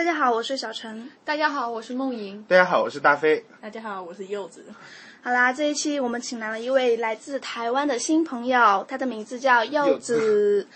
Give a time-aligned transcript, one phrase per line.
[0.00, 1.10] 大家好，我是小陈。
[1.26, 2.42] 大家好，我是梦莹。
[2.48, 3.44] 大家好，我是大飞。
[3.60, 4.64] 大家好，我是柚子。
[5.22, 10.66] 好啦，这一期我们请来了一位来自台湾的新朋友，他的名字叫柚子。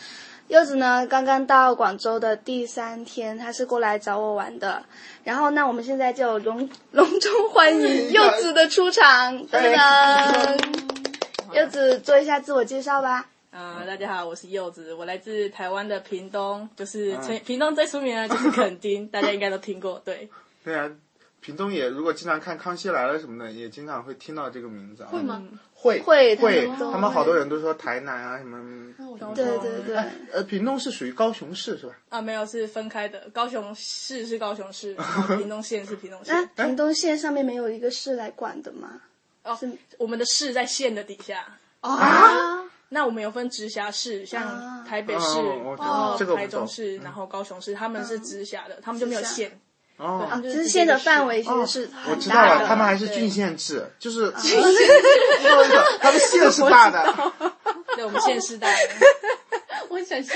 [0.49, 4.85] 柚子呢，刚刚到广州的第三天，他是过来找我玩的。
[5.23, 10.59] 然后，那我们现在就隆 隆重欢迎柚子的出场，噔噔。
[11.55, 13.25] 柚子做一下自我介绍吧。
[13.55, 17.17] 啊，大家好，我是柚子，我来自台湾的屏东，就是
[17.47, 20.29] 屏东最出名的就是垦丁， 大家应该都听过，对。
[20.65, 20.91] 对啊，
[21.41, 25.05] 屏东也如果经常看《康熙来了》什么的，也经常会听到这个名字。
[25.05, 25.41] 会吗？
[25.73, 28.93] 会会会，他们好多人都说台南啊什么。
[29.37, 29.97] 对对对。
[30.33, 31.95] 呃，屏东是属于高雄市是吧？
[32.09, 33.29] 啊，没有，是分开的。
[33.33, 34.97] 高雄市是高雄市，
[35.39, 36.51] 屏东县是屏东县。
[36.57, 39.01] 那屏东县上面没有一个市来管的吗？
[39.45, 39.57] 哦，
[39.99, 41.47] 我们的市在县的底下。
[41.83, 42.65] 啊。
[42.95, 45.43] 那我们有分直辖市，像台北市、
[45.77, 49.61] 然后台中市、然后高雄市，他们是直辖的，他们就没有县。
[49.97, 54.79] 哦，直县的范围其实是我知道了，他们还是郡县制，就是郡县制，
[56.01, 57.05] 他们县是大的，
[57.97, 58.79] 对，我们县是大的。
[59.91, 60.35] 我想笑，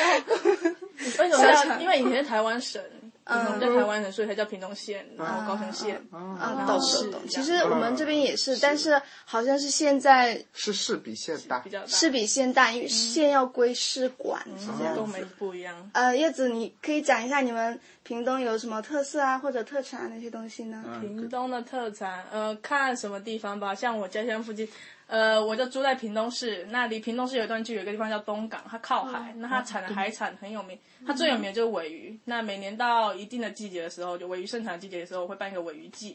[1.18, 1.78] 为什么要？
[1.80, 2.82] 因为以前是台湾省。
[3.28, 6.02] 嗯，在台湾的，所以才叫屏东县，然后高雄县。
[6.10, 7.20] 啊，懂懂懂。
[7.28, 15.90] 其实我们这边也是，但是好像是现在是市比县大，比较大，市比县大，因为县要归市管，是这样都没不一样。
[15.92, 20.82] 呃，叶子，你可以讲一下你们屏东有什么特色啊，或者特产那些东西呢？
[21.00, 24.66] 屏东的特产，呃，看什么地方吧，像我家乡附近。
[25.08, 32.18] 呃，我就住在屏东市，那离屏东市有一段距离，有个地方叫东港，它靠海，那它产的海产很有名，它最有名的就是尾鱼。
[32.26, 36.14] 那每年到一定的季节的时候，就尾鱼盛产季节的时候，会办一个尾鱼季，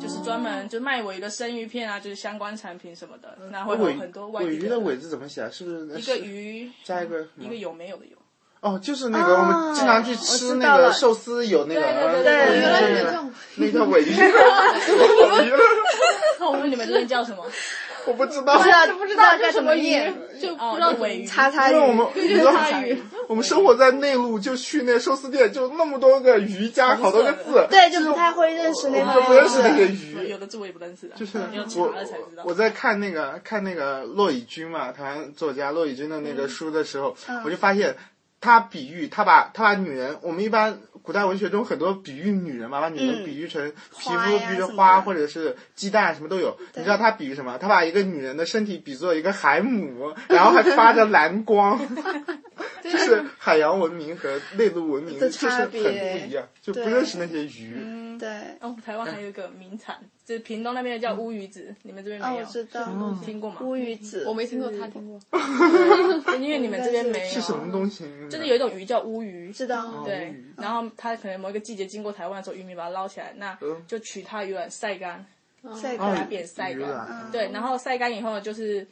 [0.00, 3.36] 就是专门就卖尾鱼的生鱼片啊，就是相关产品什么的。
[3.50, 5.50] 那会有很多尾鱼的尾字怎么写啊？
[5.50, 8.16] 是不是一个鱼加一个一个有没有的有？
[8.60, 13.24] 哦，就是那个我们经常去吃那个寿司有那个，对对对，原来是叫
[13.56, 14.14] 那个尾鱼。
[16.38, 17.44] 那我们你们这边叫什么？
[18.06, 21.26] 我不知道，不知道不知道该怎么念，就不知道尾鱼。
[21.26, 21.74] 叉叉鱼。
[21.74, 22.52] 因为我们你知道，
[23.28, 31.08] 我们生活在内陆，就去那寿司店，就那么多个鱼加好多个字，对，就不太会认识那个，不认识那个鱼，有的字我也不认识。
[31.08, 31.38] 的，就是
[31.76, 31.94] 我
[32.44, 37.94] 我在看那个看那个骆以军嘛，台湾作家骆以军的那个书的时候，我就发现。
[38.42, 46.58] 他比喻，他把他把女人，我们一般古代文学中很多比喻女人嘛，把女人比喻成皮肤，比喻花或者是鸡蛋，什么都有。
[46.74, 47.56] 你知道他比喻什么？
[47.56, 51.80] 他把一个女人的身体比作一个海母，然后还发着蓝光，
[52.82, 58.01] 就是海洋文明和内陆文明就是很不一样，就不认识那些鱼。
[58.22, 62.46] 对，哦，台湾还有一个名产，就是屏东那边的叫乌鱼子，你们这边没有？
[62.46, 62.84] 我知道，
[63.24, 63.56] 听过吗？
[63.62, 65.18] 乌鱼子，我没听过，他听过。
[66.38, 67.32] 因为你们这边没有。
[67.32, 68.04] 是什么东西？
[68.30, 70.04] 就是有一种鱼叫乌鱼，知道？
[70.04, 75.26] 对，然后它可能某一个季节经过台湾的时候，渔民把它捞起来，那就取它鱼卵晒干，
[75.74, 77.28] 晒干扁晒干。
[77.32, 78.86] 对，然后晒干以后就是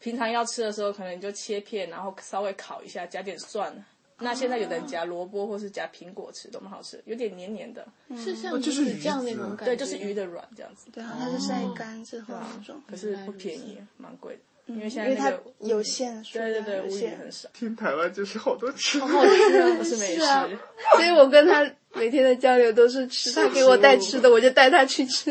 [0.00, 3.72] 平常要吃的时候，可能就切片，然后稍微烤一下，加点蒜。
[4.20, 7.84] 那现在有的人夹萝卜或是夹苹果吃多么好吃，有点黏黏的，
[8.16, 10.86] 是像就是这样那种感觉，对，就是鱼的软这样子。
[10.92, 17.48] 对啊，它是晒干之后那种，可是不便宜，蛮贵的，因为现在它有限，对对对，物限很少。
[17.52, 20.20] 听台湾就是好多吃，好好吃啊，不是美食。
[20.96, 25.30] 所以我跟他每天的交流都是吃，他给我带吃的， 我就带他去吃。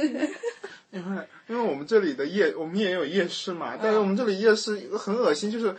[0.91, 5.73] 因为因为我们这里的夜，我们也有夜市嘛，但是我们这里夜市很恶心，就是。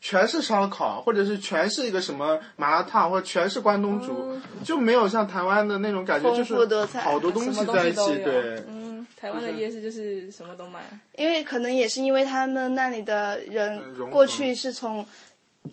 [0.00, 6.54] 全是烧烤，或者是全是一个什么麻辣烫，或者全是关东煮，就没有像台湾的那种感觉，就是
[6.98, 8.24] 好多东西在一起。
[8.24, 10.80] 对，嗯，台湾的夜市就是什么都卖。
[11.16, 15.04] 因为可能也是因为他们那里的人过去是从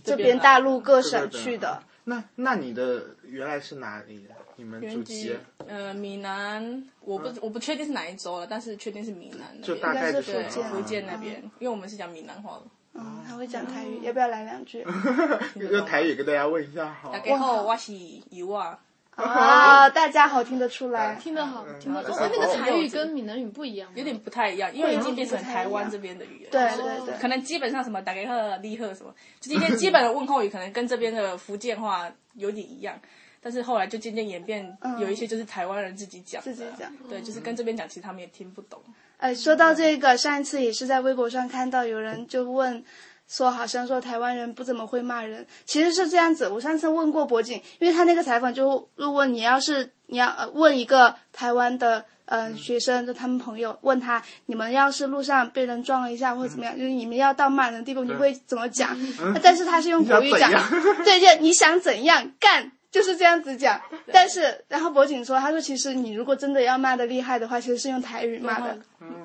[0.03, 1.81] 这边大陆各省去的。
[2.03, 4.25] 那那你的原来是哪里？
[4.59, 5.35] 你们祖籍？
[5.67, 12.63] 呃，闽南，我不我不确定是哪一州了，但是确定是闽南就大概是福建福建那边，因为我们是讲闽南话的。
[12.97, 14.85] 嗯，他会讲台语，要不要来两句？
[15.55, 17.11] 用台语跟大家问一下好。
[17.11, 17.93] 大家好，我是
[18.31, 18.79] 油啊。
[19.15, 22.01] 啊， 大家好，听得出来， 听得好，听得。
[22.03, 26.49] 那那个台语跟闽南语不一样，有点不太一样，因为已经变成台湾这边的语言。
[26.51, 27.15] 对对对。
[27.19, 32.99] 可能基本上什么大家好、你好什么，就一些基本的问候语可能跟这边的福建话有点一样，
[33.47, 36.43] 但是后来就渐渐演变，有一些就是台湾人自己讲。
[36.43, 36.91] 自己讲。
[37.07, 38.77] 对，就是跟这边讲，其实他们也听不懂。
[39.15, 42.83] 哎，说到这个，上一次也是在微博上看到有人就问，
[43.25, 46.49] 说好像说台湾人不怎么会骂人，其实是这样子。
[46.49, 58.97] 我上次问过博景，因为他那个采访就如果你要是你要问一个台湾的嗯学生，就他们朋友问他，你们要是路上被人撞了一下或者怎么样，就是你们要到骂人的地步，你会怎么讲？
[59.41, 60.51] 但是他是用国语讲，
[61.05, 63.81] 对，就你想怎样干就是这样子讲。
[64.11, 68.77] 但是，然后博景说，他说其实你如果真的要骂的厉害的话，其实是用台语骂的。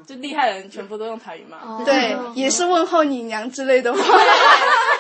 [0.07, 1.85] 就厉害的人全部都用台语骂。
[1.85, 3.99] 对，也是问候你娘之类的话。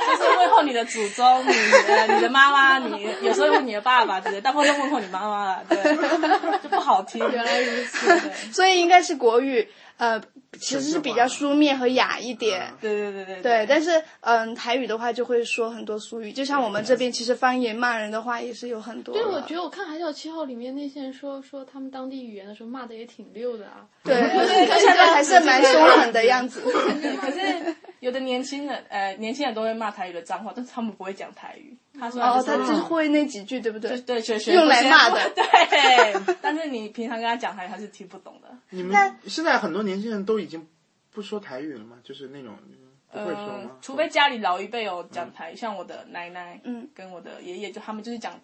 [0.02, 5.76] 就是问候你的祖宗，你的你的妈妈，你有时候问你的爸爸之类，大部分都问候你妈妈了，对，
[6.62, 7.26] 就不好听。
[7.30, 8.20] 原来如此，
[8.52, 9.68] 所以应该是国语。
[9.98, 10.20] 呃，
[10.58, 13.66] 其实是比较书面和雅一点，对对对对对。
[13.68, 19.14] 但是，嗯，台语的话就会说很多俗语，就像我们这边其实方言骂人的话也是有很多。
[19.14, 23.86] 对，我觉得我看《海角七号》里面那些人说说他们当地语言的时候骂的也挺溜的啊。
[24.02, 24.16] 对，
[24.66, 26.60] 现在还是蛮凶狠的样子。
[27.20, 31.76] 可是有的年轻人，呃，年轻人都会骂台语的脏话，但是他们不会讲台语。
[31.98, 34.00] 他说哦，他就是会那几句，对不对？
[34.00, 35.30] 对，学学用来骂的。
[35.34, 38.48] 对，但是你平常跟他讲台语，他是听不懂的。
[38.70, 40.66] 你们现在很多年轻人都已经
[41.12, 41.98] 不说台语了吗？
[42.02, 42.56] 就是那种
[43.12, 43.70] 不会说吗？
[43.80, 48.40] 除非家里老一辈有讲台，像我的奶奶，嗯，跟我的爷爷，就他们就是讲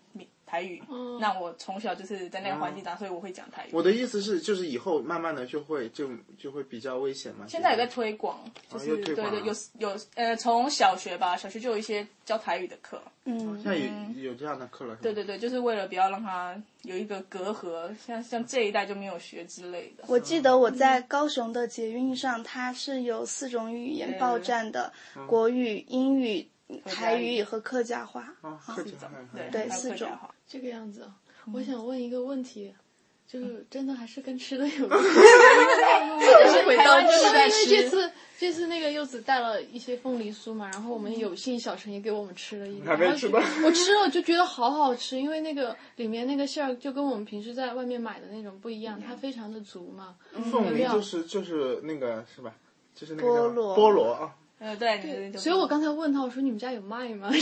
[0.48, 0.82] 台语。
[1.20, 3.70] 那我从小就是在那个环境长，所以我会讲台语。
[3.72, 6.08] 我的意思是，就是以后慢慢的就会就
[6.38, 7.44] 就会比较危险嘛。
[7.46, 13.00] 现在有在推广，就是对对，有有呃，从小学吧，小学就有一些教台语的课。
[13.24, 14.96] 嗯，现在有有这样的课了。
[15.02, 20.04] 对对对，就是为了不要让他有一个隔阂，像像这一代就没有学之类的。
[20.06, 24.90] 我记得我在高雄的捷运上，它是有四种语言报站的：
[25.26, 26.48] 国语、英语、
[26.84, 28.34] 台语和客家话。
[28.40, 29.14] 啊，客家话，
[29.50, 30.08] 对，四种。
[30.46, 31.10] 这个样子，
[31.52, 32.74] 我想问一个问题。
[33.30, 43.38] 就是真的还是跟吃的有关， 是回到就是因为这次这次那个柚子带了一些凤梨酥嘛，然后我们有幸小陈也给我们吃了一点，还没吃吧？
[43.62, 50.16] 我吃了就觉得好好吃，因为那个里面那个馅儿就跟我们平时在外面买的那种不一样，它非常的足嘛。
[50.50, 52.54] 凤梨就是就是那个是吧？
[52.94, 54.34] 就是那个菠萝菠萝啊。
[54.60, 57.30] 呃，对对，所以我刚才问他，我说你们家有卖吗？
[57.32, 57.38] 提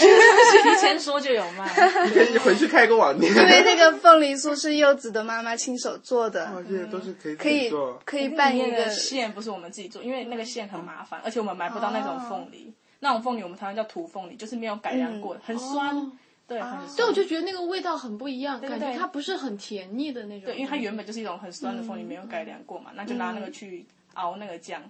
[0.79, 1.67] 前说就有卖，
[2.05, 3.33] 你可以回去开个网店。
[3.33, 7.71] 因为那个凤梨酥是柚子的妈妈亲手做的，这些都是可以可以
[8.05, 16.13] 可以办一个馅，不是我们自己做，因为那个馅很麻烦，而且我们买不到那种凤梨，那种凤梨我们台湾叫土凤梨，就是没有改良过，很酸，
[16.47, 16.97] 对，很酸。
[16.97, 20.45] 对，我就觉得那个味道很不一样，感觉它不是很甜腻的那种。
[20.53, 24.83] 对，因为它原本就是一种很酸的凤梨，没有改良过嘛，那就拿那个去熬那个酱，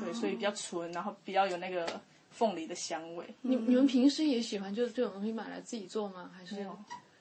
[0.00, 1.86] 对，所以比较纯，然后比较有那个。
[2.34, 6.30] 凤梨的香味，你你们平时也喜欢就是这种东西买来自己做吗？
[6.34, 6.56] 还是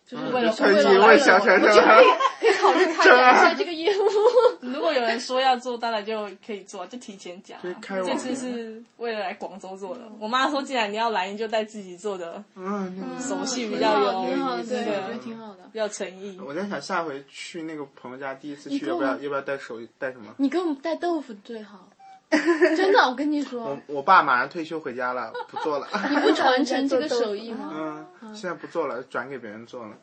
[0.06, 1.98] 就是为了为了为小陈是吧？
[2.40, 4.02] 可以考虑开展一下这个业务。
[4.62, 7.60] 如果有人说要做，当然就可以做，就提前讲。
[7.62, 10.10] 这次是为了来广州做的。
[10.18, 14.12] 我妈说，既然你要来，你就带自己做的，嗯，手气比较有，
[14.64, 16.40] 对，我觉得挺好的，比较诚意。
[16.40, 20.34] 我在想下回去那个朋友家，第一次去要不要要不要带手带什么？
[20.38, 21.90] 你给我们带豆腐最好。
[22.78, 25.88] 真的，我跟你说，我我爸马上退休回家了，不做了。
[26.10, 28.08] 你不传承 这个手艺吗？
[28.22, 29.96] 嗯，现在不做了，转给别人做了。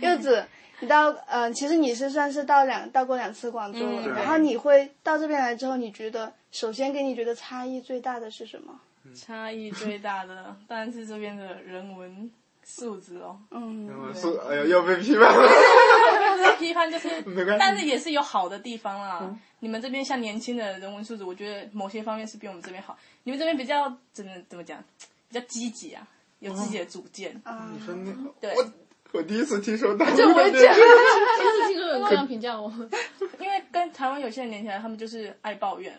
[0.00, 0.44] 柚子，
[0.80, 8.80] 你到嗯，其实你是算是到两到过两次广州了，然后你会到这边来之后，你觉得首先给你觉得差异最大的是什么？
[9.16, 12.30] 差异最大的当然是这边的人文
[12.64, 13.38] 素质哦。
[13.50, 15.48] 嗯，素哎呀，要被批判了。
[16.58, 17.08] 批判就是，
[17.58, 19.36] 但是也是有好的地方啦。
[19.60, 22.96] 你们这边像年轻的人文素质，我觉得某些方面是比我们这边好。
[23.24, 24.82] 你们这边比较怎么怎么讲，
[25.28, 26.06] 比较积极啊，
[26.38, 27.34] 有自己的主见。
[27.72, 28.72] 你说那个，对，我
[29.12, 32.72] 我第一次听说到，就我讲，第一次听说有这样评价我。
[33.40, 35.98] 因为跟台湾有些人连起来，他们就是爱抱怨，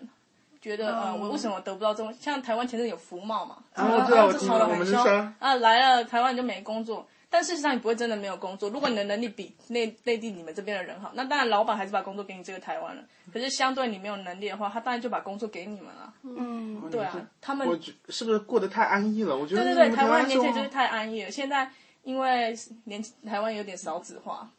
[0.63, 2.13] 觉得呃，我为什么得不到这种？
[2.17, 4.98] 像台湾前阵有福茂嘛，然后就炒得很凶
[5.39, 7.05] 啊，来了台湾就没工作。
[7.29, 8.70] 但事实上，你不会真的没有工作。
[8.70, 13.03] 如果你的能力比内内地你们这边的人好，那当然老板还是把工作给你这个台湾了。
[13.34, 16.13] 可是相对你没有能力的话，他当然就把工作给你们了。
[16.22, 17.67] 嗯，对啊，他们
[18.08, 19.36] 是不是过得太安逸了？
[19.36, 21.32] 我觉得对对对，台湾年轻人就是太安逸了。
[21.32, 21.70] 现在
[22.03, 22.55] 因为
[22.86, 24.50] 年台湾有点少子化。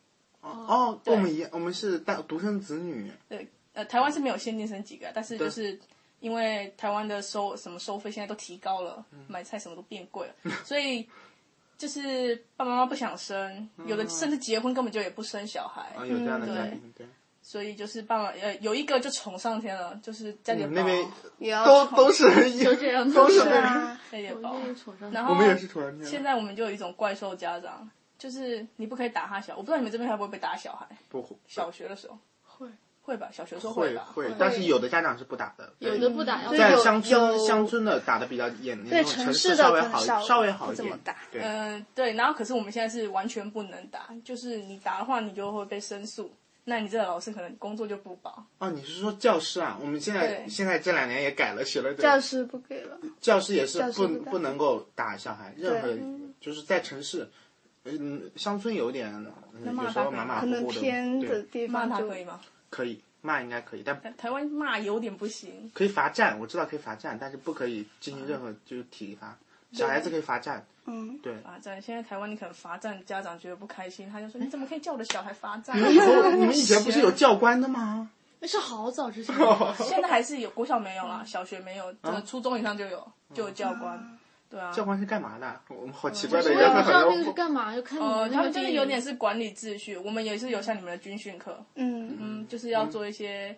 [0.42, 3.10] 哦，跟我们一样，我们是大独生子女。
[3.28, 5.78] 对，呃，台湾是没有限定生几个，但是就是
[6.24, 11.06] 因为台湾的收什么收费现在都提高了，买菜什么都变贵了， 所以。
[11.76, 17.04] 就是爸爸妈妈不想生，有的甚至结婚根本就也不生小孩，有这样的家庭，对。
[17.42, 21.04] 所以就是爸爸呃有一个就宠上天了，就是家里那边
[21.64, 22.24] 都都是
[22.62, 24.56] 就这样， 都是啊，家里宝。
[25.10, 26.08] 然后我们也是宠上天。
[26.08, 30.86] 现在我们就有一种怪兽家长，就是你不可以打他小，我不知道你们这边会不会被打小孩？
[31.08, 32.16] 不会，小学的时候
[33.04, 33.16] 会。
[33.16, 40.98] 吧，小学时候会吧，会，但是有的家长是不打的，有的不打，在乡村乡村的打的比较严，对城市的稍微好稍微好一点。
[41.30, 46.32] 对，嗯，对，然后可是我们现在是完全不能打，就是你打的话，你就会被申诉，
[46.64, 48.44] 那你这个老师可能工作就不保。
[48.58, 49.78] 哦，你是说教师啊？
[49.80, 55.88] 我们现在现在这两年也改了，写了教师不给了，教师也是不不能够打小孩，任何
[56.40, 57.30] 就是在城市。
[57.84, 59.12] 嗯，乡村有点，
[59.52, 62.40] 嗯有时候马马可能虎虎的，偏的地方就他可以吗？
[62.74, 69.36] 可以骂应该可以，但台湾骂有点不行，可以罚站，我知道可以罚站，但是不可以进行任何就是体罚。
[69.72, 71.36] 小孩子可以罚站，嗯，对。
[71.38, 71.80] 罚站。
[71.80, 75.76] 现在台湾你可能罚站，家长觉得不开心，他就说 你怎么可以叫我的小孩罚站？
[75.76, 78.10] 你们以后你们以前不是有教官的吗？
[78.40, 79.34] 那是好早之前，
[79.78, 84.18] 现在还是有，国小没有啦，小学没有，这个初中以上就有，就有教官。
[84.54, 85.60] 对啊，教官是干嘛的？
[85.68, 87.32] 我们好奇怪的我一个很也不知道那个是。
[87.32, 93.56] 干嘛，就看你呃，们那个他们就是有点是管理秩序，我们也是有像你们的军训课，嗯嗯，就是要做一些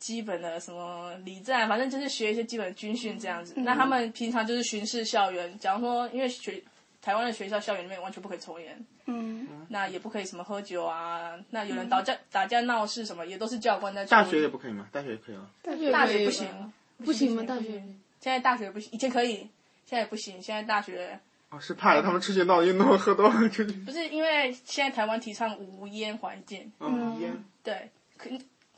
[0.00, 3.54] 基本的什么礼战，反正就是学一些基本的军训这样子。
[3.58, 6.60] 那他们平常就是巡视校园，假如说因为学
[7.00, 14.04] 台湾的学校校园里面完全不可以抽烟，嗯，那也不可以什么喝酒啊，那有人打架、打架闹事什么，也都是教官在。
[14.06, 14.88] 大学也不可以吗？
[14.90, 15.46] 大学也可以啊。
[15.92, 16.72] 大学不行，
[17.04, 17.44] 不行吗？
[17.46, 17.82] 大学
[18.20, 19.46] 现在大学不行，以前可以，
[19.86, 20.40] 现在也不行。
[20.42, 21.18] 现在大学
[21.50, 23.72] 哦，是怕了他们出去闹运动喝多了出去。
[23.80, 27.44] 不是因为现在台湾提倡无烟环境，嗯，烟。
[27.62, 28.28] 对，可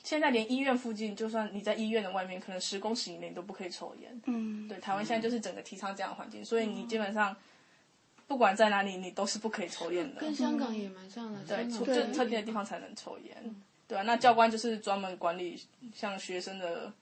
[0.03, 4.21] 现在连医院附近，就算你在医院的外面，可能十公尺以内都不可以抽烟。
[4.27, 7.35] 嗯，对，台湾现在就是整个提倡这样的环境，所以你基本上
[8.29, 10.21] 不管在哪里，你都是不可以抽烟的。
[10.21, 13.55] 跟香港也蛮像的，对，就特定的地方才能抽烟。
[13.89, 15.61] 对啊，那教官就是专门管理
[15.95, 16.93] 像学生的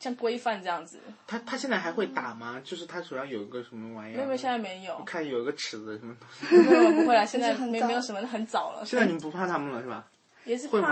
[0.00, 0.98] 像规范这样子。
[1.28, 2.60] 他他现在还会打吗？
[2.64, 4.16] 就是他手上有一个什么玩意儿？
[4.16, 6.56] 没有现在没有，我看有一个尺子什么东西。
[6.64, 8.82] 不会不会啦，现在 没没有什么，很早了。
[8.84, 10.04] 现在你们不怕他们了是吧？
[10.46, 10.88] 也是会吗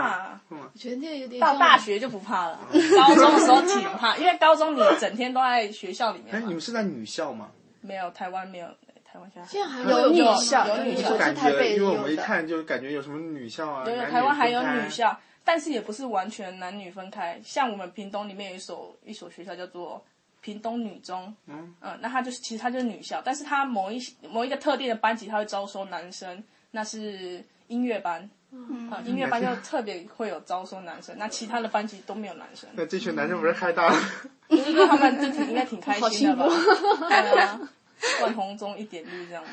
[0.47, 6.53] 怕，我觉得那个有点到大学就不怕了， 高中的时候挺怕，因为高中你整天都在学校里面哎，嘛你。
[6.53, 7.49] 们是在女校吗？
[7.81, 8.67] 没有台湾没有，
[9.03, 11.95] 台湾现在还有女校有女校就感觉，因为我。
[12.03, 17.41] 们一看就感觉有什么女校啊，对台湾还有女校，但是也不是完全男女分开。
[17.43, 19.99] 像我们屏东里面有一所一所学校叫做
[20.41, 28.29] 屏东女中，嗯嗯那它就是其实它就是女校，但是它某一某一个特定的班级，它会招收男生，那是音乐班。
[28.51, 33.97] 嗯，音乐班就特别会有招收男生，那其他的班级都没有男生，那这群男生不是嗨大了？
[34.49, 37.07] 就是说他们就挺应该挺开心的吧 幸？
[37.09, 37.59] 对啊，
[38.21, 39.43] 万红中一点绿这样，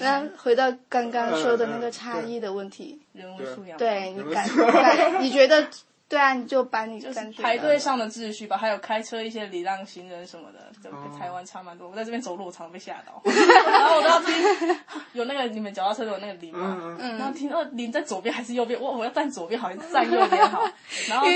[0.00, 3.78] 那回到刚刚说的那个差异的问题，人物素养。
[3.78, 5.66] 对你感感，你觉得
[6.08, 11.88] 对啊，你就把你感觉排队上的秩序吧，还有开车一些礼让行人什么的，这跟台湾差蛮多。
[11.88, 14.78] 我在这边走路，我常常被吓到， 然后我都要听
[15.14, 20.62] 有那个你们脚踏车有那个铃嘛，然后听到铃在左边还是右边，我我要站左边好还是站右边好？
[21.08, 21.26] 然后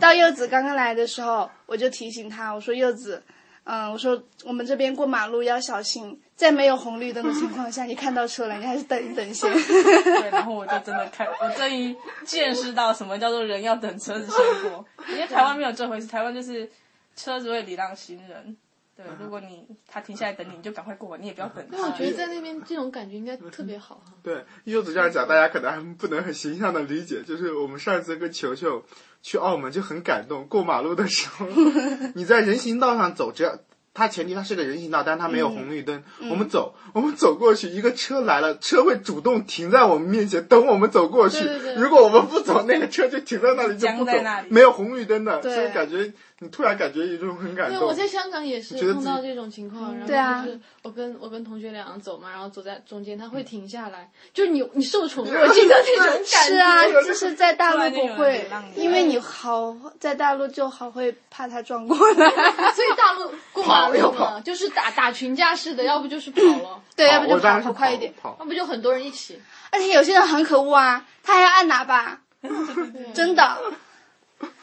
[0.00, 3.22] 到柚子刚刚来的时候，我就提醒他，我说柚子，
[3.70, 9.52] 嗯，我说我们这边过马路要小心，在没有红绿灯的情况下，你看到车了，你还是等一等先。
[9.52, 11.94] 对， 然后我就真的看，我终于
[12.24, 16.66] 见识到什么叫做人要等车子先过，因为台湾没有这回事，台湾就是
[17.14, 18.56] 车子会礼让行人。
[18.98, 21.76] 对，如果你他停下来等你，你就赶快过，你也不要等他。
[21.76, 24.12] 那我觉得在那边这种感觉应该特别好哈。
[24.24, 27.22] 对，柚子这样讲，大家可能还不能很形象的理解。
[27.22, 28.82] 就是我们上次跟球球
[29.22, 31.46] 去澳门就很感动，过马路的时候，
[32.16, 33.56] 你在人行道上走，只要
[33.94, 41.44] 它前提它是个人行道，但是它没有红绿灯，我们走，我们走过去，一个车来了，车会主动停在我们面前等我们走过去。
[41.44, 56.28] 对对对如果我们不走，那个车就停在那里就不走在那里，没有红绿灯的，所以感觉你突然感觉有一种很感对，我在香港也是碰到这种情况，然后就是我跟我跟同学两个走嘛，然后走在中间，他会停下来，就是你你受宠若惊的那种 感觉。
[56.48, 62.30] 是啊，就是在大陆不会因为你好在大陆就好会怕他撞过来。
[62.72, 68.14] 所以大陆 过马路嘛，就是打打群架似的，要不就是跑了， 对，要不就跑跑快一点。
[68.22, 69.40] 跑要不就很多人一起。
[69.70, 72.20] 而且有些人很可恶啊，他还要按喇叭，
[73.12, 73.58] 真的。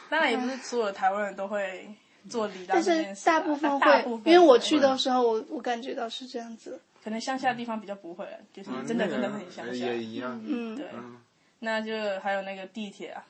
[0.08, 1.88] 当然也不是所有台湾人都会
[2.28, 6.80] 做礼让但是这件事啊，大部分会大部，分因为我去的时候，我我感觉到是这样子。
[7.04, 10.02] 可能乡下地方比较不会，就是嗯真的真的很乡下也。
[10.02, 10.40] 一样。
[10.44, 11.16] 嗯，对，嗯
[11.60, 13.24] 那就还有那个地铁啊，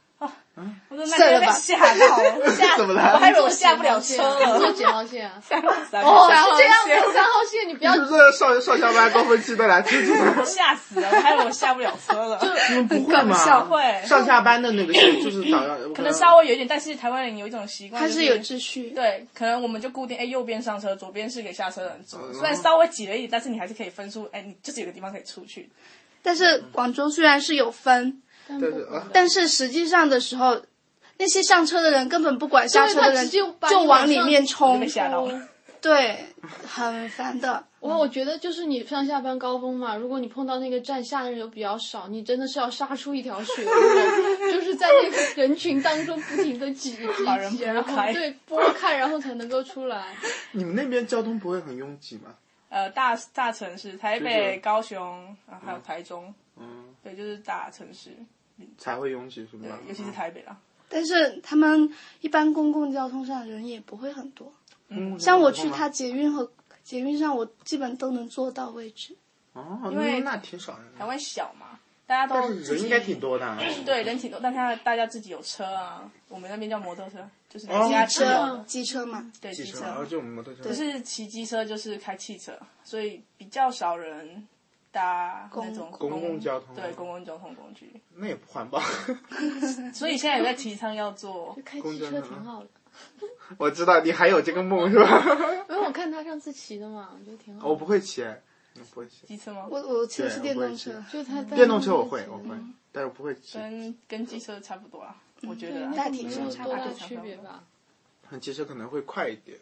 [0.56, 4.72] 啊，我说那算了吧天被吓到了， 吓怎么了我还以为我下不了车坐了。
[4.72, 5.34] 几号线啊？
[5.44, 5.60] 三
[6.02, 10.44] 哦，三是这样子，三号线你不要是不是上上下班高峰期都来出去的？
[10.46, 12.40] 吓死了，我还以为我下不了车了。
[12.70, 13.36] 你们不会吗？
[14.06, 18.90] 上下班的那个线就是早上，可能稍微有一点，但是台湾人有一种习惯，就是它有秩序。
[18.90, 22.18] 对，可能我们就固定，哎，右边上车，左边是给下车的人坐。
[22.20, 25.68] 嗯虽然稍微挤了一点，但是你还是可以分出，哎，你就是有个地方可以出去。
[26.22, 29.06] 但是广州虽然是有分，但对对啊。
[29.12, 30.60] 但是实际上的时候，
[31.18, 35.48] 那些上车的人根本不管下车的人，就往里面冲被，吓到了。
[35.80, 36.26] 对，
[36.66, 37.64] 很烦的。
[37.78, 43.70] 我我觉得就是你上下班高峰嘛，如果你碰到那个站下的人又比较少，你真的是要杀出一条血路，
[44.50, 47.06] 就是在那个人群当中不停的挤挤
[47.56, 50.16] 挤， 然后对拨开，然后才能够出来。
[50.50, 52.34] 你们那边交通不会很拥挤吗？
[52.68, 58.10] 呃大大城市，台北、高雄啊，还有台中，嗯，对，就是大城市，
[58.78, 60.58] 才会拥挤是对吧？，尤其是台北啊。
[60.88, 64.52] 但是他们一般公共交通上人也不会很多，
[64.88, 66.50] 嗯像我去他捷运和
[66.84, 69.16] 捷运上，我基本都能坐到位置。
[69.52, 70.84] 哦，因为那挺少的。
[70.96, 73.58] 台湾小嘛，大家都自己是人应该挺多的啊。
[73.84, 79.80] 对，人挺多，但是大家自己有车啊，我们那边叫摩托车，就是家骑车的，机车嘛，对，机车。
[79.80, 80.62] 然后就我们摩托车。
[80.62, 84.46] 可是骑机车就是开汽车，所以比较少人
[84.92, 88.00] 搭那种公共交通对公共交通工具。
[88.14, 88.80] 那也不环保。
[89.92, 92.68] 所以现在有在提倡要做，开汽车挺好的，
[93.58, 95.22] 我知道你还有这个梦是吧？
[95.68, 97.68] 因为我看他上次骑的嘛，我觉得挺好的。
[97.68, 99.26] 我不会骑，我不会骑。
[99.26, 99.66] 机车吗？
[99.70, 102.56] 我我骑的是电动车，就他电动车我会，我会，
[102.92, 103.58] 但是我不会骑。
[103.58, 107.62] 跟跟机车差不多啊，我觉得大体没上差不多区别吧？
[108.40, 109.58] 机车可能会快一点。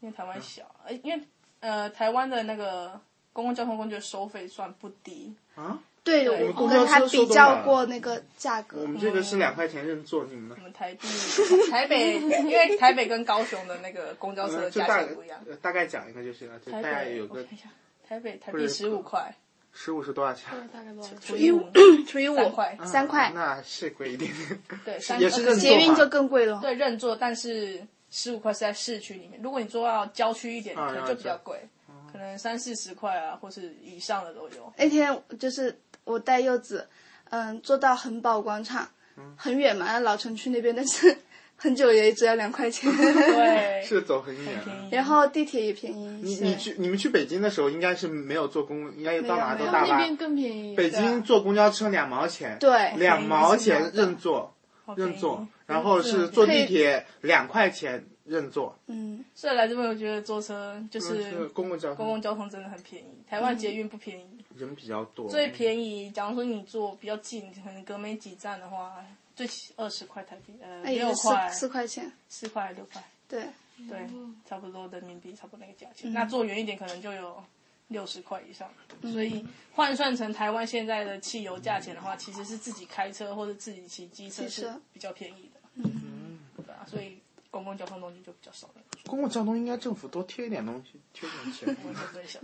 [0.00, 1.22] 因为台湾小，呃，因为
[1.60, 2.98] 呃台湾的那个
[3.40, 5.78] 公共交通工具的收费算不低，啊？
[6.04, 8.86] 对，我我公交跟他车比较过那个价格我。
[8.86, 10.62] 们这个是两块钱认座，你们呢我？
[10.62, 11.06] 们台币、
[11.70, 15.40] 台北，因为台北跟高雄的那个公交车的价就大钱不一样。
[15.48, 17.44] 呃 大概讲一个就行了，就台大概北有个
[18.06, 19.34] 台北台币十五块，
[19.72, 20.46] 十五是多少钱？
[20.72, 21.10] 大概多少？
[21.20, 21.66] 除以五，
[22.06, 24.62] 除以五 块，三块，那是贵一点点。
[24.84, 26.58] 对， 三也是认捷运就更贵了。
[26.62, 31.60] 对认座，但是十五块是在市区里面，如果你坐到郊区一点，啊可能就比较贵，
[32.12, 34.72] 可能三四十块啊，或是以上的都有。
[34.76, 36.88] 那天就是我带柚子，
[37.30, 38.88] 嗯，坐到恒宝广场，
[39.36, 41.16] 很远嘛，老城区那边，但是
[41.56, 42.90] 很久也只要两块钱。
[42.96, 44.44] 对， 是走很远。
[44.64, 44.88] 便宜。
[44.90, 46.06] 然后地铁也便宜。
[46.22, 50.16] 你你去你们去北京的时候，应该是没有坐公，应该到哪都大巴那边。
[50.16, 50.74] 更便宜。
[50.74, 54.54] 北京坐公交车两毛钱，对两毛钱认座
[54.86, 64.24] 好便宜认座，然后是坐地铁两块钱认坐，嗯，所以来这边我觉得坐车就是是公共交公共交通真的很便宜，台湾捷运不便宜。
[64.56, 71.50] 人比较多，最便宜，假如说你坐比较近，可能隔没几站的话，最起二十块台币，呃，六块。
[71.50, 72.12] 四，块钱。
[72.28, 73.46] 四块六块，对，
[73.88, 74.06] 对，
[74.48, 76.12] 差不多人民币，差不多那个价钱。
[76.12, 77.42] 那坐远一点，可能就有
[77.88, 78.68] 六十块以上。
[79.10, 84.46] 所以换算成台湾现在的汽油价钱的话，其实是自己开车或者自己骑机车。
[84.48, 85.60] 是比较便宜的。
[85.74, 87.18] 嗯，对啊，所以
[87.50, 88.74] 公共交通东西就比较少了。
[89.06, 91.76] 公共交通应该政府多贴一点东西，贴点钱。
[91.84, 92.40] 我就在想，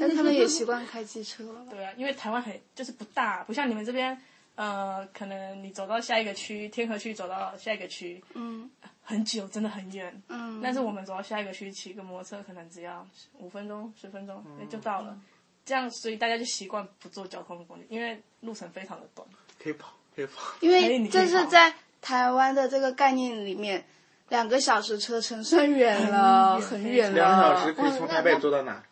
[0.00, 1.66] 但他们也习惯开汽车了。
[1.70, 4.20] 对啊，因为台湾很就是不大，不像你们这边，
[4.54, 8.70] 呃，可能你走到下一个区，天河区走到下一个区，嗯
[9.02, 10.22] 很久，真的很远。
[10.28, 15.18] 嗯，但是我们走到下一个区，骑个摩托车可能只要五分钟、十分钟，哎、就到了。
[15.64, 19.26] 这样，所以大家就习惯不坐交通工具，因为路程非常的短。
[19.62, 20.54] 可以跑，可以跑。
[20.60, 23.84] 因哎为这是在台湾的这个概念里面，
[24.30, 27.72] 两个小时车程算远了，很远了两个小时。
[27.72, 28.82] 可以从台北坐到哪？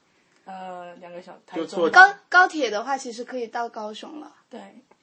[0.45, 4.33] 呃，两个小就坐高高铁的话，其实可以到高雄了。
[4.49, 4.61] 对，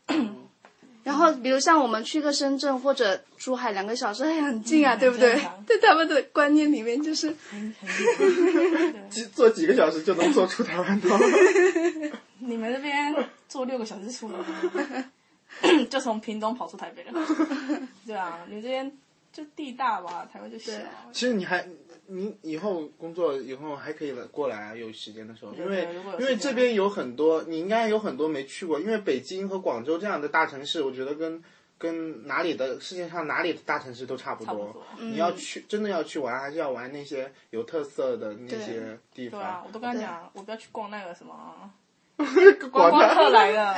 [1.03, 5.35] 然后，比如像我们去个深圳或者珠海，两个小时，哎，很近啊，对不对？
[5.67, 7.35] 在 他们的观念里面，就是
[9.35, 11.09] 坐几个小时就能坐出台湾岛。
[12.39, 13.13] 你们那边
[13.49, 14.39] 坐六个小时出门，
[15.89, 17.11] 就从屏东跑出台北了。
[18.07, 18.89] 对啊，你们这边
[19.33, 20.71] 就地大吧，台湾就小。
[21.11, 21.67] 其实你还，
[22.05, 25.87] 你以后工作以后还可以来过来啊，有时间的时候，因为
[26.19, 31.43] 因为这边有很多，你应该有很多没去过，因为北京和广州这样的大城市，我觉得跟
[31.79, 34.67] 跟哪里的世界上哪里的大城市都差不多。
[34.67, 34.83] 不多。
[34.99, 39.63] 你要去真的要去玩，还是要玩那些有特色的那些地对啊方，。
[39.67, 41.71] 我都跟他讲，我不要去逛那个什么
[42.15, 42.29] 观
[42.71, 43.75] 广光州客来的，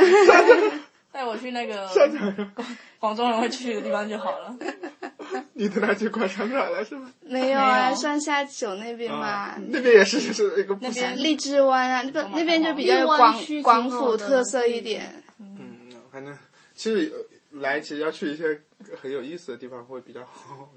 [1.12, 1.88] 带我去那个
[2.54, 4.56] 广广州人会去的地方就好了。
[5.58, 7.10] 你带他去逛商场了是吗？
[7.22, 15.24] 没有啊，上下九那边嘛啊，，那边也是就是一个不那边荔枝湾啊，那边那边就比较有广广府特色一点。
[15.40, 16.38] 嗯，反正
[16.76, 17.10] 其实
[17.54, 18.62] 呃来其实要去一些
[19.02, 20.70] 很有意思的地方会比较好，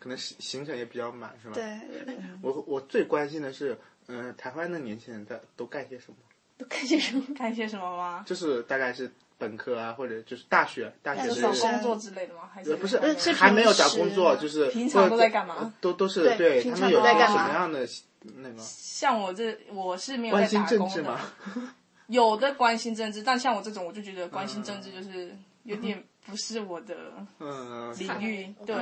[0.00, 1.54] 可能行行程也比较满，是吧？
[1.54, 3.78] 对，我我最关心的是，
[4.08, 6.16] 嗯、台湾的年轻人在都干些什么？
[6.58, 7.22] 都干些什么？
[7.38, 8.24] 干些什么吗？
[8.26, 12.50] 就是大概是本科啊，或者就是大学，大学是就找工作之类的吗？
[12.52, 17.88] 还是呃不是呃是还没有找工作，就是平常都在干嘛呃都都是对对平常他们有些都在干嘛什么样的
[18.36, 21.20] 那个像我这我是没有在关心打工治吗，？
[22.08, 25.30] 有的关心政治，但像我这种，我就觉得关心政治就是
[25.64, 26.96] 有点不是我的
[27.38, 28.74] 嗯，领域，对，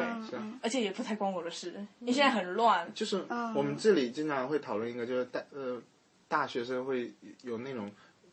[0.62, 2.88] 而且也不太关我的事，因为现在很乱。
[2.94, 5.82] 就是嗯我们这里经常会讨论一个，就是大呃
[6.28, 7.90] 大学生会有那种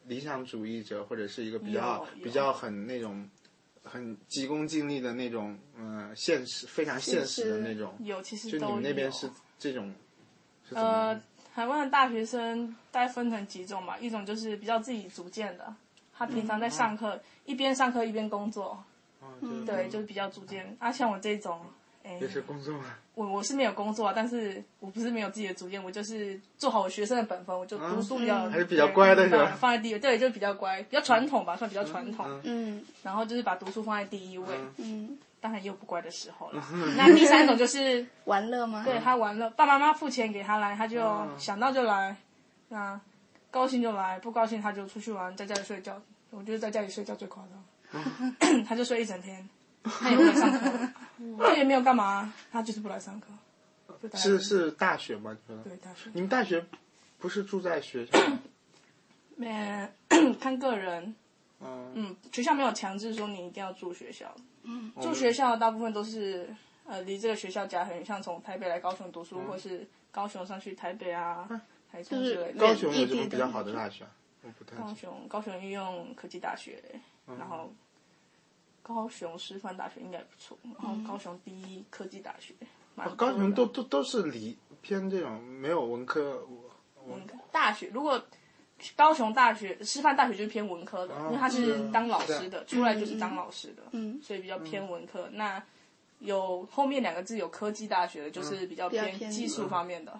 [0.07, 3.29] 理想主义者，或者是一个比较比较很那种
[3.83, 7.95] 很急功近利的那种，嗯、现实非常现实的那种。
[7.99, 8.73] 有，其实就你。
[8.73, 9.93] 们那边是这种
[10.67, 11.21] 是呃样？，
[11.53, 15.73] 台湾的大学生大概分成几种吧，一种就是比较自己组建的，
[16.17, 18.83] 他平常在上课，一边上课一边工作，
[19.41, 20.75] 嗯，对，就是比较组建。
[20.79, 21.61] 啊，像我这种，
[22.03, 22.85] 哎，也是工作吗。
[23.15, 29.45] 我我是没有工作啊，但是我不是没有自己的主见，我就是做好我学生的本分，我就读书比较、嗯还是比较乖的是吧？
[29.45, 32.41] 对放在第一位，对，就是比较乖，比较传统吧，算比较传统。
[32.43, 32.83] 嗯。
[33.03, 36.63] 然后就是把读书放在第一位，嗯，当然也有不乖的时候了。
[36.97, 38.83] 那第三种就是 玩乐吗？
[38.83, 42.15] 对他玩乐，爸爸妈妈付钱给他来，他就嗯想到就来，
[42.69, 42.99] 那
[43.51, 46.01] 高兴就来，不高兴他就出去玩，在家里睡觉。
[46.31, 47.43] 我觉得在家里睡觉最夸
[47.91, 49.47] 张， 他就睡一整天，
[49.83, 50.71] 他也不来上课，
[51.37, 53.27] 他也没有干嘛，他就是不来上课。
[54.15, 55.35] 是是大学吗？
[55.47, 55.63] 你说？
[55.63, 56.65] 对大学，你们大学
[57.19, 58.39] 不是住在学校吗？
[59.35, 59.87] 没
[60.39, 61.15] 看个人，
[61.61, 66.53] 嗯，嗯，学校没有强制说你一定要住学校，嗯，住学校大部分都是
[66.85, 71.47] 呃离这个学校家很远，像从台北来高雄读书，或是高雄上去台北啊、
[71.91, 72.59] 台中之类的。
[72.59, 74.11] 高雄有什么比较好的大学啊？
[74.43, 74.75] 我不太。
[74.75, 76.77] 高雄高雄应用科技大学，
[77.39, 77.73] 然后
[78.83, 82.53] 高雄师范大学应该也不错，然后高雄第一科技大学，
[83.15, 86.45] 高雄都都都是理偏这种没有文科，
[87.05, 87.25] 文。
[87.25, 88.21] 科大学，如果
[88.97, 94.19] 高雄大学师范大学就是偏文科的，因为他是当老师的，出来就是当老师的，嗯。
[94.21, 95.29] 所以比较偏文科。
[95.31, 95.63] 那
[96.19, 100.19] 有后面两个字有科技大学的，就是比较偏偏技术方面的。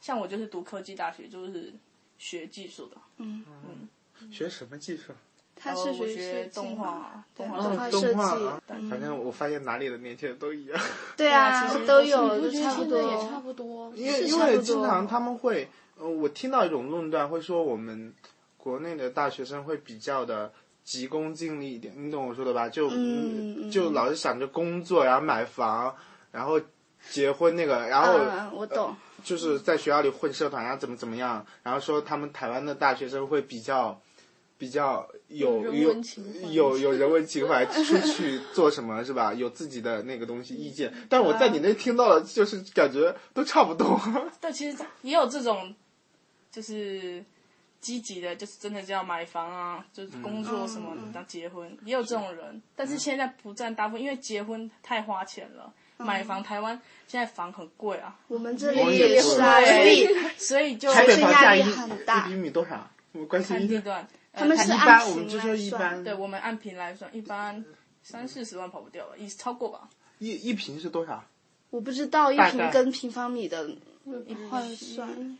[0.00, 1.72] 像我就是读科技大学，就是
[2.18, 2.96] 学技术的。
[3.18, 3.44] 嗯。
[3.68, 4.32] 嗯。
[4.32, 5.12] 学什么技术？
[5.62, 10.80] 他是学动画，动画对动画反正我发现哪里的年轻人都一样，
[11.16, 13.40] 对啊其实，都有，就不觉得差不多也差多。
[13.40, 13.92] 不多？
[13.94, 15.68] 因为因为经常他们会，
[15.98, 18.12] 呃，我听到一种论断，会说我们
[18.56, 20.50] 国内的大学生会比较的
[20.82, 22.68] 急功近利一点，你懂我说的吧？
[22.68, 25.94] 就嗯嗯就老是想着工作，然后买房，
[26.32, 26.60] 然后
[27.10, 28.94] 结婚那个，然后嗯，我懂。
[29.22, 34.00] 就是在学校里混社团啊，怎么怎么样，然后说他们台湾的大学生会比较
[34.60, 36.02] 比较有有有
[36.50, 39.32] 有有人文情怀，出去做什么是吧？
[39.32, 43.98] 有自己的那个东西意见，但我在你那听到了，就是感觉都差不多。
[44.38, 45.74] 但，其实也有这种，
[46.52, 47.24] 就是
[47.80, 52.60] 积极的，就是真的是要买房啊，就是工作什么的，要结婚，也有这种人。
[52.76, 55.72] 但是现在不占大部分，因为结婚太花钱了。
[55.96, 62.90] 买房，台湾现在房很贵啊，我们这我里也是所以所以就台北是压力房价一很大一平米多少？
[63.12, 63.66] 我关心一下。
[63.66, 64.08] 看地段。
[64.32, 67.64] 他们是一按我们就说来算一般，对我们按平来算，一般
[68.02, 69.88] 三四十万跑不掉吧，也超过吧。
[70.18, 71.24] 一一平是多少？
[71.70, 73.68] 我不知道一大概平跟平方米的
[74.26, 75.38] 一换算。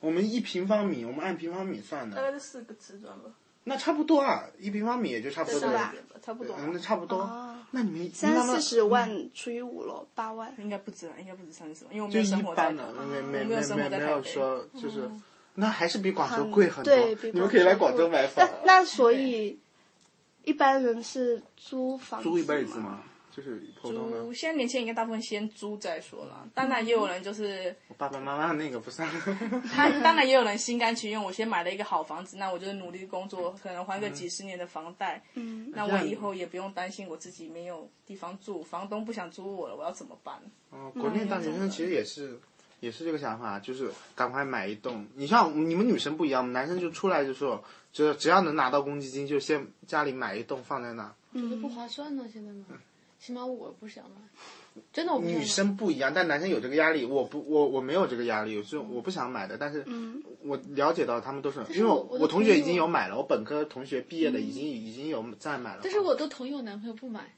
[0.00, 3.30] 我们一平方米，我们按平方米算的，大概是四个瓷砖吧，
[3.64, 5.94] 那差不多啊，一平方米也就差不多了是吧。
[6.20, 6.62] 差不多吧。
[6.64, 7.18] 嗯，那差不多。
[7.20, 10.54] 哦那你们三四十万除以五咯，八万。
[10.58, 14.22] 应该不止啊，应该不止三四十万，因为我没就一有生活在般的，没没没我没有生活没没有在台北。
[14.30, 15.10] 说就是，
[15.54, 17.30] 那还是比广州贵很多对，比。
[17.32, 19.58] 你们可以来广州买房那，那所以
[20.44, 22.78] 一般人是租房租一辈子？
[22.78, 23.02] 吗？
[23.34, 24.10] 就是普通。
[24.10, 26.46] 租，现在年轻人应该大部分先租再说了。
[26.54, 29.08] 当然也有人就是我爸爸妈妈那个不算。
[29.74, 40.34] 他，当然也有人心甘情愿，我先买了一个好房子，那我就是努力工作，可能还个几十年的房贷，嗯，那我以后也不用担心我自己没有地方住，房东不想租我了，我要怎么办？
[40.68, 42.38] 哦，国内大学生其实也是。
[42.82, 45.06] 也是这个想法，就是赶快买一栋。
[45.14, 51.14] 你像你们女生不一样，我们男生就出来就说，只只要能拿到公积金，就先家里买一栋放在那。
[51.32, 52.64] 觉得不划算呢，现在买，
[53.20, 59.86] 起码我不想买，真的我不想买女生不一样，但男生有这个压力，我不，我我没有这个压力，就我不想买的，但是
[60.42, 65.80] 我了解到他们都是，因为我我我同学已经有买了，我本科同学毕业的已经已经有在买了。
[65.84, 67.32] 但是我都同意我男朋友不买，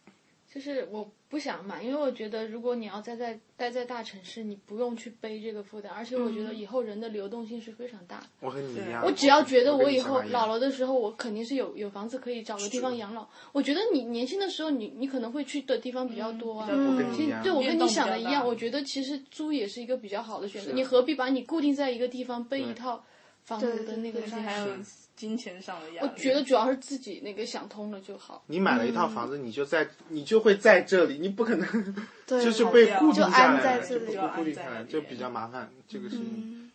[0.54, 8.26] 就是我不想买，因为我觉得如果你要待在待在大城市，你不用去背这个负担，而且我觉得以后人的流动性是非常大的。
[8.38, 13.28] 我和你一样，我只要觉得我以后老了的时候，我肯定是有有房子可以找个地方养老。
[13.50, 16.68] 我觉得你年轻的时候，你你可能会去的地方比较多啊。
[16.70, 20.70] 我跟你一样，其实对我跟你想的一样，我觉得其实租也是一个比较好的选择。
[20.70, 23.04] 你何必把你固定在一个地方背一套
[23.44, 24.68] 房子的那个对对对还有
[25.14, 26.08] 金钱上的压力。
[26.08, 28.42] 我觉得主要是自己那个想通了就好。
[28.46, 31.94] 你买了一套房子，你就在你就会在这里，你不可能
[32.26, 36.70] 对，就是被固定就下来了，安在这里就不固定下来，就比较麻烦这个事情。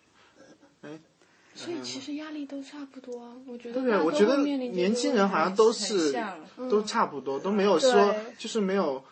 [0.84, 1.00] 嗯，
[1.56, 6.16] 所以其实压力都差不多啊，我觉得对，我觉得年轻人好像都是
[6.70, 9.04] 都差不多，都没有说就是没有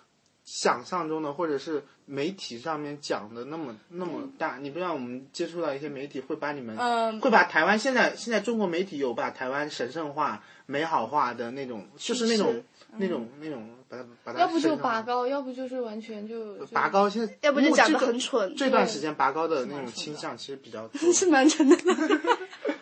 [0.46, 4.58] 想象中的，或者是媒体上面讲的那么那么大。
[4.60, 7.20] 你不知道我们接触到一些媒体，会把你们嗯。
[7.22, 12.63] 会把台湾现在现在中国媒体有把台湾神圣化、美好化的那种，就是那种
[12.98, 21.00] 那种那种把它把它要不不就拔高，要不就是完全就拔高，现在要不就讲的这个很蠢，这段时间拔高的那种倾向其实比较多。
[21.13, 21.76] 是蛮蠢的。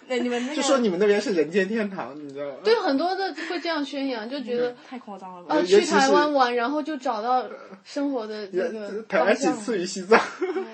[0.08, 2.56] 那你们那个就说你们那边是人间天堂，你知道吗？
[2.64, 5.56] 对很多的会这样宣扬，就觉得太夸张了吧？
[5.56, 7.46] 呃去台湾玩，然后就找到
[7.84, 10.20] 生活的那个台湾仅，次于西藏，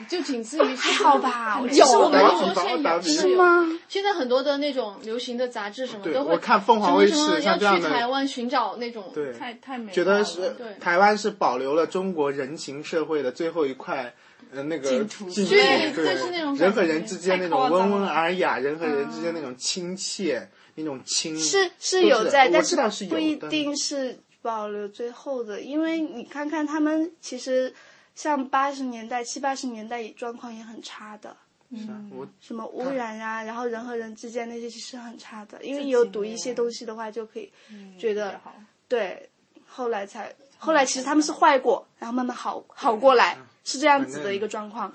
[0.09, 1.61] 就仅次于还好吧？
[1.71, 3.79] 有我跟打个比你说现在有方打个比方真的吗？
[3.87, 14.13] 现在很多的那种流行的杂志什么都会我看凤凰卫视什么什么像这样的要去台湾寻找那种对，太太美了，觉得是台湾是保留了中国人情社会的最后一块。
[14.53, 22.75] 呃，那个净土净土对对就是那种人和人之间那种温文尔雅，人和人之间那种亲切，那种亲是是有在，但是
[23.07, 27.73] 不一定是保留最后的，因为你看看他们其实
[28.15, 31.35] 像八十年代、七八十年代状况也很差的，
[31.75, 37.51] 是啊我什么污染呀、然后人和人之间那些其实很差的，因为有读一些东西的话，就可以
[37.97, 38.39] 觉得。
[38.87, 39.29] 对，
[39.65, 44.91] 后来才后来其实他们是坏过，然后慢慢好好过来，是这样子的一个状况。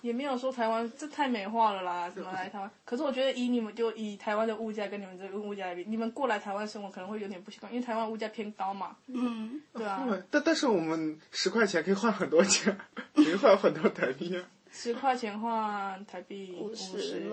[0.00, 2.70] 也没有说台湾这太美化了啦，怎么来台湾？
[2.84, 8.96] 可是我觉得以你们就以台湾的物价跟你们这个物价来比，你们过来台湾生活可能会有点不习惯，因为台湾物价偏高嘛。
[9.08, 12.78] 嗯，对啊，对但但是我们十块钱可以换很多钱，
[13.16, 14.44] 可以换很多台币啊。
[14.70, 17.28] 十块钱换台币五五十。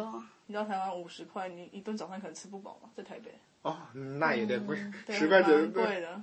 [0.47, 2.89] 你知道台湾五十块，你一顿早餐可能吃不饱吧？
[2.95, 3.77] 在台北，哦，
[4.19, 6.21] 那有点贵，对十块钱蛮贵的。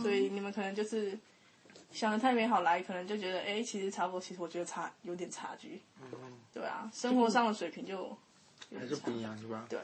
[0.00, 1.18] 所以你们可能就是
[1.96, 4.20] 想的太美好来，可能就觉得哎，其实差不多。
[4.20, 5.80] 其实我觉得差有点差距。
[6.52, 8.16] 对啊，生活上的水平就
[8.78, 9.22] 还是不一。
[9.22, 9.64] 样，是吧？
[9.68, 9.78] 对，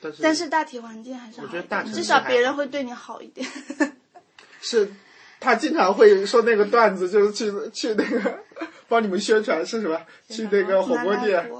[0.00, 3.48] 但是但是大体环境还是好，我觉得大至少别人会对你好一点。
[4.60, 4.92] 是，
[5.38, 8.44] 他经常会说那个段子，就是去去那个
[8.88, 10.00] 帮你们宣传是什么？
[10.28, 11.50] 去那个火锅店。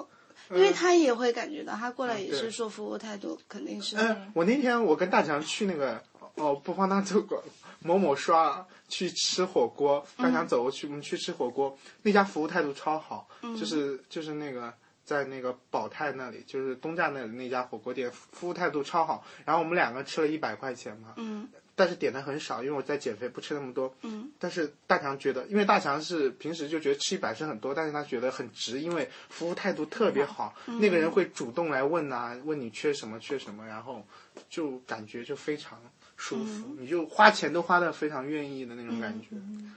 [0.53, 3.97] 因为他也会感觉到，他过来也是说服务态度肯定是。
[3.97, 6.03] 嗯，我那天我跟大强去那个
[6.35, 7.41] 哦，不放他做广
[7.81, 14.73] 某某刷去吃火锅，大强走过去，我们去吃火锅，那家服务态度超好，就是就是那个。
[15.03, 19.27] 在那个宝泰那里，就是东站那里那家火锅店，服务态度超好。
[19.45, 23.93] 然后我们两个吃了一百块钱嘛，嗯但是点的很少，因为我在减肥，不吃那么多。
[24.03, 34.07] 嗯，但是大强觉得，因为大强是平时就觉得吃一百是很多，但是他觉得很值，因为服务态度特别好，那个人会主动来问啊，问你缺什么缺什么，然后
[34.49, 35.77] 就感觉就非常
[36.23, 39.29] 舒服，你就花钱都花的非常愿意的那种感觉。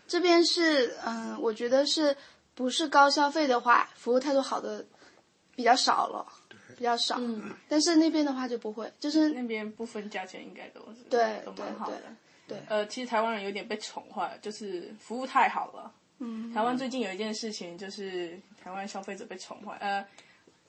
[0.05, 2.15] 这边是嗯、我觉得是
[2.53, 4.85] 不是高消费的话，服务态度好的
[5.55, 6.27] 比较少了，
[6.77, 7.15] 比较少。
[7.17, 11.97] 嗯，但是那边的话就不会，就是那边不分价钱应该都是对都蛮好的。
[12.45, 15.89] 对对呃，其实台湾人有点被宠坏了，就是服务太好了。
[16.19, 19.77] 嗯台湾最近有一件事情，就是台湾消费者被宠坏。
[19.79, 20.05] 呃，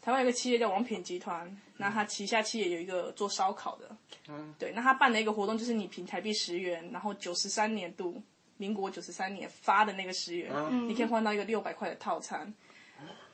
[0.05, 3.97] 台湾有一个企业叫王品集团，那他旗下企业有一个做烧烤的，
[4.29, 8.23] 嗯，对，那他办的一个活动就是你凭台币十元，然后九十三年度，
[8.59, 10.53] 民国九十三年发的那个十元，
[10.87, 12.53] 你可以换到一个六百块的套餐。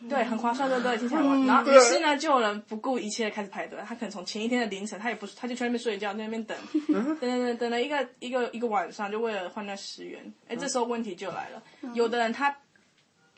[0.08, 0.96] 对，很划算，对不对？
[0.96, 1.46] 听起来很划算。
[1.46, 3.78] 然后于是呢，就有人不顾一切的开始排队。
[3.84, 6.56] 他可能从前一天的凌晨，他也不，他就去那边睡觉，在那边等，
[6.88, 10.32] 等等等等了一个一个一个晚上，就为了换那十元。
[10.48, 12.56] 哎，这时候问题就来了，有的人他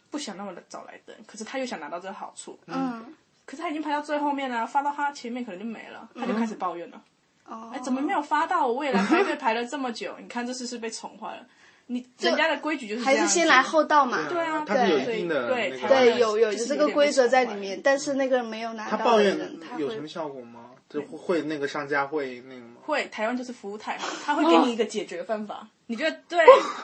[0.09, 3.13] 不想那么早来等，可是他又想拿到这个好处，嗯
[3.45, 7.03] 可是他已经排到最后面了，发到他前面可能就没了，他就开始抱怨了。
[7.47, 8.67] 哦，哎，怎么没有发到？
[8.67, 11.47] 我未来排队排了这么久，你看这次是被宠坏了。
[11.87, 14.29] 你人家的规矩就是还是先来后到嘛？
[14.29, 17.55] 对啊，他们有对一定的对那个对，有有有这个规则在里。
[17.55, 20.71] 面但是那个没有拿到他抱怨的，他有什么效果吗？
[20.89, 22.72] 就会会那个商家会那个吗？
[22.85, 26.39] 会，台湾就是服务太好，他会给你一个解决方法，你觉得对，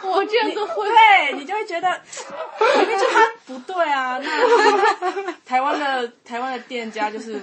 [0.05, 1.89] 我这样子会对你就会觉得
[2.77, 4.19] 明明就他不对啊。
[4.23, 7.41] 那 台湾的台湾的店家就是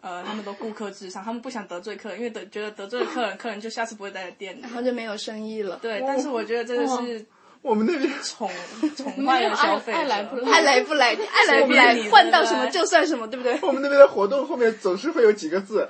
[0.00, 4.60] 呃，他们都顾客至上，他们不想得罪客人，因为得觉得得罪了客人，客人就下次不会待在店里。
[4.62, 5.78] 然后就没有生意了。
[5.82, 7.26] 对，但是我觉得这个是
[7.62, 8.50] 我们那边宠
[8.96, 13.58] 宠 坏了消费者，爱来不来爱来不来，爱来不来你，换到什么就算什么，对不对？
[13.60, 15.86] 我们那边的活动后面总是会有几个字：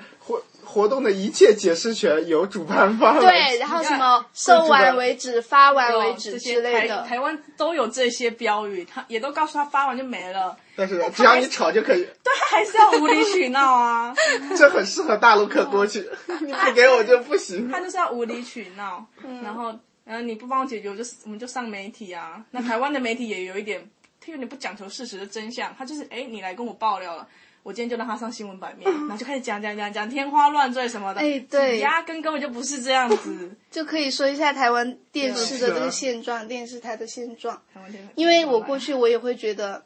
[0.70, 7.08] 活活动的一切解释权由主办方对，然后什么售完为止、发完为止之类的台。
[7.08, 14.14] 台湾都有这些标语，他也都告诉他发完就没了，但是只要你吵就可以，对他还是要无理取闹啊，
[14.56, 16.08] 这很适合大陆客过去。
[16.40, 17.70] 你不给我就不行。
[17.70, 19.04] 他就是要无理取闹，
[19.42, 22.42] 然后然后你不帮我解决，我就我们就上媒体啊。
[22.52, 23.86] 那台湾的媒体也有一点，
[24.20, 27.26] 他有点不讲求事实的真相，他就是哎，你来跟我爆料了。
[27.62, 33.50] 我今天就让他上新闻版面， 然后就开始讲讲讲讲天花乱坠什么的，哎对压根根本就不是这样子。
[33.70, 37.60] 就可以说一下台湾电视的这个现状，电视台的现状。
[37.74, 39.84] 台湾电视因为我过去我也会觉得，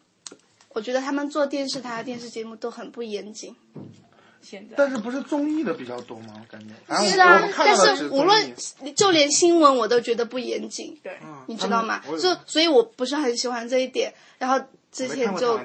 [0.71, 3.55] 我觉得他们做电视台的电视节目都很不严谨。
[4.41, 4.75] 现在。
[4.77, 6.35] 但是不是综艺的比较多吗？
[6.41, 6.75] 我感觉。
[7.11, 8.55] 是啊但是无论
[8.95, 14.15] 就连新闻我都觉得不严谨，对，你知道吗就所以我不是很喜欢这一点。
[14.39, 15.59] 然后之前就。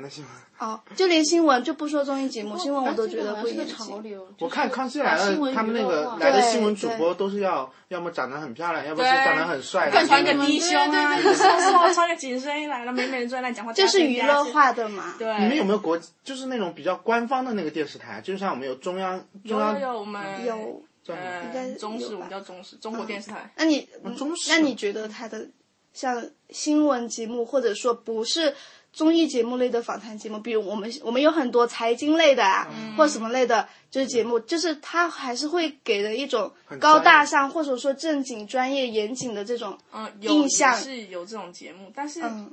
[0.59, 3.65] 哦，就连新闻就不说综艺节目，新闻我都觉得不是个。
[3.65, 4.27] 潮流。
[4.39, 10.05] 我看《康熙来了》，他们那个来来的新闻对对主播都是要要么长得很漂亮，要么是长得很帅的。
[10.05, 11.93] 穿个低胸啊，对对对是吧？
[11.93, 15.15] 穿个紧身衣来了，美美的坐在那讲话，这是娱乐化的嘛？
[15.17, 18.19] 对，你们有没有国就是那种比较官方的那个电视台？
[18.21, 20.83] 就像我们有中央中央有有，我们有。
[21.01, 23.51] 叫什么呃应该中视，吧我们叫中视，中国电视台。
[23.55, 25.47] 那你中视那你觉得他的
[25.93, 28.53] 像新闻节目，或者说不是
[28.91, 32.95] 综艺节目类的访谈节目，比如我们我们有很多财经类的啊，嗯。
[32.95, 40.75] 或什么类的，就是节目，就是它还是会给人一种高大上或者说正经、专业、严谨的这种嗯，印象。
[40.75, 42.51] 也是有这种节目，但是嗯。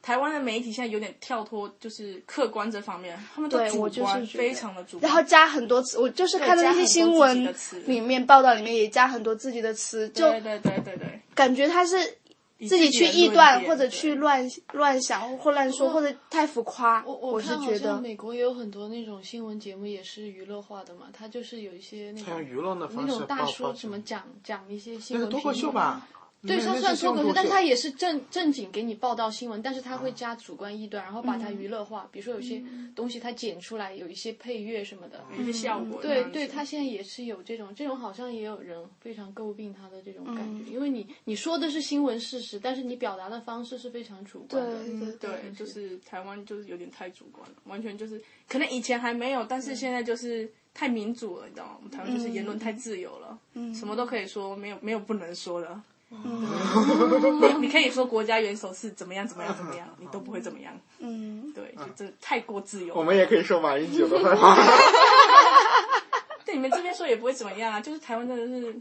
[0.00, 5.06] 台湾的媒体现在有点跳脱，就是客观这方面，他们都主对我就是观，非常的主观。
[5.06, 12.27] 然后加很多词，我就是看到那些新闻里面报道里面也加很多自己的词，就对对对对对，感觉他是以
[12.66, 26.08] 自己去臆断或者去乱乱想或乱说或者太浮夸，我我是看好觉得像美国也有很多那种新闻节目也是娱乐化的嘛，它就是有一些那种娱乐的方式那种大叔什么讲讲一些新闻那个脱口评论秀吧？
[26.46, 32.08] 对，它那那算脱口秀，但是他也是正正经给你报道新闻，但是它啊会加主观臆断，然后把嗯它娱乐化。
[32.12, 32.62] 比如说有些
[32.94, 35.24] 东西他剪出来，有一些配乐什么的。
[35.36, 36.22] 有一些效果对。
[36.30, 44.84] 对，他现在也是有这种，这种好像也有人非常诟病他的这种感嗯觉，因为你你说的是新闻事实，但是你表达的方式是非常主观的。
[44.84, 51.72] 对对对，就是台湾就是有点太主观了，完全就是可能以前还没有，但是现在就是太民主了，你知道吗？
[51.78, 55.80] 我们台湾就是言论太自由了，嗯什么都可以说，没有没有不能说的。
[56.10, 60.72] 嗯你 你可以说国家元首是怎么样怎么样怎么样，你都不会怎么样。
[60.98, 62.94] 嗯，对，就这太过自由。
[62.94, 64.56] 我们也可以说马英九的坏话。
[66.44, 68.74] 对你们这边说也不会怎么样啊，就是台湾真的是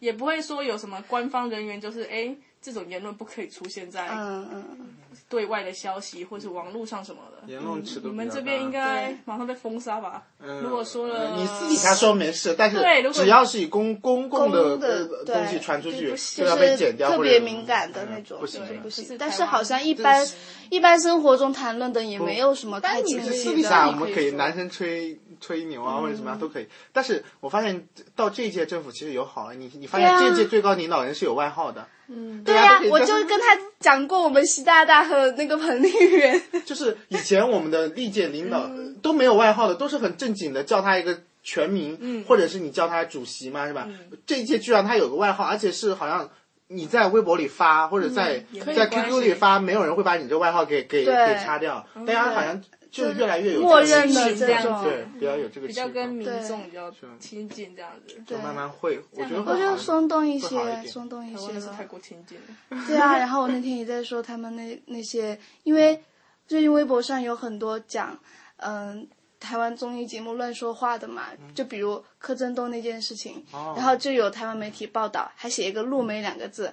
[0.00, 4.86] 也不会说有什么官方人员就是哎这种言论不可以出现在嗯嗯嗯，
[5.28, 7.52] 对外的消息或是网络上什么的。
[7.52, 10.22] 言论尺度你们这边应该马上被封杀吧？
[10.38, 14.76] 嗯如果说了，你私底下说没事，但是对如果只要是以公公共的
[15.24, 19.16] 东西传出去，就要被剪掉，特或者别敏感的那种，不行不行。
[19.18, 20.24] 但是好像一般
[20.70, 23.92] 一般生活中谈论的也没有什么太禁忌私底下的。
[23.92, 26.66] 我们可以男生吹吹牛啊，或者怎么样都可以。
[26.92, 38.96] 但是我发现到这一届政府其实有好了，你你发现这届最高领导人是有外号的，嗯，对呀、啊我就跟他讲过，我们习大大和那个彭丽媛， 就是以前我们的历届领导嗯。
[39.02, 42.24] 都没有外号的，都是很正经的，叫他一个全名，嗯。
[42.24, 43.88] 或者是你叫他主席嘛，是吧？
[44.24, 46.30] 这一届居然他有个外号，而且是好像。
[46.68, 51.86] 你在微博里发，或者在、嗯在 QQ 里发，没有人会把你这外号给给给擦掉。
[52.06, 58.22] 大家好像就越来越有默认的这种对，比较有这个比较跟民众比较亲近这样子。
[58.26, 61.84] 就慢慢会，我觉得样会好我就松动一些松动一些了台湾是太。
[61.86, 62.84] 过亲近了。
[62.86, 66.02] 对啊，然后我那天也在说他们那那些，因为
[66.46, 68.18] 最近微博上有很多讲，
[68.56, 69.06] 嗯、
[69.40, 71.24] 台湾综艺节目乱说话的嘛，
[71.54, 73.42] 就比如柯震东那件事情，
[73.76, 76.72] 然后就有台湾媒体报道，还写一个“陆媒”两个字。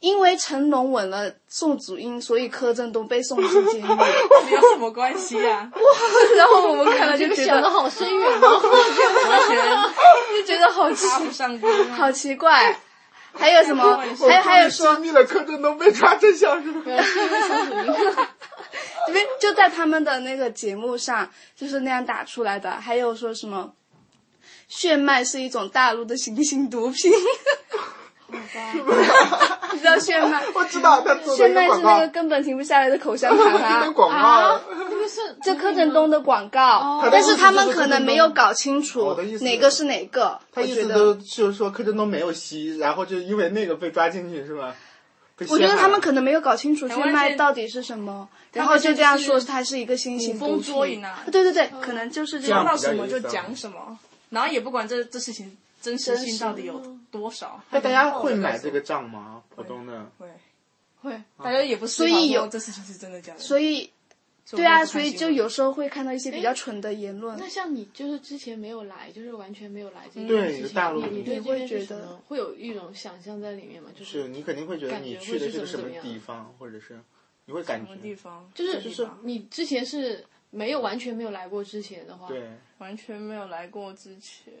[0.00, 3.84] 因为成龙吻了宋祖英，所以柯震东被送进监狱。
[3.84, 5.70] 没有什么关系啊，
[6.36, 8.60] 然后我们看了就这个觉得，想的好深远哦。
[9.28, 9.56] 完全
[10.36, 11.06] 就觉得好奇。
[11.96, 12.80] 好奇怪。
[13.38, 13.96] 还有什么？
[14.18, 16.82] 还有还有说揭，秘了柯震东被抓真相是吗？
[19.08, 22.70] 因为就在他们的那个节目上，就是那样打出来的。
[22.70, 23.74] 还有说什么，
[24.68, 27.12] 血脉是一种大陆的新型毒品。
[29.72, 30.42] 你知道炫迈？
[30.54, 33.68] 我知道他做的炫迈是那个，根本停不下来的口香糖啊。
[33.86, 40.38] 啊告。，那个是这柯震东的广告，但是他们可能没有搞清楚哪个是哪个。
[40.52, 40.94] 他意思我觉得。
[40.94, 44.74] 都就是说柯震东没有吸，然后就因为那个被抓进去是吧？
[45.50, 50.94] 我觉得他们可能没有搞清楚炫迈到底是什么，然后就这样说它是一个新型毒捕风捉品。
[50.94, 51.22] 影啊。
[51.30, 53.98] 对对对，可能就是这这样样看到什么就讲什么，
[54.30, 56.80] 然后也不管这这事情真实性到底有
[57.18, 57.62] 多少。
[57.70, 59.42] 那大家会买这个账吗？
[59.54, 60.28] 普通的会，
[61.00, 61.22] 会。
[61.38, 63.38] 大家也不思所以有这事情是真的假的。
[63.38, 63.90] 所以，
[64.50, 67.36] 对啊，所以就有时候会看到一些比较蠢的言论。
[67.38, 73.90] 那像你就是之前没有来，就是完全没有来这件对事情，大陆你你对会这件事觉得会有一种想象在里面吗？
[73.94, 77.00] 就是是你肯定会觉得你去的是什么地方，或者是
[77.44, 78.50] 你会感什么地觉方？
[78.54, 82.48] 就是就是你之前是没有完全没有来过之前的话，对，
[82.78, 84.52] 完全没有来过之前，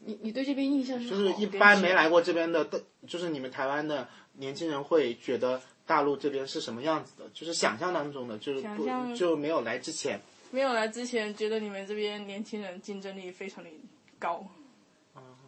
[0.00, 2.68] 你你对这边印象是就是一般没来过这边的，
[3.06, 10.20] 就是你们台湾的年轻人会觉得大陆这边是什么样子的，就是想象当中的，就是不就没有来之前。
[10.50, 13.70] 没有来之前，觉得你们这边年轻人竞争力非常的
[14.18, 14.46] 高。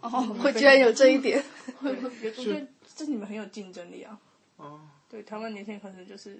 [0.01, 0.11] 哦，
[0.43, 1.43] 会居然有这一点。
[1.81, 4.19] 我觉得这你们很有竞争力啊。
[4.57, 6.39] 哦，对，台湾年轻人可能就是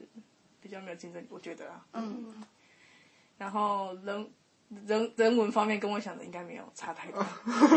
[0.61, 1.87] 比较没有竞争力，我觉得啊。
[1.93, 2.35] 嗯。
[3.39, 4.29] 然后人
[4.87, 7.25] 人人文方面跟我想的应该没有差太多，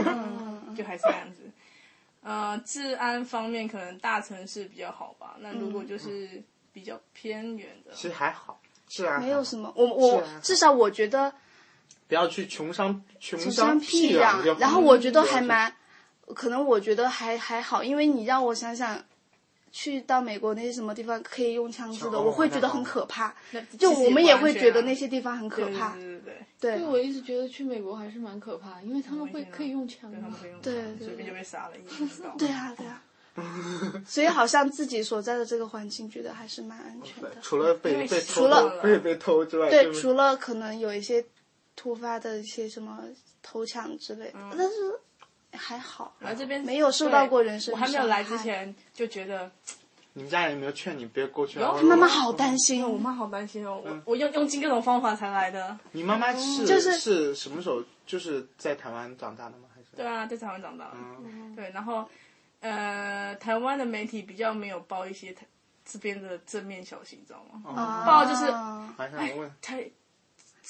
[0.76, 1.50] 就还是这样子。
[2.22, 5.36] 呃，治安方面可能大城市比较好吧。
[5.40, 6.42] 那如果就是
[6.74, 9.72] 比较偏远的，其实还好，治安没有什么。
[9.76, 11.34] 我我至少我觉得
[12.08, 15.74] 不要去穷乡穷乡僻壤，然后我觉得还蛮，
[16.36, 19.02] 可能我觉得还还好，因为你让我想想。
[19.72, 23.34] 去到美国那些什么地方可以用枪支的，我会觉得很可怕。
[23.78, 25.96] 就我们也会觉得那些地方很可怕。
[25.96, 26.46] 对对对。
[26.60, 30.12] 对，我一直觉得去美国还是蛮可怕，因为他们会可以用枪。
[30.62, 31.74] 对，随便就被杀了。
[32.38, 33.04] 对啊，对啊。
[34.06, 37.32] 所以好像自己所在的这个环境，觉得还是蛮安全的。
[37.42, 41.24] 除了被被除了被被偷之外，对，除了可能有一些
[41.76, 43.04] 突发的一些什么
[43.42, 45.00] 偷抢之类的，但是。
[45.52, 49.52] 还好，来这边没有受到过人身我还没有来之前就觉得，
[50.14, 51.74] 你们家人有没有劝你别过去啊？
[51.84, 53.82] 妈妈好担心，我妈好担心哦。
[53.84, 55.78] 我我用用尽各种方法才来的。
[55.92, 57.84] 你妈妈是就是是什么时候？
[58.06, 59.68] 就是在台湾长大的吗？
[59.74, 59.88] 还是？
[59.96, 60.92] 对啊，在台湾长大。
[60.96, 61.56] 嗯。
[61.56, 62.08] 对，然后
[62.60, 65.36] 呃，台湾的媒体比较没有报一些
[65.86, 68.04] 这边的正面消息，你知道吗？
[68.06, 68.52] 报就是
[68.98, 69.90] 还想问太。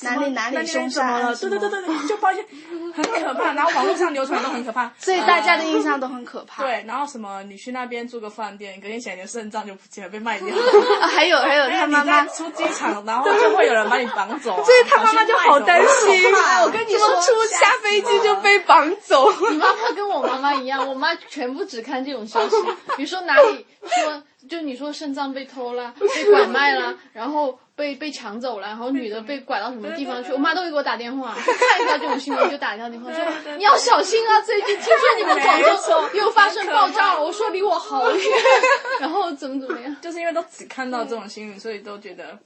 [0.02, 1.36] 哪里哪里凶什么了？
[1.36, 2.45] 对对对对对， 就发现
[2.93, 6.64] 很可怕，然后网络上流传都很可怕， 所以大家的印象都很可怕。
[6.68, 10.56] 对，然后什么你去那边住个饭店，隔天起来你的肾脏就不见了，被卖掉。
[11.10, 14.64] 还有还有，他妈妈出机场，然后就会有人把你绑走。
[14.64, 16.24] 所以他妈妈就好担心。
[16.64, 19.32] 我跟你说，出下飞机就被绑走。
[19.50, 22.56] 你妈妈跟我妈妈一样，我妈全部只看这种消息，
[22.95, 24.24] 比如说哪里说。
[24.50, 33.25] 就你说肾脏被偷了，被拐卖了，然后被被抢走了，然后女的被拐到什么地方去，我妈都会给我打电话，看一到这种新闻就打一条电话说
[33.55, 38.21] 你要小心啊，最近听说你们广州又发生爆炸了，我说离我好远，
[38.99, 42.38] 然后怎么怎么样，就是因为都只看到这种新闻，所以都觉得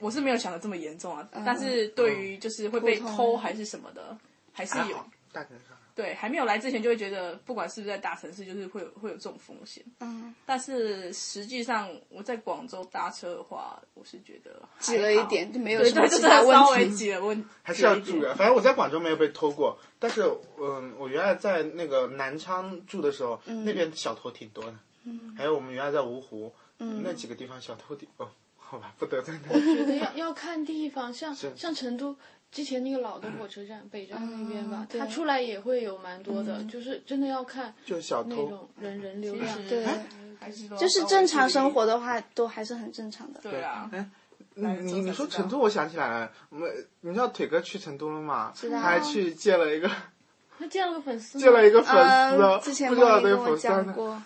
[0.00, 4.16] 我是没有想的这么严重啊，但是对于就是会被偷还是什么的，
[4.52, 4.96] 还是有。
[5.32, 5.77] 大城市。
[5.98, 9.84] 对，还没有来之前就会觉得，不管是不是在大城市，就是会有会有这种风险。
[9.98, 10.32] 嗯。
[10.46, 17.12] 但是实际上，我在广州搭车的话，我是觉得挤了一点，就没有什么其他问题。
[17.64, 18.22] 还是要注意。
[18.36, 20.22] 反正我在广州没有被偷过，但是
[20.60, 24.74] 嗯，我原来在那个南昌住的时候，那边小偷挺多的。
[25.02, 25.34] 嗯。
[25.36, 32.16] 还有我们原来在芜湖，嗯，那几个地方小偷挺哦，好吧，不得罪我觉得要要看地方，像像成都。
[32.50, 39.86] 之前那个老的火车站，北站那边吧，它出来也会有蛮多的，就是真的要看，就小偷那种人人流量，对，
[40.78, 43.40] 就是正常生活的话，都还是很正常的。
[43.42, 44.08] 对啊，哎，
[44.54, 46.70] 你你你说成都，我想起来了，我们
[47.02, 48.52] 你知道腿哥去成都了吗？
[48.70, 49.90] 他还去见了一个，
[50.58, 51.94] 他见了个粉丝， 见了一个粉
[52.60, 53.68] 丝，之前不知道那个粉丝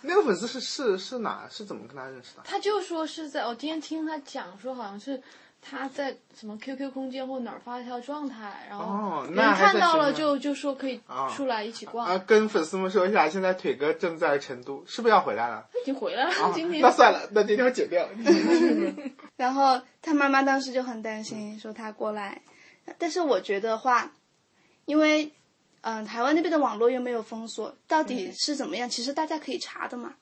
[0.01, 1.45] 那个粉丝是是是哪？
[1.51, 2.43] 是怎么跟他认识的？
[2.45, 5.21] 他就说是在我今天听他讲说，好像是。
[5.65, 10.99] 他在什么 QQ 空间或哪儿发一条状态，然后人看到了就就说可以
[11.35, 12.05] 出来一起逛。
[12.05, 15.65] 啊，跟粉丝们说一下，现在腿哥正在成都，是不是要回来了？
[15.81, 16.81] 已经回来了，今天。
[16.81, 18.07] 那算了，那今天剪掉。
[19.37, 22.41] 然后他妈妈当时就很担心，说他过来，
[22.97, 24.11] 但是我觉得话，
[24.85, 25.31] 因为
[25.81, 28.89] 嗯，台湾那边的网络又没有封锁，到底是怎么样？
[28.89, 30.13] 其实大家可以查的嘛。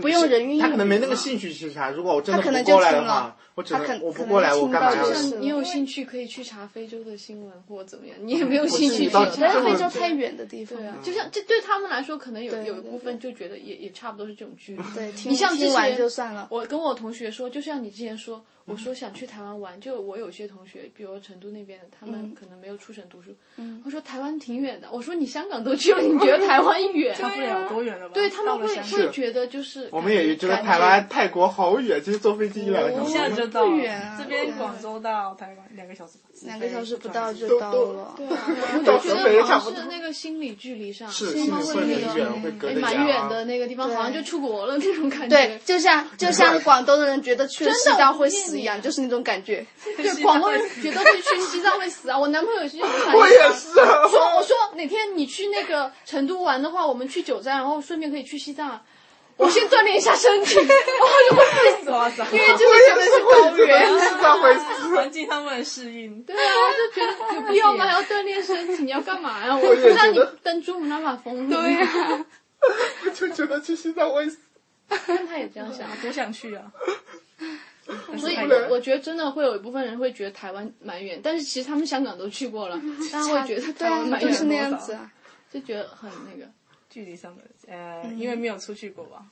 [0.00, 1.90] 不用人运营，他可能没那个兴趣去查。
[1.90, 4.94] 如果我真的不过来的话，我只能我不过来，我干嘛？
[4.94, 9.10] 就像你有兴趣可以去查非洲的新闻或怎么样，你也没有兴趣去。
[9.40, 10.78] 但非洲太远的地方。
[10.78, 14.82] 对啊，就像这对他们来说，可能有有一部分就觉得也也差不多是这种距离。
[14.94, 16.46] 对，你像之前就算了。
[16.50, 18.44] 我跟我同学说，就像你之前说。
[18.66, 23.34] 我说想去台湾玩，就我有些同学，比如成都那边的，他们可能没有出省读书。
[23.84, 27.14] 我说台湾挺远的，我说你香港都去了，你觉得台湾远？
[27.18, 28.14] 差不了多远了吧？
[28.14, 29.88] 对他们会会觉得就是。
[29.90, 33.10] 我们也觉得台湾、泰国好远，其实坐飞机一两个小时。
[33.10, 33.64] 一下就到。
[34.18, 36.18] 这边广州到台湾两个小时。
[36.42, 38.14] 两个小时不到就到了。
[38.16, 38.38] 对啊，
[38.86, 41.74] 我就觉得好像是那个心理距离上，是心会
[42.14, 42.24] 觉
[42.74, 45.28] 得蛮远的那个地方，好像就出国了 那种感觉。
[45.28, 49.64] 对，就像就像广东的人觉得去了西藏会死一样，就是那种感觉。
[49.96, 52.18] 对，广东人觉得会去西藏会死啊！
[52.18, 53.70] 我男朋友是我也是。
[53.74, 58.80] 说我说哪天你去那个成都玩的话，我们去九寨，然后顺便可以去西藏。
[59.40, 66.22] 我先锻炼一下身体，然后就会累死了，因为就是真的是高原，西藏会死，环境他们很适应。
[66.24, 67.90] 对啊，就觉得有必要吗？
[67.90, 69.56] 要锻炼身体，你要干嘛呀？
[69.56, 71.48] 我不让你登珠穆朗玛峰。
[71.48, 72.24] 对呀，
[73.06, 74.38] 我就觉得去西藏会死。
[74.88, 76.64] 他也这样想，多想去啊！
[78.18, 82.78] 所以我我觉得真的会有一部分人会觉得台湾蛮远，但是其实他们香港都去过了，
[83.10, 85.10] 但他会觉得对台湾啊，蛮远，就是那样子啊。
[85.50, 86.48] 就觉得很那个。
[86.90, 89.24] 距离上的，呃，因为没有出去过吧。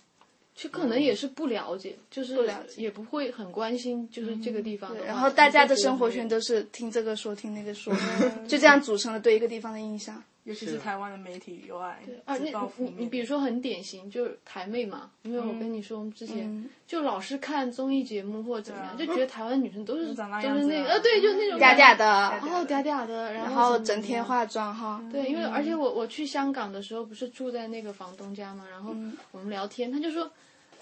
[0.55, 4.93] 就可能也是不了解，就是不了解也不会很关心，就是这个地方。
[5.07, 7.95] 然后大家的生活圈都都是听这个说听那个说，
[8.49, 10.21] 就这样组成了对一个地方的印象。
[10.49, 12.95] 尤其是台湾的媒体有爱啊，那你负面。
[12.97, 16.71] 你比如说很典型，就是台妹嘛，因为我跟你说，我们之前嗯。
[16.87, 18.97] 就老是看综艺节目或者怎么样，啊。
[18.99, 20.67] 就觉得台湾女生都是都长那都样子啊。
[20.67, 25.05] 是那个呃，对，就那种嗲嗲的，然后嗲嗲的，然后整天化妆哈。
[25.13, 28.97] 对，因为而且我我去香港的时候不是住在那个房东家嘛，然后
[29.33, 30.31] 我们聊天，他就说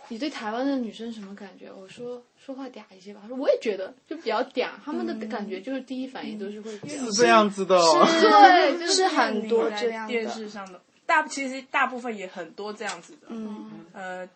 [0.08, 1.70] 你对台湾的女生什么感觉？
[1.72, 8.06] 我说说话嗲一些吧，他说我也觉得就比较嗲，他们的感觉就是第一反应都是会是这样子的哦。
[8.06, 10.28] 对，就是是很多这样电。
[10.28, 13.28] 视上的大，其实大部分也很多这样子的。
[13.28, 14.28] 嗯，呃，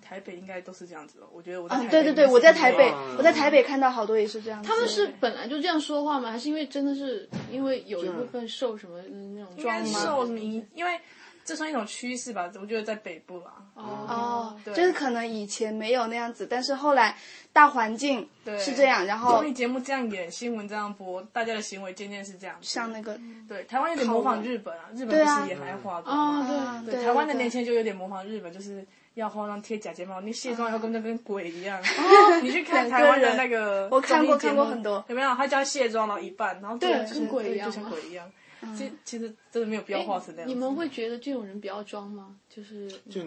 [0.00, 1.26] 台北应该都是这样子的。
[1.32, 4.68] 我觉得我在台啊，对对对，我在台北嗯，我在台北看到好多也是这样子。
[4.68, 6.30] 他们是本来就这样说话吗？
[6.30, 10.00] 还是因为真的是因为有一部分受什么嗯那种应该妆吗？
[10.00, 10.98] 受你，因为
[11.44, 12.50] 这算一种趋势吧。
[12.60, 17.16] 我觉得在北部啊，哦，对就是可能以前没有那样子，但是后来
[17.52, 22.56] 大环境对是这样，然后综艺节目这样演，新闻这样播，大家的行为渐渐是这样。
[22.60, 23.18] 像那个
[23.48, 26.82] 对台湾有点模仿日本啊，日本不是也还化妆啊吗？
[26.84, 28.84] 对对台湾的年轻人就有点模仿日本，就是
[29.14, 31.82] 要化妆贴假睫毛，你卸妆以后跟那跟鬼一样。
[32.42, 35.34] 你去看台湾的那个，我看过看过很多有没有？
[35.34, 38.30] 他叫卸妆然后一半，然后对就是跟鬼一样就像鬼一样。
[38.76, 40.48] 其其实真的没有必要画成那样。
[40.48, 42.38] 你们会觉得这种人比较装吗？
[42.48, 43.22] 就是就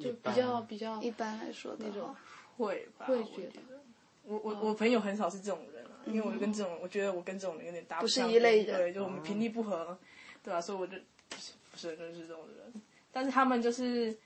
[0.00, 2.14] 就比较比较一般来说那种，
[2.56, 3.06] 会吧？
[3.06, 3.60] 会觉得。
[4.24, 9.98] 我我我朋友很少是这种人啊，因为我跟这种，我觉得我跟这种人有点搭不是上一类人对，就我们频率不合，
[10.42, 10.96] 对啊，所以我就
[11.28, 12.82] 不是不是很认识这种人。
[13.10, 14.16] 但是他们就是，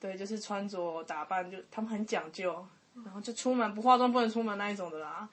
[0.00, 2.64] 对，就是穿着打扮，就他们很讲究，
[3.04, 5.28] 然后就出门不化妆不能出门那一种的啦。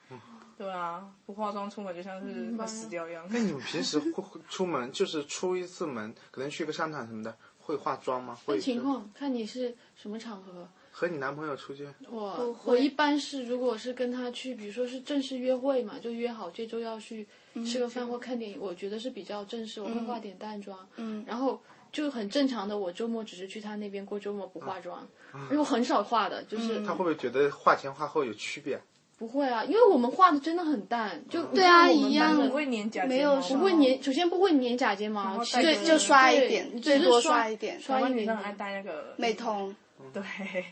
[0.60, 3.26] 对啊，不化妆出门就像是快死掉一样。
[3.30, 8.38] 那你们平时会会出门，就是出一次门，可能去个商场什么的，会化妆吗？
[8.44, 10.68] 会看情况，看你是什么场合。
[10.92, 11.88] 和你男朋友出去？
[12.10, 17.26] 我我一般是，如果是跟他去，比如说是正式约会嘛，就约好这周要去
[17.64, 25.08] 吃个饭或看电影，我觉得是比较正式，我会化点淡妆，嗯然后就很正常的，我周末只是去他那边过周末，不化妆，
[25.44, 28.78] 因为我很少化的，就是他会不会觉得化前化后有区别？
[29.20, 39.76] 不会啊，因为我们画的真的很淡，就对啊一样的不会粘假睫毛，没有不会粘，首先不会粘假睫毛，后其次就刷一点，你最多刷刷一点，刷一点台湾女生很爱戴那个美，瞳。
[40.14, 40.22] 对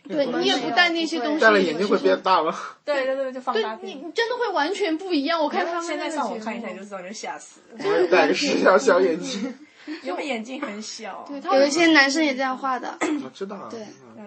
[0.09, 2.59] 对你也不戴那些东西，戴了眼睛会变大吗？
[2.87, 5.39] 对对对，就放大对，你真的会完全不一样。
[5.39, 7.77] 我看他们现在上网看一下你就知道，你就吓死了。
[7.79, 9.55] 我会戴个小小眼睛。
[10.03, 13.69] 因为眼睛很小，对他有一些男生也这样画的，我知道啊。
[13.71, 13.81] 对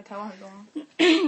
[0.04, 0.66] 台湾很多啊。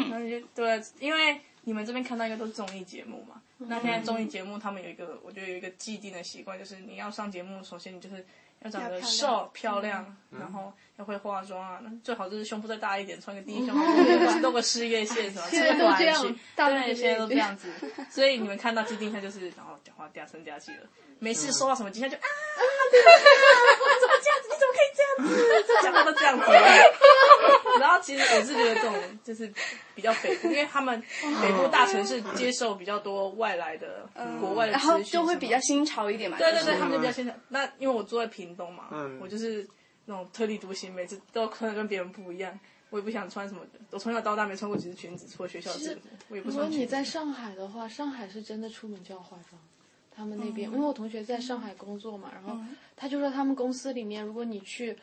[0.09, 3.41] 然后就对，因为你们这边看到应该都是综艺节目嘛。
[3.57, 8.25] 那现在综艺节目他们有一个，我觉得有一个既定的习惯，就是你要上节目，首先你就是
[8.61, 17.71] 要长得瘦漂亮，然后要会化妆啊，那最好就是胸部再大一点，穿个低胸，或露个事业线什么， 现在都这样吃个大陆对，现在都这样子。
[18.09, 20.79] 所以你们看到既定下就是，然后讲话嗲声嗲气的，
[21.19, 22.19] 没事收到什么惊吓就啊，
[22.91, 22.97] 你
[24.01, 24.49] 怎么这样子？
[24.49, 25.67] 你怎么可以这样子？
[25.67, 26.43] 就讲话都这样子。
[27.79, 29.51] 然后其实我是觉得这种就是
[29.95, 31.01] 比较北部，因为他们
[31.41, 34.07] 北部大城市接受比较多外来的、
[34.39, 36.37] 国外的然后就会比较新潮一点嘛。
[36.37, 37.33] 对对对，他们就比较新潮。
[37.49, 39.67] 那因为我住在屏东嘛，嗯我就是
[40.05, 42.59] 那种特立独行，每次都可能跟别人不一样。
[42.89, 46.85] 我也不想穿什么，我从小到大没穿过几次裙子，除了学校制服，我也不如果穿裙子。
[46.85, 49.59] 你在上海的话，上海是真的出门就要化妆。
[50.15, 52.55] 他们那边，因为我同学在上海工作嘛，然后
[52.95, 54.95] 他就说他们公司里面，如果你去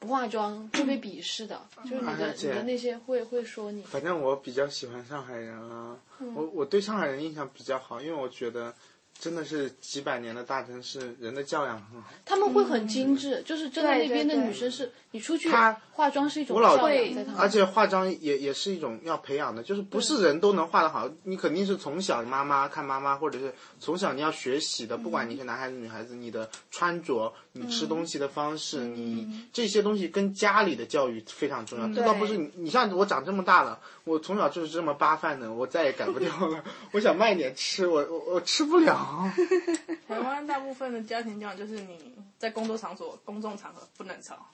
[0.00, 3.82] 不化妆会被鄙视的，就是你的你的那些会会说你。
[3.82, 8.74] 反正我比较喜欢上海人啊，嗯我我对上海人印象比较好，因为我觉得
[9.18, 12.10] 真的是几百年的大城市，人的教养很好。
[12.24, 17.32] 他们会很精致，就是真的那边的女生是，你出去她化妆是一种我老教养，在他。
[17.36, 31.88] 而且化妆也也是一种要培养的，就是不是人都能画得好，你肯定是从小妈妈看妈妈，或者是从小你要学习的，不管你是男孩子女孩子，你的穿着、你吃东西的方式，你这些东西跟家里的教育非常重要。
[31.92, 36.64] 这倒不是你，你像我长这么大了，我从小就是这么扒饭的，我再也改不掉了。
[36.92, 39.30] 我想慢一点吃，我我我吃不了。
[40.06, 44.46] 台湾大部分的家庭教育就是你在工作场所、公众场合不能吵。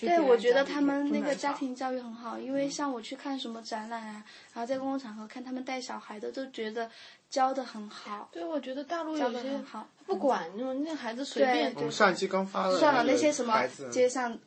[0.00, 6.90] 对，我觉得他们那个家庭教育很好，因为像我去看什么展览啊，然后在公共场合看他们带小孩的，都觉得
[7.28, 9.86] 教的很好，对，我觉得大陆有些好。
[10.06, 14.38] 不管那种那孩子随便对我们上一期刚发了算了，那些什么街上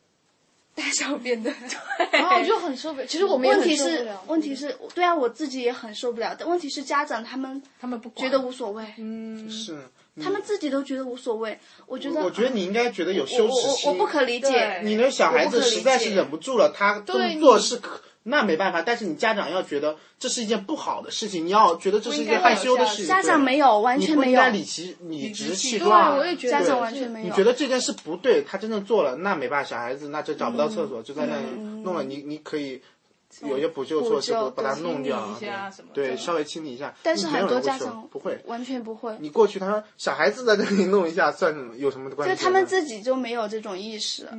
[0.73, 1.53] 大小便的。
[2.11, 3.05] 然后就很受不了。
[3.05, 6.35] 其实我们问题是很受不了，问题是，对啊，我自己也很受不了。
[6.37, 9.87] 但问题是，家长他们他们不管觉得无所谓，嗯，是，
[10.21, 11.59] 他们自己都觉得无所谓。
[11.85, 13.89] 我觉得，我觉得你应该觉得有羞耻心。
[13.89, 14.81] 我我不可理解对。
[14.83, 18.81] 你的小孩子实在是忍不住了，他这么做是可，那没办法。
[18.81, 23.07] 但是你家长要觉得这是一件不好的事情，你要觉得这是一件害羞的事情。
[23.07, 24.49] 家长没有，完全没有你不应该。
[24.49, 26.17] 理其理直气对，壮。
[26.17, 31.45] 我也觉得家长完全没有你觉得这件事不对，他真正做了，那没办法，小孩子那就找不到厕所，就在那里
[31.83, 32.03] 弄了。
[32.03, 32.81] 你你可以
[33.43, 36.93] 有些补救措施，把它弄掉清理一下什么对，稍微清理一下。
[37.01, 38.39] 但是很多家长不会。
[38.45, 41.75] 完全不会，你过去，他说小孩子在这里弄一下，算什么？
[41.77, 42.35] 有什么关系？
[42.35, 44.29] 就他们自己就没有这种意识。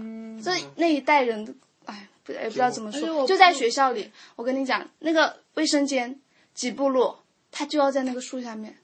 [0.42, 1.54] 这那一代人，
[1.86, 3.26] 哎，不也不知道怎么说。
[3.26, 6.20] 就在学校里，我跟你讲，那个卫生间
[6.54, 7.14] 几步路，
[7.50, 8.76] 他就要在那个树下面。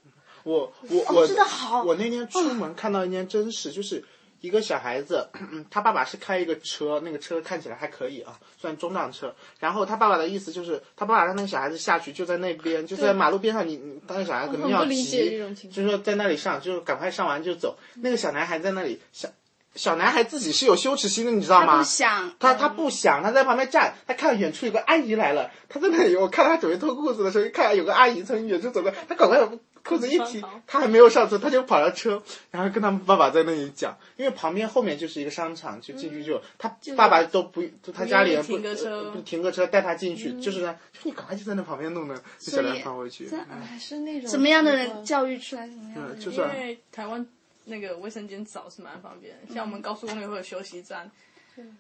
[0.45, 4.03] 我我我真的好我那天出门看到一件真事，就是
[4.41, 5.29] 一个小孩子，
[5.71, 9.35] 他爸爸是开一个车，那个车看起来还可以啊，算中档车。
[9.59, 17.77] 然后他爸爸的意思就是，他爸爸让那个小孩子下去，就在那边，就在马路边上，你你当时小孩可能要急就是说在那里上，就赶快上完就走。
[17.97, 19.29] 那个小男孩在那里小
[19.75, 21.79] 小男孩自己是有羞耻心的，你知道他吗？
[21.79, 29.53] 不想，他他不想，他在旁边站，他看到远处有个阿姨来了，他在那里，我看到他准备脱裤子的时候，一看有个阿姨从远处走过来，他赶快把
[29.89, 39.11] 裤子一提，他还没有上车，他就跑上车，然后跟他们爸爸在那里讲，因为旁边后面就是一个商场，就进去就他爸爸都不，就他家里人不停个车。
[39.11, 46.15] 不停个车带他进去，就是呢，就你赶快就在那旁边弄呢，就小所以男放回去，这还是那种什么样的人教育出来什么样的？
[46.15, 46.21] 人？
[46.21, 47.27] 就是因为台湾
[47.65, 51.11] 那个卫生间找是蛮方便的，像我们高速公路会有休息站，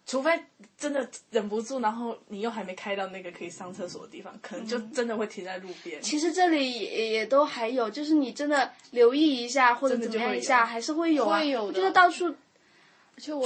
[0.06, 0.30] 除非
[0.76, 6.00] 真的忍不住，然后你又还没开到那个可以上厕所的地方，可能就真的会停在路边。
[6.00, 11.38] 其实这里也也都还有，就是你真的留意一下或者怎么样一下，还是会有啊。
[11.38, 12.34] 会有的就是到处，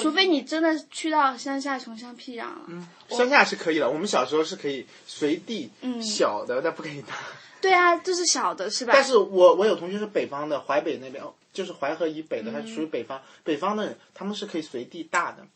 [0.00, 2.62] 除非你真的去到乡下穷乡僻壤了。
[2.68, 5.70] 嗯乡下是可以的，我们小时候是可以随地
[6.00, 7.14] 小的，但不可以大。
[7.60, 8.92] 对啊，就是小的是吧？
[8.94, 11.22] 但是我我有同学是北方的，淮北那边，
[11.52, 13.22] 就是淮河以北的，它属于北方。
[13.44, 15.46] 北方的人他们是可以随地大的，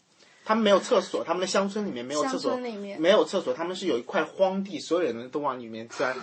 [0.46, 6.14] 他们没有厕所，他们的乡村里面没有厕所没有厕所，他们是有一块荒地，所有人都往里面钻。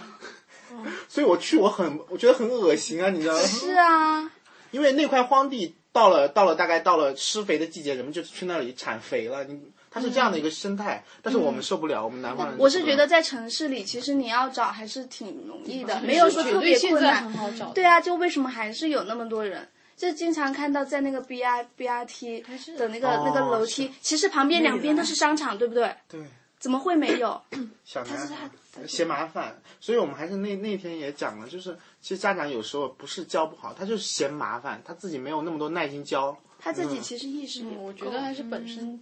[1.09, 3.41] 所以我去，我很我觉得很恶心啊，你知道吗？
[3.41, 4.31] 是啊，
[4.71, 9.43] 因为那块荒地到了到了大概到了施肥的季节，人们就去那里产肥了。
[9.43, 9.59] 你
[9.91, 12.55] 它是这样的一个生态，但是我们受不了，我们南方人。
[12.57, 17.31] 我是觉得在城市里，其实你要找还是挺容易的，没有说特别困难。
[17.75, 19.67] 对啊，就为什么还是有那么多人？
[20.03, 22.41] 就经常看到在那个 B R B R T
[22.77, 25.95] 的那个、哦那个楼梯，其实旁边两边都是商场，对不对？
[26.09, 26.21] 对
[26.59, 27.41] 怎么会没有？
[27.85, 28.49] 小男是孩
[28.85, 36.37] 嫌麻烦，所以我们还是那那天也讲了，就是其实家长有时候不是教不好，他就是嫌麻烦，他自己没有那么多耐心教。
[36.59, 39.01] 他自己其实意识我觉得还是本身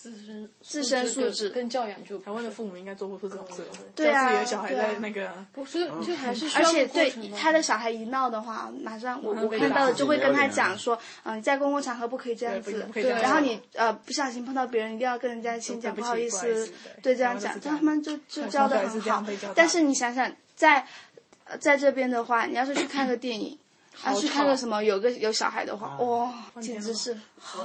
[0.00, 3.64] 自身自身素质跟教养就台湾的父母应该做不出这种事，
[3.96, 16.72] 对啊教自己的小孩对啊在那个不是，就还是而且对他的小孩一闹的话，马上我我看到的就会跟他讲说，嗯、在公共场合不可以这样子对然后你呃不小心碰到别人，一定要跟人家先讲不好意思思，
[17.02, 19.24] 对对这样讲，他们就就教的很好。
[19.56, 20.86] 但是你想想，在
[21.44, 23.58] 呃在这边的话，你要是去看个电影，
[24.04, 27.16] 要去看个什么有个有小孩的话，哇，简直是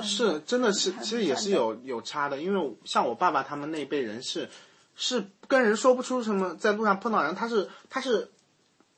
[0.02, 4.50] 是，真的是，其实也是有有差的，因为像我爸爸他们那一辈人是，
[4.96, 8.32] 是跟人说不出什么，在路上碰到人，他是他是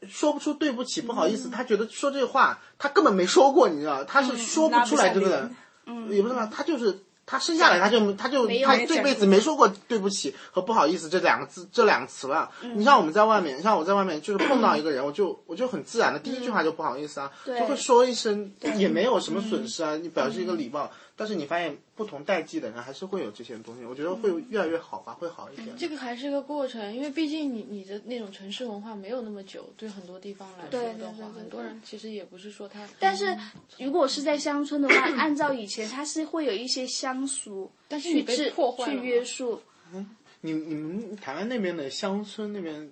[0.08, 5.56] 说不出对不起、不好意思，他觉得说这话他根本没说过，你知道，他是说不出来这个人，
[5.86, 7.05] 嗯，也不是嘛，他就是。
[7.26, 12.52] 他生下来他就他就他这辈子没说过对不起和不好意思这两个字这两个词了。
[12.76, 20.92] 你像我们在外面，像我在外面就是碰到一个人，我就我就很自然的第一句话就不好意思啊，就会说一声，也没有什么损失啊，你表示一个礼貌。
[21.16, 25.76] 但是你发现不同代际的人还是会有这些东西，我觉得会越来越好吧，会好一点。
[25.78, 33.36] 这个还是一个过程，因为毕竟你你的那种城市文化没有那么久，对很多地方来说对的话，对对对很多人其实也不是说他，但是
[33.80, 39.62] 如果是在乡村的话，按照以前，它是会有一些乡俗但是你被破坏了嘛约束。
[39.94, 42.92] 嗯你你们台湾那边的乡村那边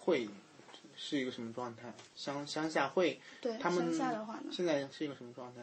[0.00, 0.28] 会
[0.96, 1.82] 是一个什么状态？
[2.16, 5.60] 乡乡下会，对，他们乡下的话呢，现在是一个什么状态？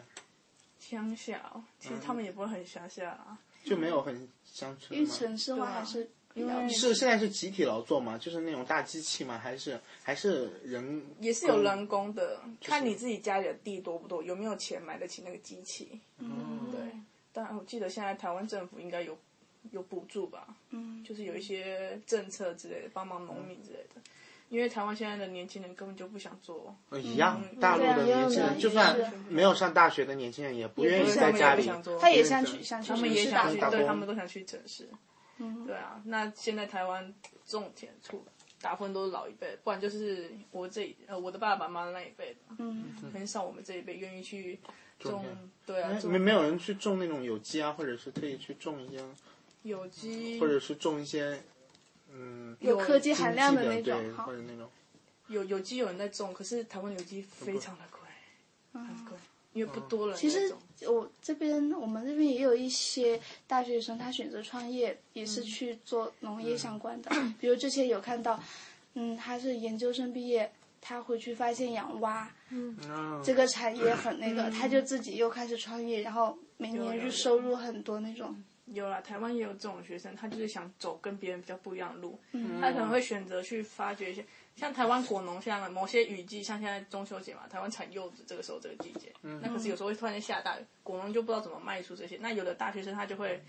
[0.91, 3.39] 乡下哦，其实他们也不会很乡下啊。
[3.63, 5.11] 就没有很乡村因为？
[5.11, 8.17] 城市化还是因为是现在是集体劳作嘛？
[8.17, 9.37] 就是那种大机器嘛？
[9.37, 11.01] 还是还是人？
[11.19, 15.99] 也是有人工的，看你自己家里的地多不多，有没有钱买得起那个机器。
[16.17, 16.81] 嗯对，
[17.31, 19.17] 但我记得现在台湾政府应该有
[19.71, 24.01] 有补助吧，嗯，就是有一些政策之类的帮忙农民之类的。
[24.51, 28.93] 因为台湾现在的年轻人根本就不想做，呃一样，大陆的年轻人，就算
[29.29, 31.65] 没有上大学的年轻人，也不愿意在家里。
[32.01, 34.89] 他也想去想去他们也想去，对他们都想去城市。
[35.37, 37.13] 嗯，对啊，那现在台湾
[37.45, 38.25] 种田出
[38.61, 44.59] 大部分都是老一辈，不然就是我这呃我的爸爸妈妈那一辈的，嗯，很少我们这一辈愿意去
[44.99, 45.25] 种
[45.65, 49.01] 对啊，没没有人去种那种有机啊，或者是特意去种一些，
[49.63, 51.41] 有机或者是种一些，
[52.13, 54.69] 嗯，有科技含量的那种，对，好或，者那种。
[55.27, 57.99] 有有机有人在种，可是台湾有机非常的贵，
[58.73, 59.17] 很贵，
[59.53, 60.53] 因为不多了其实。
[60.87, 67.11] 我这边我们这边也有一些大学生，他选择创业也嗯是去做农业相关的。
[67.39, 68.43] 比如之前有看到，
[68.95, 70.51] 嗯，他是研究生毕业，
[70.81, 72.75] 他回去发现养蛙嗯，
[73.23, 78.35] 这个产业很那个，他就自己又开始创业，然后每年就收入很多那种。
[78.73, 82.19] 有啦，台湾也有这种学生，他就是想走跟别人比较不一样的路，
[82.59, 93.41] 他可能会选择去发掘一些，像台湾果农，像某些雨季，像现在中秋节嘛，台湾产柚子，这个时候这个季节，那可是有时候会突然间下大雨，果农就不知道怎么卖出这些，那有的大学生他就会。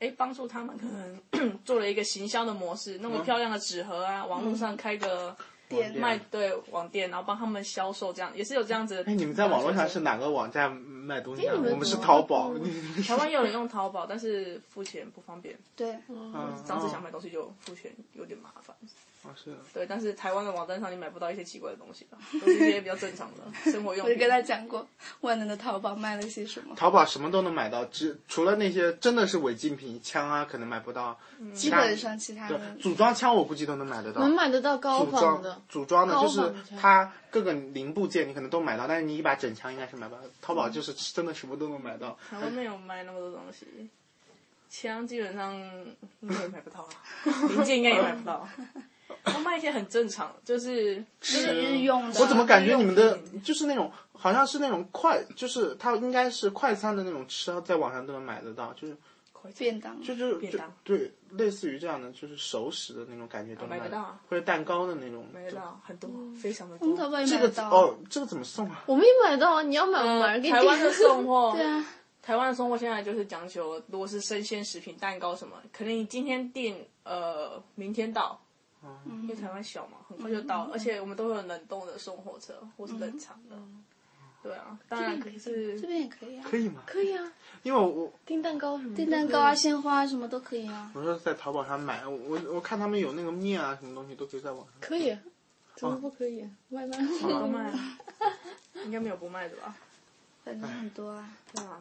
[0.00, 5.36] 哎，帮助他们可能 做了一个行销的模式，弄个漂亮的纸盒啊，网络上开个
[5.70, 9.04] 店卖对网店，然后帮他们销售，这样也是有这样子的。
[9.10, 11.54] 哎，你们在网络上是哪个网站卖东西啊？
[11.56, 12.52] 我们是淘宝。
[13.06, 18.76] 台湾也有人用淘宝，但是付钱不方便，对，嗯当时想买东西就付钱有点麻烦。
[19.72, 24.04] 对，但是台湾的网站上你买不到一些奇怪的东西吧，都是一些比较正常的 生活用品。
[24.04, 24.86] 我就跟他讲过，
[25.20, 26.74] 万能的淘宝卖了些什么。
[26.76, 31.18] 淘宝什么都能买到，只除了那些真的是违禁品，枪啊可能买不到。
[31.54, 34.20] 基本上其他对的，组装枪我估计都能买得到。
[34.20, 40.20] 能买得到高组装仿的，组装的，就是它各个零部件你可能都买到，但是你一把整枪应该是买不到。
[40.42, 42.18] 淘宝就是真的什么都能买到。
[42.28, 43.88] 台湾没有卖那么多东西，
[44.68, 45.56] 枪基本上
[46.20, 46.90] 应该也买不到啊，
[47.48, 48.46] 零件应该也买不到。
[49.24, 52.20] 他卖一些很正常，就是就是日用的。
[52.20, 58.96] 我怎么感觉你们的就是那种好像是那种快，就是它应该是快餐的那种吃，在网上都能买得到，就是
[59.56, 59.98] 便当？
[60.02, 65.24] 就是就便当对，类似于这样的，就是熟食的那种感觉都买得到啊或者蛋糕的那种。
[65.32, 66.94] 买得到很多，非常的多。
[67.24, 67.50] 这个。
[67.70, 68.84] 哦，这个怎么送啊？
[68.86, 69.62] 我们也买到啊！
[69.62, 70.92] 你要买，我买给你台湾的。
[70.92, 71.86] 送货，对啊，
[72.20, 78.38] 台湾的送货现在就是讲求，如果是生鲜食品、蛋糕什么，可能你今天订，呃，明天到，
[79.06, 83.56] 因为台湾小嘛，很快就到，而且我们都有冷冻的送货车或是冷藏的。
[84.42, 86.82] 对啊，当然可是这边也可以啊，可以吗？
[86.86, 87.30] 可以啊，
[87.62, 88.96] 因为我我订蛋糕什么。
[88.96, 90.90] 订蛋糕啊、鲜花啊什么都可以啊。
[90.94, 94.72] 我说在淘宝上买，我我看他们有那个面啊，什么东西都可以在网上。
[94.80, 95.14] 可以，
[95.74, 96.48] 怎么不可以？
[96.70, 96.96] 外卖。
[97.20, 97.98] 都卖啊，
[98.86, 99.76] 应该没有不卖的吧？
[100.42, 101.28] 反正很多啊。
[101.54, 101.78] 对啊，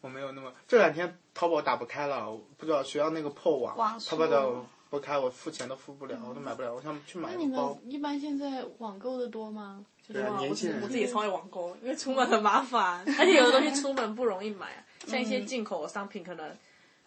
[0.00, 6.74] 我没有那么这两天淘宝打不开了，不知道学校那个破网，网速淘宝的不开，我付钱都付不了，我都买不了。
[6.74, 7.60] 我想去买那你们。
[7.88, 9.84] 一般现在网购的多吗？
[10.06, 16.50] 就是对啊网年轻人我自己也超爱网购，因为出门很麻烦， 而且有的东西出门不容易买啊，像一些进口的商品可能。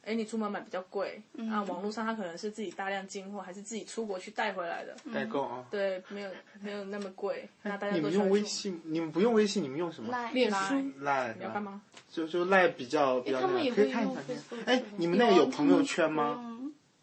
[0.02, 1.22] 哎，你出门买比较贵，
[1.52, 5.64] 啊，网络上它可能是自己大量进货，还是自己出国去带回来的，代购啊。
[5.70, 7.48] 对，没有没有那么贵。
[7.64, 8.82] 那大家你们用微信？
[8.86, 10.10] 你们不用微信，你们用什么？
[10.10, 10.76] 赖脸赖书。
[11.02, 11.82] 赖你要干嘛？
[12.10, 14.22] 就就赖比较比较他们个，也可以看一下。
[14.22, 16.49] Facebook 哎，你们那个有朋友圈吗？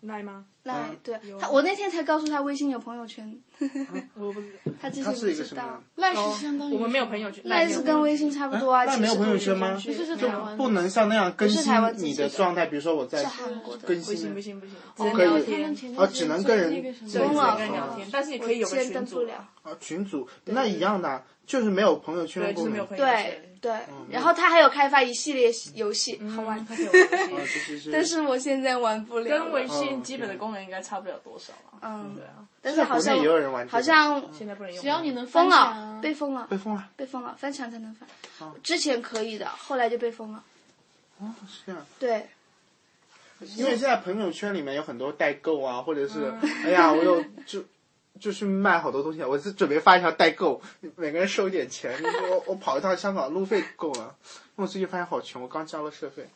[0.07, 0.45] 嗯，赖吗？
[0.65, 1.19] 赖嗯对。
[1.41, 3.39] 他，我那天才告诉他微信有朋友圈，
[4.15, 5.83] 我不知道， 他之它前不知是一个什么道。？
[5.97, 9.75] 赖是相当于我们没有朋友圈，赖是跟微信差不多啊，那没有朋友圈吗？
[9.77, 10.17] 就是
[10.57, 11.63] 不能像那样更新
[11.99, 16.71] 你的的状态，比如说我在是韩国的更不行新不行不行，只哦可以能聊天，前哦只能跟人
[17.09, 19.49] 只了能跟人聊天，但是你可以有个接群组登不了。
[19.63, 22.65] 啊群组，那一样的啊，就是没有朋友圈对，的功能。
[22.65, 23.73] 就是没有朋友对圈，对，
[24.11, 26.67] 然后他还有开发一系列游戏，好玩。
[27.93, 29.45] 但是我现在玩不了了。
[29.45, 32.01] 跟微信基本的功能应该差不了多少啊。
[32.01, 34.83] 嗯对，啊，但是好像也有人玩好像现在不能用。
[34.83, 36.89] 只要你能封了被封了，被封了。
[36.97, 38.09] 被封了，翻墙才能翻。
[38.63, 40.43] 之前可以的，后来就被封了。
[41.19, 41.87] 哦，是这样。
[41.99, 42.29] 对，
[43.57, 47.65] 因为现在朋友圈里面有很多代购啊，或者是嗯哎呀，我有就
[48.21, 50.61] 就是卖好多东西，我是准备发一条代购，
[50.97, 51.93] 每个人收一点钱。
[52.31, 54.17] 我我跑一趟香港路费够了，
[54.55, 56.29] 我最近发现好穷，我刚交了社费。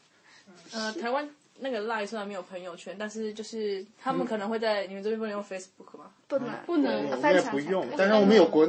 [0.73, 1.29] 呃，台湾
[1.59, 6.11] 那个 Line 虽然没有朋友圈，但是就是他们可能会在你们这边不能用 Facebook 吗？
[6.29, 8.69] 不能不能我们也不用，但是我们有国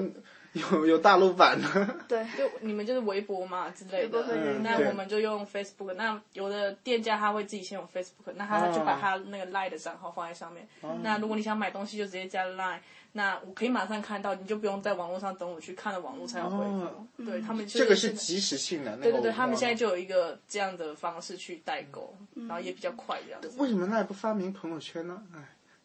[0.72, 1.96] 有有大陆版的。
[2.08, 4.24] 对，就你们就是微博嘛之类的
[4.62, 5.94] 那我们就用 Facebook。
[5.94, 10.68] 那有的店家他会自己先用 Facebook，那他就把他那个 Line 的账号放在上面。
[11.04, 12.80] 那如果你想买东西，就直接加 Line。
[13.14, 16.84] 那我可以马上看到，你就不用在网络上等我去看了网络才有回复。
[16.84, 23.52] 哦对他们就这个是即时性的，那对对对，他们现在就有一个这样的方式去代购，然后也比较快这样子。
[23.58, 25.22] 为什么那也不发明朋友圈呢？
[25.36, 25.40] 哎，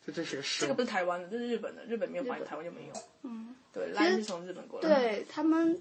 [0.07, 0.75] 这真是个事这个。
[0.75, 2.95] 不是台湾的，这是日本的，日本没有发，台湾就没有。
[3.25, 4.89] 嗯，对，Line 是从日本过来。
[4.89, 5.81] 对他们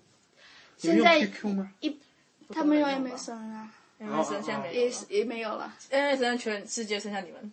[0.78, 1.18] 现在？
[1.80, 1.98] 一
[2.50, 5.74] 他们用 MSN 啊，，MSN 现在没有了也是也没有了。
[5.89, 7.52] ，MSN 全世界剩下你们，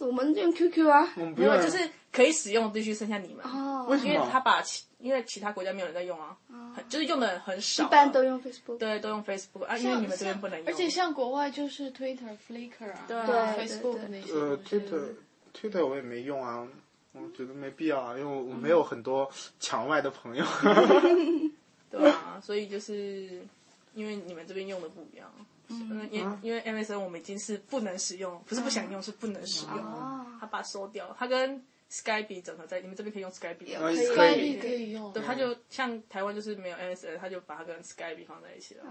[0.00, 1.12] 我们用 QQ 啊。
[1.16, 3.44] 我们不用没有，就是可以使用必须剩下你们。
[3.44, 4.28] 哦，因为为什么？
[4.32, 6.36] 他把其因为其他国家没有人在用啊，
[6.74, 8.78] 很就是用的人很少啊，一般都用 Facebook。
[8.78, 13.34] 对都用 Facebook 啊，因为你们这边不能用，而且像国外就是 Twitter、Flickr 啊，对对
[13.68, 15.14] Facebook 对那些呃，Twitter
[15.54, 16.66] Twitter 我也没用啊，
[17.12, 20.44] 我觉得没必要啊，因为我没有很多墙外的朋友。
[21.90, 23.46] 对啊，所以就是
[23.94, 25.30] 因为你们这边用的不一样。
[25.68, 29.76] 嗯，因因为 MSN 我们已经是不能使用，不是不想用，是不能使用。
[29.78, 38.84] 哦他把它收掉了，它跟 Skype 整合在，你们这边可以用 Skype 吗可以可以可 Skype 可以用，对，他就像台湾就是没有 MSN，他就把它跟 Skype 放在一起了。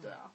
[0.00, 0.32] 对啊，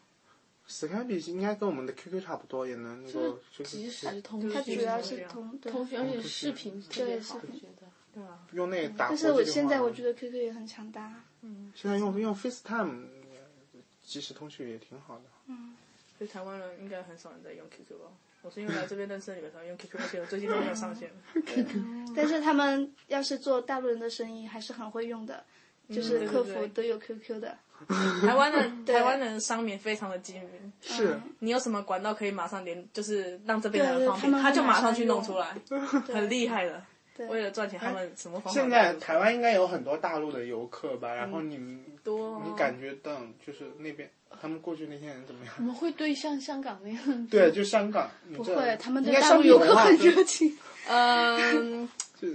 [0.72, 5.72] Skype 应该跟我们的 QQ 差不多，也能那个就是即时通讯，它主要是通对。
[5.72, 7.92] 通讯，而且视频特别好，对视频我觉得。
[8.14, 9.44] 对啊，用那个打但是我。
[9.44, 11.24] 现在我觉得 QQ 也很强大。
[11.42, 13.06] 嗯现在用用 FaceTime
[14.06, 15.24] 即时通讯也挺好的。
[16.18, 18.12] 所以台湾人应该很少人在用 QQ 吧？
[18.44, 21.12] 我是因为来这边认识你们才用 QQ，而且我最近都没有上线。
[22.16, 25.44] 但是他们要是做大陆人的生意，还是很会用的，
[25.90, 27.58] 就是客服都有 QQ 的。
[28.26, 35.56] 台湾的 台湾人商民非常的精明，是，你有什么管道可以马上连，就是让这边的人方便，他们他就马上去弄出来，
[36.14, 36.82] 很厉害的。
[37.16, 37.28] 对。
[37.28, 41.14] 为了赚钱，他们什么方法现在台湾应该有很多大陆的游客吧？
[41.14, 44.10] 然后你们多哦你感觉到就是那边
[44.42, 45.54] 他们过去那些人怎么样？
[45.58, 50.58] 我们会对像香港那样，对，就香港，不不会，他们对大陆游客很热热情。
[50.88, 51.88] 嗯，是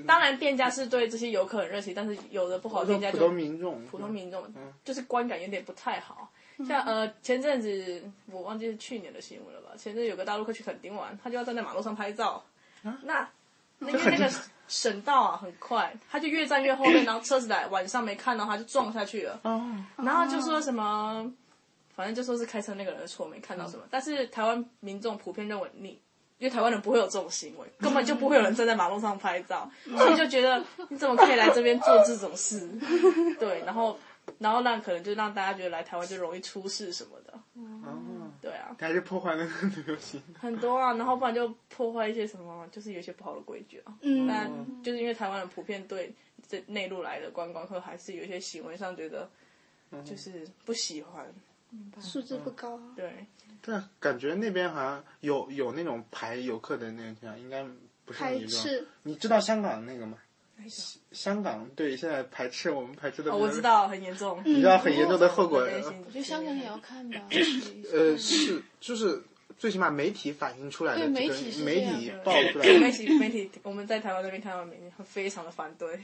[0.06, 4.72] 当然店家是对这些游客很热情，但是有的不好的店家普就通民众，普通民众嗯。
[4.84, 6.30] 就是观感有点不太好。
[6.66, 9.70] 像呃前阵子我忘记是去年的新闻了吧？
[9.76, 12.42] 前阵子有个大陆客去垦丁玩，他就要站在马路上拍照，
[13.02, 13.28] 那
[13.78, 14.32] 那因为那个
[14.66, 21.30] 省道啊很快，他就越站越后面，然后车子来晚上没看到他就撞下去了，哦，然后就说什么，
[21.94, 23.84] 反正就说是开车那个人的错，没看到什么。
[23.90, 26.00] 但是台湾民众普遍认为你。
[26.38, 32.68] 因为台湾人不会有这种行为， 根本就不会有人站在马路上拍照，所以就觉得你怎么可以来这边做这种事？
[33.40, 33.98] 对，然后
[34.38, 37.32] 然后让可能就让大家觉得来台湾就容易出事什么的。
[37.54, 40.22] 哦，对啊，还是破坏那个旅游行。
[40.38, 43.94] 很多啊，然后不然就破坏一些什么，就是有一些不好的规矩啊。
[44.02, 44.50] 嗯，但
[44.82, 46.12] 就是因为台湾人普遍对
[46.46, 49.28] 这内陆来的观光客还是有一些行为上觉得
[50.04, 51.26] 就是不喜欢。
[52.00, 52.80] 素质不高。
[52.94, 53.26] 对，
[53.62, 57.64] 对啊，感觉那边好像有有那种排游客的那个地方，应该
[58.04, 58.62] 不是排你这种。
[58.62, 60.18] 斥，你知道香港那个吗？
[61.12, 64.40] 香港对现在排斥我们排斥的，哦，我知，道很严重。
[64.44, 65.58] 你知道很严重的后果。
[65.60, 65.82] 我觉
[66.14, 67.20] 得香港也要看吧。
[67.92, 69.22] 呃，是就是
[69.58, 76.00] 最起码媒体反映出来的对媒体媒体的爆出来的媒体媒体，我们在台湾那边看到媒体非常的反对，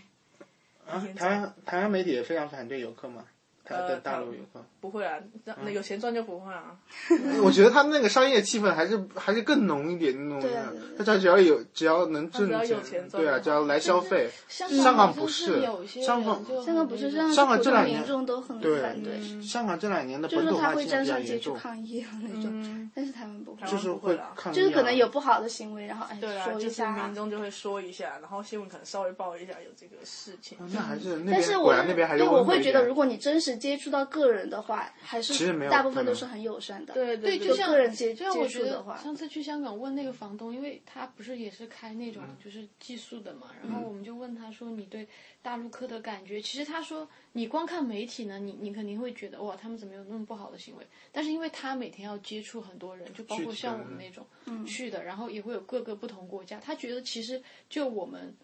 [0.86, 3.24] 啊，台湾台湾媒体也非常反对游客嘛，
[3.64, 4.64] 台呃大陆游客。
[4.80, 6.76] 不会啊，那那有钱赚就不会啊。
[7.44, 10.50] 我觉得他们那个商业气氛还是还是更浓一点那种。
[10.98, 14.28] 大家只要有只要能挣只要有钱赚对啊，只要来消费。
[14.48, 27.14] 香香港不是有些香港香港不是这样，香港这两年民众都很反对，香港这两年的本土就是他会化现象比较站上街去，抗议的那种，但是他们不会，就是会抗议啊，就是可能有不好的行为，然后哎说一下民。
[27.14, 30.58] 众就会说一下，然后新闻可能稍微报一下有这个事情。
[30.72, 36.94] 那还是那边但是我果然那边还是对我会觉得，如果你真实接触到个人的话，还是大部分都是很友善的。
[36.94, 45.06] 对对，就像个人接就像我觉得接触的话上次去香港问那个房东，因为他不是也是开那种就是寄宿的嘛，然后我们就问他说你对
[45.40, 54.26] 大陆客的感觉，其实他说你光看媒体呢，你你肯定会觉得哇他们怎么有那么不好的行为，但是因为他每天要接触很多人，就包括像我们那种
[54.66, 58.34] 去的，然后也会有各个不同国家，他觉得其实就我们。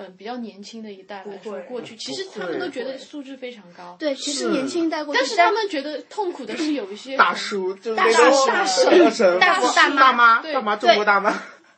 [0.00, 3.96] 嗯，比较年轻的一代来说过去其实他们都觉得素质非常高。
[3.98, 11.34] 对，其实年轻一代过去，但是他们觉得痛苦的是有一些大叔就是大叔大婶大叔大妈大妈对大妈中国大妈，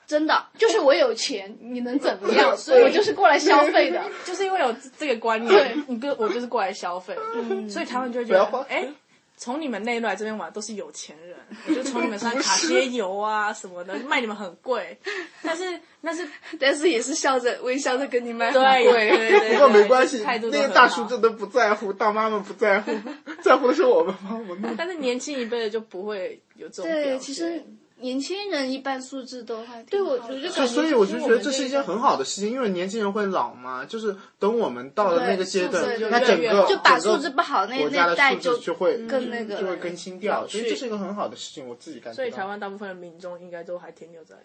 [0.06, 2.54] 真的 就是我有钱，你能怎么样？
[2.56, 4.02] 所以我就是过来消费的。
[4.26, 7.16] 就是因为有这个观念，你跟我就是过来消费，
[7.70, 8.86] 所以他们就觉得，哎，
[9.42, 11.34] 从你们内陆来这边玩都是有钱人，
[11.66, 14.98] 我就从你们身上卡些油啊什么的，卖你们很贵，
[15.42, 16.28] 但是但是
[16.58, 19.08] 但是也是笑着微笑着跟你卖很对贵。
[19.08, 22.92] 对对，不过没关系，态度那个大叔真的不在乎，大妈们不在乎，
[23.42, 24.76] 在乎的是我们吗我们弄。
[24.76, 27.64] 但是年轻一辈的就不会有这种对，其实
[28.00, 32.24] 年轻人一般素质都还对我挺好的我就所感觉以所以我就就是觉得这是一件很好的。
[32.24, 42.16] 事情，因为年轻人会老嘛，就是等我们到了那个阶段那整个就把素质不好那那代就就会更那个就会更新掉，所以这是一个很好的事情，我自己感觉。
[42.16, 44.36] 所以台湾大部分的民众应该都还停留在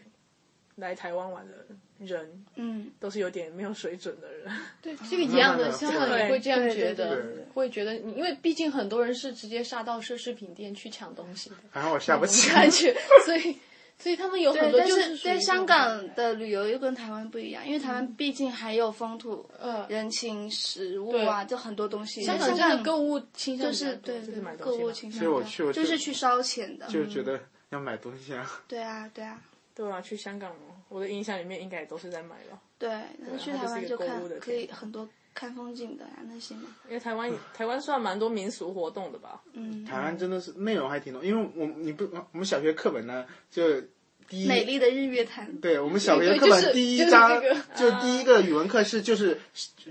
[0.75, 1.53] 来台湾玩的
[1.99, 4.51] 人嗯，都是有点没有水准的人。
[4.81, 7.23] 对，这个一样的，香港也会这样觉得，
[7.53, 12.51] 会觉得你，因为毕竟很多人是直接杀到奢侈品店去抢东西的，反正我下不去。
[12.51, 12.93] 感觉，
[13.25, 13.57] 所以，
[13.97, 22.21] 所以他们有很多就是属于对香港的旅游又跟台湾不一样，因为台湾毕竟还有风土、呃，人情、食物啊，就很多东西。
[22.23, 24.21] 香港真的购物倾向就是对
[24.59, 26.85] 购物倾向所以我去就是去烧钱的。
[26.87, 29.41] 就觉得要买东西啊，对啊，对啊，
[29.75, 30.55] 对啊，去香港，
[30.87, 32.89] 我的印象里面应该也都是在买了，对。
[32.89, 36.63] 然后去台湾就看可以很多看风景的呀那些嘛。
[36.87, 39.41] 因为台湾台湾算蛮多民俗活动的吧。
[39.51, 43.81] 嗯，台湾真的是内容还挺多，因为我你不我们小学课本呢就
[44.29, 45.53] 第一美丽的日月潭。
[45.57, 49.37] 对我们小学课本第一就是章这个就第一个语文课是就是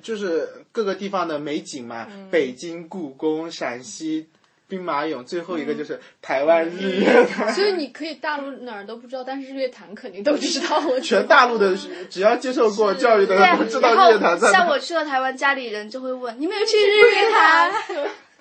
[0.02, 4.28] 就是各个地方的美景嘛，北京故宫、陕西
[4.74, 7.50] 兵马俑，最后一个就是台湾日月潭。
[7.54, 10.80] 所以你可以大陆哪儿都不知道，但是日月潭肯定都知道。
[10.88, 11.76] 我全大陆的
[12.10, 17.72] 只要接受过教育的都知道日月潭在像我去了台湾，家里人就会问你没有去日月潭？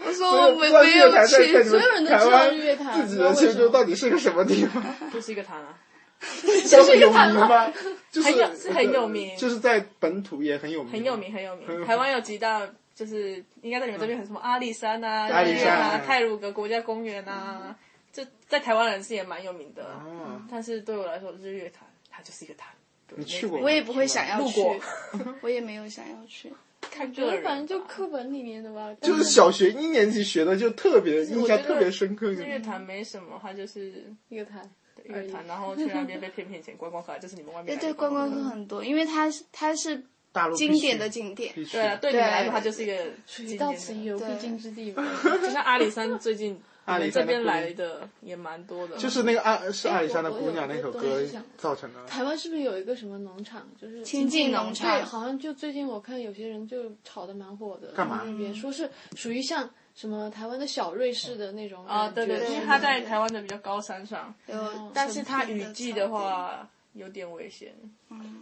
[0.06, 4.84] 我说我没没有去所有人都知道日月潭自己的泉州到底是个什么地方？
[5.14, 5.78] 就是一个潭啊，
[6.68, 7.72] 就是有名吗？
[8.12, 11.86] 就是很有是很有名就是在本土也很有名，很有名，很有名。
[11.86, 12.62] 台湾有几大，
[13.04, 17.76] 就是应该在你们这边很什么阿里山啊、阿里日月潭啊、泰鲁格国家公园啊，
[18.14, 20.00] 这在台湾人是也蛮有名的。
[20.06, 22.70] 嗯，但是对我来说，日月潭它就是一个潭。
[23.16, 24.76] 你去过吗我也不会想要去过，
[25.42, 26.52] 我也没有想要去。
[26.82, 32.32] 看觉得个人，反正就课本里面的吧，就是小学一年级学的，就特别印象特别深刻。
[32.32, 34.70] 日月潭没什么，它就是一个潭。
[35.04, 40.04] 日月潭， 然后去那边被骗骗钱，观光客就是你们外面对对，观光客很多，因为它是它是
[40.34, 41.54] 大陆经典的景点。
[41.72, 43.56] 对啊，对你们来说，它就是一个水。
[43.56, 45.02] 到此一游必对经之地吧。
[45.42, 51.22] 就像阿里山最近 阿里这边来的也蛮多的，就是那个阿是阿里山的姑娘那首歌
[51.58, 52.04] 造成的。
[52.06, 67.74] 台湾是不是有一个什么农场，就是亲近农场对，好像就最近我看有些人就炒的蛮火的，干嘛那边说是属于像什么台湾的小瑞士的那种啊，对对，因为对它在台湾的比较高山上，有，但是它雨季的，话有点危险。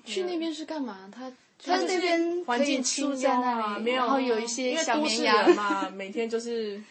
[0.03, 1.07] 去那边是干嘛？
[1.13, 1.31] 他
[1.63, 5.55] 它那边环境清住在幽啊，没有，然后有一些因为小绵羊。
[5.55, 6.81] 嘛， 每天就是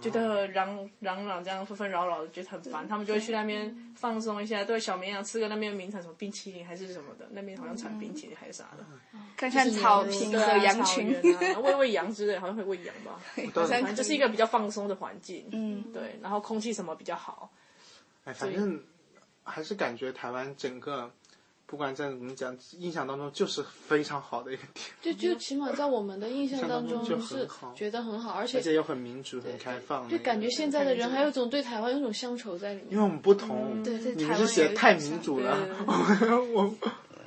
[0.00, 8.84] 觉得嚷嚷嚷这样纷纷扰扰的，觉得很烦，他们就会去那边放松一下，对小绵羊吃个那边名产什么冰淇淋还是什么的，那边好像产冰淇淋还是啥的，
[9.36, 11.14] 看看草坪和羊群。
[11.34, 13.20] 啊， 喂喂羊之类，好像会喂羊吧，
[13.54, 17.50] 好反正就是一个比较放松的环境，嗯，对，然后空气什么比较好，
[18.24, 18.80] 哎，反正
[19.42, 21.10] 还是感觉台湾整个，
[21.70, 30.08] 不管在怎么讲，印象当中就是非常好的一个地方，就就起码在我们的印象当中就是觉得很好，而且而且且又很民主、很开放。
[30.08, 32.92] 就感觉现在的人还有种对台湾有种乡愁在里面。
[32.92, 35.58] 因为我们不同，对对你们台湾是写太民主了，
[36.20, 36.74] 对 我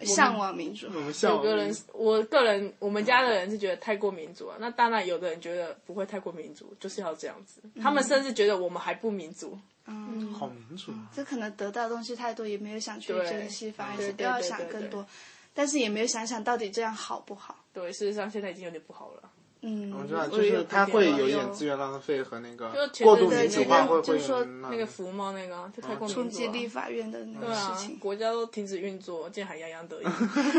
[0.03, 0.87] 向往民主。
[0.87, 4.55] 我们向往有个人，我个人，我们家的人是觉得太过民主了。
[4.59, 7.61] 那当然，有的人觉得不会太过民主，就是要这样子。
[7.79, 9.55] 他们甚至觉得我们还不民主。
[9.91, 11.07] 嗯，好民主啊！
[11.13, 15.05] 这可能得到的东西太多，也没有想去珍惜，反而是要对对对想更多，
[15.53, 17.57] 但是也没有想想到底这样好不好。
[17.73, 19.29] 对，事实上现在已经有点不好了。
[19.63, 26.27] 嗯，我知道，就是它会有一点资源浪费和那个就前过度民主化，会会就是说有那个福猫那个就太过冲。
[26.27, 30.05] 击立法院的那个事情，，国家都停止运作，竟然还洋洋得意，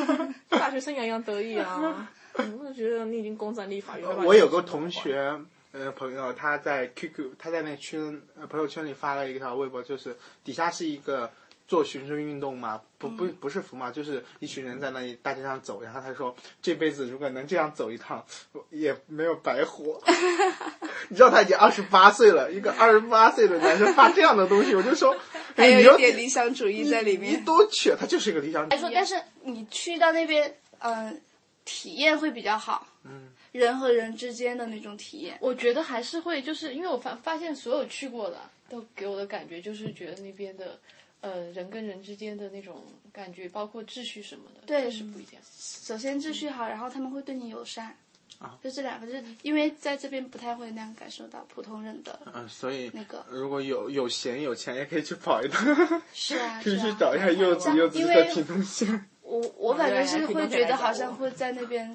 [0.50, 2.08] 大学生洋洋得意啊！
[2.38, 4.08] 我就觉得你已经攻占立法院。
[4.24, 5.36] 我有个同学，
[5.72, 11.30] 呃，朋友，他在 QQ，他在那圈呃朋友圈里发了一条微博，就是底下是一个
[11.66, 18.22] 做寻生运动嘛，不不不是服嘛，就是一群人在那里大街上走，然后他说这辈子如果能这样走一趟，
[18.68, 19.98] 也没有白活。
[21.08, 25.16] 你知道他已经二十八岁了，一个二十八岁的男生发这样的东西，我就说，
[25.56, 27.44] 有一点理想主义在里面你面。
[27.44, 28.78] 多缺，他就是一个理想主义。
[28.78, 31.20] 说，但是你去到那边，嗯、
[31.64, 32.86] 体验会比较好。
[33.04, 35.38] 嗯，人和人之间的那种体验。
[35.40, 38.38] 我觉得还是会，就是因为我发发现所有去过的
[38.68, 40.78] 都给我的感觉就是觉得那边的，
[41.20, 42.82] 呃，人跟人之间的那种
[43.12, 45.42] 感觉，包括秩序什么的，对是不一样。
[45.44, 47.96] 首先秩序好，然后他们会对你友善。
[48.38, 53.24] 啊就这两个，就是因为在这边不太会那样感受到普通人的嗯，所以那个。
[53.30, 55.64] 如果有有闲有钱，也可以去跑一趟。
[56.12, 56.96] 是啊，可以去是啊。
[56.98, 59.09] 找一下柚子，柚子因为在屏东县。
[59.20, 61.94] 我我反正是会觉得好像会在那边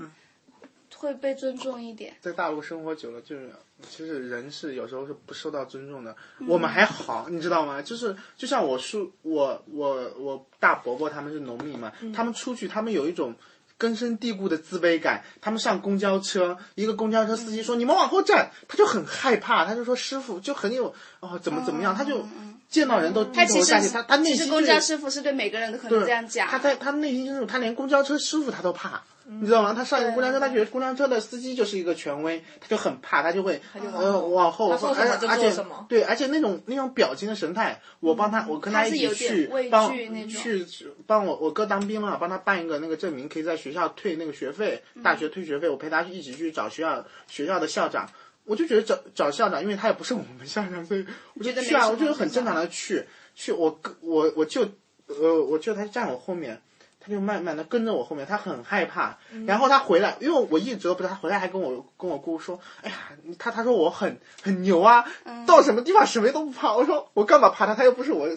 [0.97, 2.15] 会被尊重一点。
[2.19, 3.51] 在大陆生活久了，就是
[3.87, 6.15] 其实人是有时候是不受到尊重的。
[6.47, 7.81] 我们还好，你知道吗？
[7.81, 13.35] 就是就像我叔，我我我大伯伯他们是农民嘛，他们出去他们有一种
[13.77, 15.23] 根深蒂固的自卑感。
[15.39, 22.25] 他们上公交车，一个公交车司机说：“你们往后站。”他就很害怕，他就说：“师傅就很有哦，怎么怎么样？”他就
[22.69, 26.47] 见到人都低头下去，他他内心就实公交师傅是对每个人都可能这样讲。
[26.47, 29.01] 他在他内心深处，他连公交车师傅他都怕。
[29.29, 29.73] 你知道吗？
[29.73, 40.65] 他上一个公交车，他觉得公交车的司机就是一个权威，他就很怕，他就会呃往后，他说什么就而而且做什么对，而且那种那种表情的神态，我帮他，我跟他一起去帮去
[41.05, 48.09] 帮我我哥当兵了，帮他办一个那个证明，可以在学校退那个学费，嗯大学退学费，我陪他一起去找学校学校的校长。
[48.47, 54.63] 我就觉得找找校长，因为他也不是我们校长，所以我就去啊，我就很正常的去去，我哥我我就
[55.07, 56.61] 呃我就他站我后面，
[56.99, 59.17] 他就慢慢的跟着我后面，他很害怕。
[59.45, 62.95] 然后他回来，因为我一直都不知道，他回来还跟我跟我姑说，哎呀，
[63.37, 65.05] 他他说我很很牛啊，
[65.45, 66.73] 到什么地方什么都不怕。
[66.75, 67.75] 我说我干嘛怕他？
[67.75, 68.27] 他又不是我，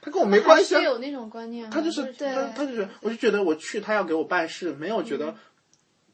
[0.00, 0.90] 他跟我没关系啊还是。
[0.90, 5.34] 有那种观念啊，他就是他他就是，我就觉得我去，他要给我办事，没有觉得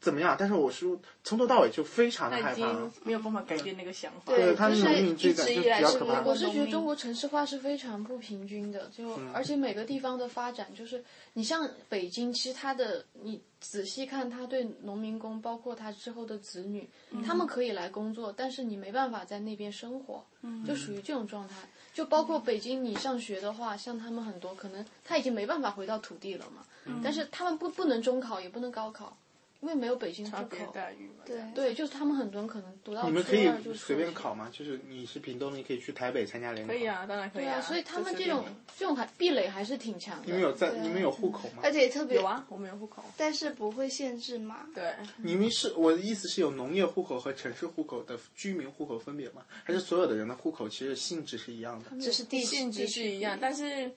[0.03, 0.35] 怎么样。
[0.37, 0.85] 但是我是
[1.23, 2.91] 从头到尾就非常的他已害怕经。
[3.03, 4.35] 没有办法改变那个想法。
[4.35, 6.21] 对他就是农民这一个就比直以来是较可怕。
[6.21, 21.55] 我是觉得中国城市化是非常不平均的，就嗯而且每个地方的发展，就是你像北京，其实它的你仔细看，他对农民工，包括他之后的子女，嗯他们可以来工作，但是你没办法在那边生活，嗯就属于这种状态。
[21.93, 29.15] 就包括北京，你上学的话，像他们很多可能他已经没办法回到土地了嘛，嗯但是他们不不能中考，也不能高考，
[29.63, 30.71] 因为没有北京户口。
[30.73, 31.23] 待遇嘛。
[31.25, 36.73] 对对，就是他们很多人可能读到你们可以随便考吗，就是你是屏东，你可以去台北参加联考。
[36.73, 38.43] 可以啊，当然可以对啊，所以他们这种
[38.77, 40.23] 这种还壁垒还是挺强的。
[40.25, 41.61] 你们有在，你们有户口吗？
[41.63, 43.01] 而且特别有，啊，我们有户口。
[43.15, 44.67] 但是不会限制嘛。
[44.75, 49.45] 对，你们是我的意思是有农业户口和城市户口的居民户口分别吗？
[49.63, 51.97] 还是所有的人的户口其实性质是一样的？
[52.01, 53.89] 只是地性质是一样，但是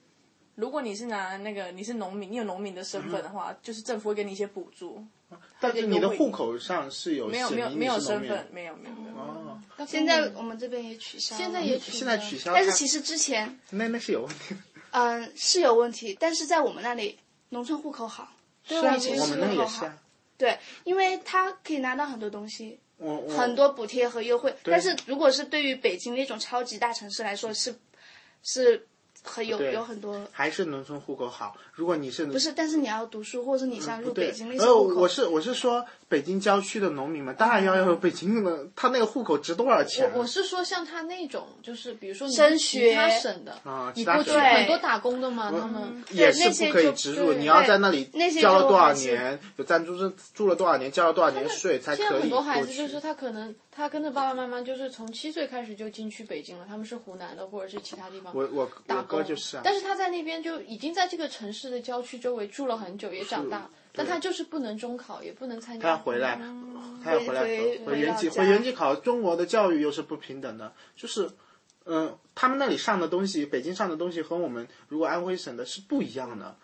[0.57, 5.05] 如果你是拿那个你是农民，你有农民的身份的话，就是政府会给你一些补助。
[5.59, 9.15] 但是你的户口上是有没有没有没有身份，没有没有没有。
[9.15, 14.59] 哦，现在我们这边也取消了，现在也取现在取消它，但是其实之前，那那是有问题的。
[14.91, 18.33] 嗯、是有问题，但是在我们那里，农村户口好，
[18.67, 19.99] 对是啊以前我们那户口好也是啊。
[20.39, 24.55] 对，因为他可以拿到很多东西，我我很多补贴和优惠。
[24.63, 27.75] 但是如果是对于北京那种超级大城市来说，是
[28.41, 28.87] 是
[29.27, 30.19] 很有有很多。
[30.31, 31.55] 还是农村户口好。
[31.73, 40.13] 如果你是不是，但是你要读书，或者是你想入北京那些呃，户口，我是我是说北京郊区的农民们，当然要有北京的，他那个户口值多少钱啊？
[40.15, 48.05] 我是说像他那种，就是比如说你升其他省的，啊，你过去其他省很多打工的嘛，他们也是不可以植入，你要在那里
[48.41, 52.63] 交了多少年，有暂住证住了多少年，交了多少年税才可以现在很多孩。
[52.63, 65.83] 子就是他可能他跟着爸爸妈妈就是从七岁开始就进去北京了，他们是湖南的或者是其他地方我我我打工，哥就是啊，但是他在那边就已经在这个城市的郊区周围住了很久，也长大，但他就是不能中考，也不能参加。
[65.83, 66.41] 他要回来，
[67.03, 68.95] 他要回来回回原籍回原籍考。
[68.95, 71.29] 中国的教育又是不平等的，就是，
[71.85, 76.55] 嗯、他们那里上的东西，北京上的东西和我们如果安徽省的是不一样的。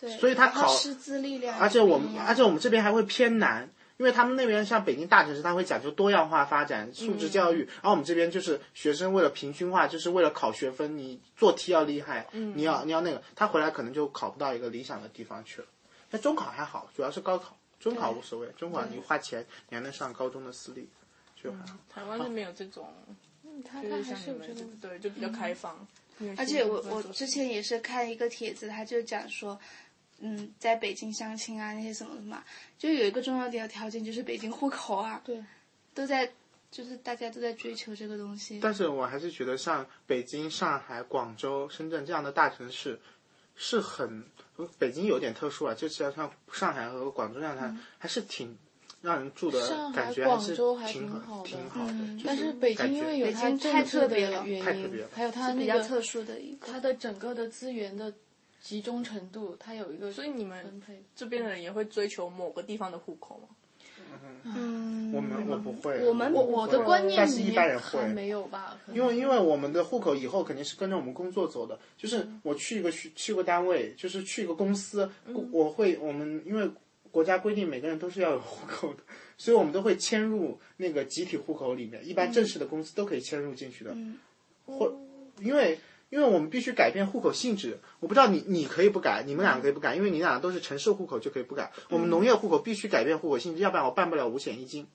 [0.00, 15.68] 对，所以他考师资力量而且我们，而且我们这边还会偏难，因为他们那边像北京大城市，他会讲究多样化发展、素质教育，然后我们这边就是学生为了平均化，就是为了考学分，你做题要厉害，你要你要那个，他回来可能就考不到一个理想的地方去了。
[16.10, 20.88] 那中考还好，主要是高考，中考无所谓，中考你花钱你还能上高中的私立，
[21.42, 21.78] 就还好。
[21.88, 22.92] 台湾是没有这种，
[23.64, 25.86] 他他还是有这个们对，就比较开放。
[26.38, 29.58] 而且我我之前也是看一个帖子，他就讲说，
[30.20, 32.42] 嗯，在北京相亲啊那些什么的嘛，
[32.78, 35.42] 就有一个重要的条件就是北京户口啊，对，
[35.94, 36.30] 都在
[36.70, 38.58] 就是大家都在追求这个东西。
[38.62, 42.98] 但是我还是觉得像北京、上海、广州、深圳这样的大城市，
[43.54, 44.24] 是很
[44.78, 48.56] 北京有点特殊啊，就是要像上海和广州这样的，还是挺
[49.02, 51.92] 让人住的上海感觉还是广州还挺挺好的挺好的。
[51.92, 58.12] 嗯就但是北京因为有北它太策的特别了原太特别了，因还有它比那个较特殊的一个，它的整个的资源的
[58.66, 60.82] 集中程度，它有一个所以你们。
[61.14, 63.48] 这边的人也会追求某个地方的户口吗？
[64.42, 67.98] 嗯，我们我不会，我们我我的观念但是里一般人会。
[68.00, 75.08] 面还没有吧，因为因为我们的户口以后肯定是跟着我们工作走的，就是我去一个去去个单位，就是去一个公司，
[75.52, 76.68] 我会我们因为
[77.12, 79.00] 国家规定每个人都是要有户口的，
[79.38, 83.96] 所以我们都会迁入那个集体户口里面，一般正式的公司都可以迁入进去的，
[84.66, 84.92] 或
[85.40, 85.78] 因为。
[86.08, 91.72] 因为我们必须改变户口性质，我不知道你你可以不改，你们两个可以不改，因为你俩都是城市户口就可以不改。
[91.90, 94.86] 我们农业户口必须改变户口性质，要不然我办不了五险一金，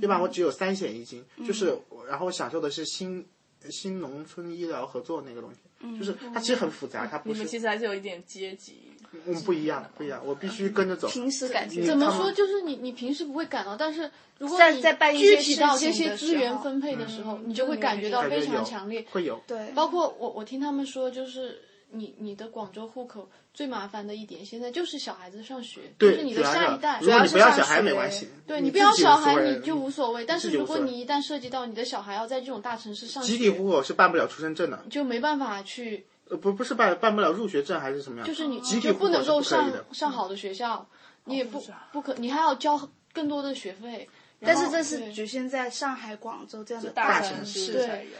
[0.00, 3.26] 不然我只有三险一金，就是然后我享受的是新
[3.70, 8.87] 新农村医疗合作那个东西，就是它其实很复杂，它不是你们其实还是有一点阶级
[9.26, 11.08] 我们不一样，不一样，我必须跟着走。
[11.08, 12.30] 平时感觉怎么说？
[12.32, 19.04] 就是你你平时不会感到，但是如果你在具体到这些资源分配的时候，你就会感觉到非常强烈。
[19.10, 19.40] 会有。
[19.46, 21.60] 对，包括我，我听他们说，就是
[21.90, 27.00] 你你的广州户口最麻烦的一点，现在就是小孩子上学，就，是你的下一代。
[27.00, 30.24] 如果你不要小孩没关系，对你不要小孩，你就无所谓。
[30.24, 38.26] 但是如果你一旦涉及到你的小孩要在这种大城市上集体，户口是办不了出生证的，就没办法去，呃，不不是办办不了入学证还是什么样？
[38.26, 39.72] 就是你集体就不能够上。
[39.92, 40.86] 上好的学校，
[41.24, 44.08] 你也不不可，你还要交更多的学费。
[44.40, 48.10] 但是这是局限在上海、广州这样的大城市对才有。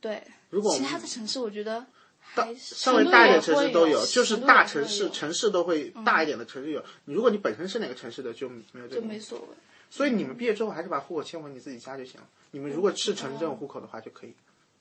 [0.00, 1.86] 对，如果其他的城市，我觉得
[2.18, 6.82] 还稍微大一点城市都有，就是大城市城市都会大一点的城市有。
[7.04, 9.06] 你如果你本身是哪个城市的，就没有这就个。
[9.06, 9.46] 没所谓。
[9.90, 12.26] 所以你们毕业之后还是把户口迁回你自己家就行了。
[12.50, 14.34] 你们如果是城镇户口的话就可以。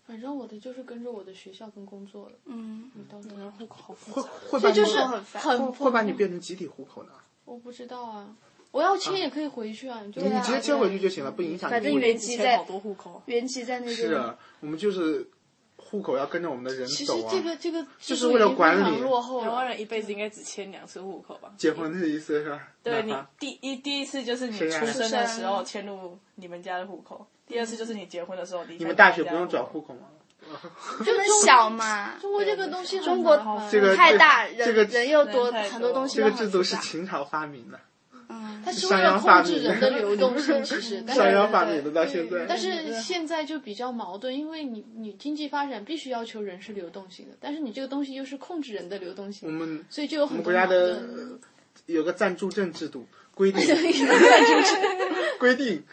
[0.09, 4.97] 反正我的就是跟着我的学校跟工作的，嗯，你到时候户口好复会杂，会把就是
[5.37, 7.11] 很会把你变成集体户口呢。
[7.45, 8.35] 我不知道啊，
[8.71, 11.69] 我要迁也可以回去啊，你就你你直接迁回去就行了，不影响。
[11.69, 13.95] 反正原籍在好多户口，原籍在那边。
[13.95, 15.29] 是啊，我们就是
[15.77, 17.29] 户口要跟着我们的人其实走啊。
[17.31, 19.67] 这个这个就是为了管理落后台湾。
[19.67, 21.53] 人一辈子应该只迁两次户口吧？
[21.55, 22.67] 结婚的意思是吧？
[22.81, 30.01] 对你第一第一次就是你出生的时候迁入你们家的户口，第二次就是你结婚的时候离开你们大学不用转户口吗？
[31.05, 33.35] 就很小嘛，中国这个东西中国
[33.95, 37.79] 太大，这个人人又多，很多东西这个制度是秦朝发明的，
[38.29, 42.45] 嗯，它是为了控制人的流动性，其实，但是商鞅发明的到现在。
[42.47, 51.03] 但是现在就比较矛盾，因为你你经济发展必须要求人是流动性的，但是你这个东西又是控制人的流动性我性，们所以就有我很多国家的。
[51.85, 53.65] 有个暂住证制度，规定
[55.39, 55.83] 规定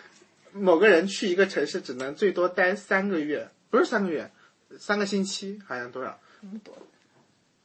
[0.59, 4.31] 某个人去一个城市只能最多待三个月，不是三个月，
[4.79, 6.19] 三个星期，好像多少？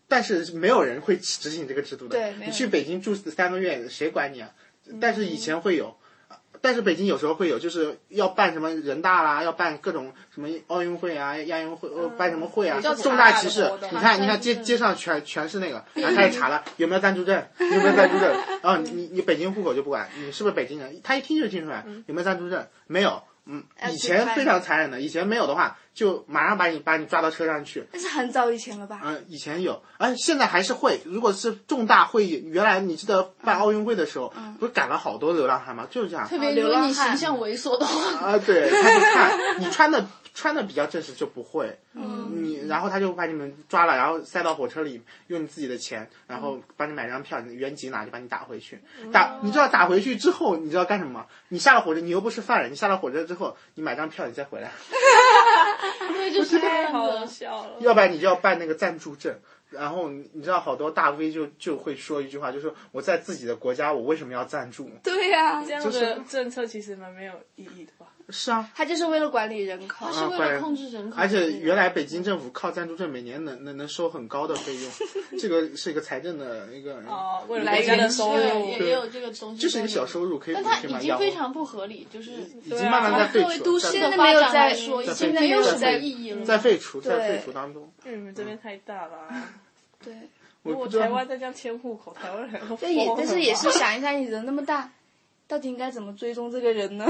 [0.07, 2.17] 但是没有人会执行这个制度的。
[2.17, 4.53] 对你去北京住三个月，谁管你啊？
[4.99, 5.95] 但是以前会有，
[6.61, 13.77] 但是北京有时候会有，就是要办什么人大啦，要办各种什么奥运会啊、亚运会，呃，办什么会啊重大集市大的活。
[13.79, 18.31] 动你看，你看街嗯街上全全是那个， 然后开始查了有没有暂住证，有没有暂住证，
[18.61, 23.23] 然后你你北京户口就不管你是不是北京人，他一听就听出来有没有暂住证，没有。
[23.47, 27.85] 嗯，以前非常残忍的，以前没有的话，就马上把你把你抓到车上去。
[27.91, 29.01] 那是很早以前了吧？
[29.03, 31.01] 嗯，以前有，哎，现在还是会。
[31.05, 35.87] 如果是重大会议，原来你记得办奥运会的时候，不是赶了好多流浪汉吗？
[35.89, 36.27] 就是这样。
[36.27, 48.79] 特别流浪汉形象猥琐的话，啊，对，他 就看你穿的穿的比较正式就不会，你然后他就把你们抓了，然后塞到火车里，用你自己的钱，然后帮你买张票，你原籍哪就把你打回去。
[49.11, 51.25] 打，你知道打回去之后你知道干什么吗？
[51.49, 54.71] 你下了火车，你又不是犯人，你下了火车之后，你买张票你再回来，
[56.11, 57.25] 对，就是太好。
[57.25, 57.77] 笑了。
[57.79, 59.35] 要不然你就要办那个暂住证。
[59.69, 64.89] 然后你你知道好多大 V 就就会说一句话，就是说我在自己的国家，我为什么要暂住？
[65.01, 68.07] 对呀、这样的政策其实蛮没有意义的吧？
[68.17, 68.20] 是
[68.51, 70.05] 啊，他就是为了管理人口。
[70.05, 74.91] 他是为了控制人口，而且原来北京政府靠暂住证每年能能能收很高的费用，
[75.39, 82.31] 这个是一个财政的一个，哦，为了来国家的源收对入，也也有这个东西，就是一个小收入，可以但它已经非常不合理，就是
[82.63, 86.45] 已经慢慢在废除，作为都市的发展现在没有在来说，现在经废没有什么除在意义了。
[86.45, 87.91] 在废除，在废除当中。
[88.05, 89.49] 因为你们这边太大了啊。
[90.03, 90.13] 对，
[90.63, 94.91] 如果我台湾再这样迁户口，台湾人都但也疯了但是也是想一下，你人那么大，
[95.47, 97.05] 到底应该怎么追踪这个人呢？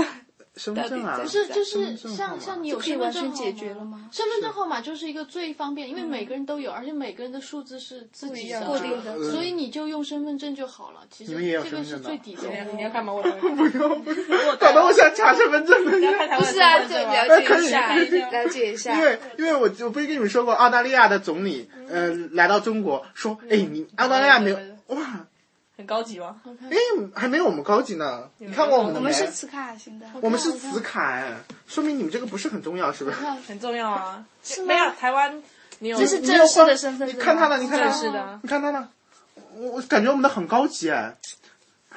[0.57, 4.09] 身份证啊，不是，就是像像你有可以身份证号完全解决码了吗？
[4.11, 10.99] 身份证号码就是一个最方便，因为每个人都有，而且每个人的数字是自己的，固定的呃所以你就用身份证就好了。
[11.09, 11.33] 其实
[11.63, 12.71] 这个是最底层你要的。
[12.73, 13.13] 你要看吗？
[13.13, 15.91] 我的不用不用，搞得我想查身份证了。
[16.37, 18.93] 不是啊，就了解一下，了解一下。
[18.95, 24.57] 因为因为我我不是跟你们说过，澳大利亚的总理呃来到中国说，哎你澳大利亚没有
[24.87, 25.25] 哇，
[25.77, 26.41] 很高级吗？
[26.69, 26.77] 哎
[27.15, 29.13] 还没有我们高级呢，你看过我们的没我们？
[29.13, 31.33] 是磁卡型的，我们是磁卡，哎，
[31.67, 33.17] 说明你们这个不是很重要，是不是？
[33.47, 34.23] 很重要啊。
[34.43, 35.41] 是吗没有台湾，
[35.79, 37.07] 你有这是你正式的身份。
[37.07, 38.87] 你看他的，你看他正式的啊你看他的，
[39.55, 41.17] 我我感觉我们的很高级哎，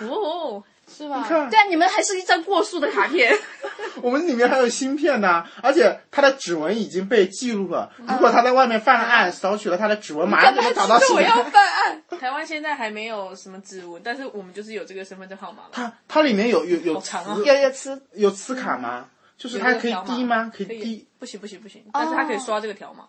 [0.00, 0.62] 哦，
[0.96, 1.24] 是吧？
[1.28, 3.36] 看对啊，你们还是一张过数的卡片。
[4.00, 7.90] 我们里面还有芯片呢，而且他的指纹已经被记录了。
[7.98, 11.20] 如果他在外面犯了案，扫取了他的指纹，马上就能找到谁我。
[11.20, 12.02] 要犯案。
[12.20, 15.70] 台湾现在还没有什么指纹，但是我们就是有这个身份证号码了。
[15.72, 19.08] 它它里面有有有磁好长啊有有磁，有磁卡吗？
[19.36, 20.50] 就是它可以滴吗？
[20.54, 23.04] 可以可以滴？，不行不行不行，但是它可以刷这个条码。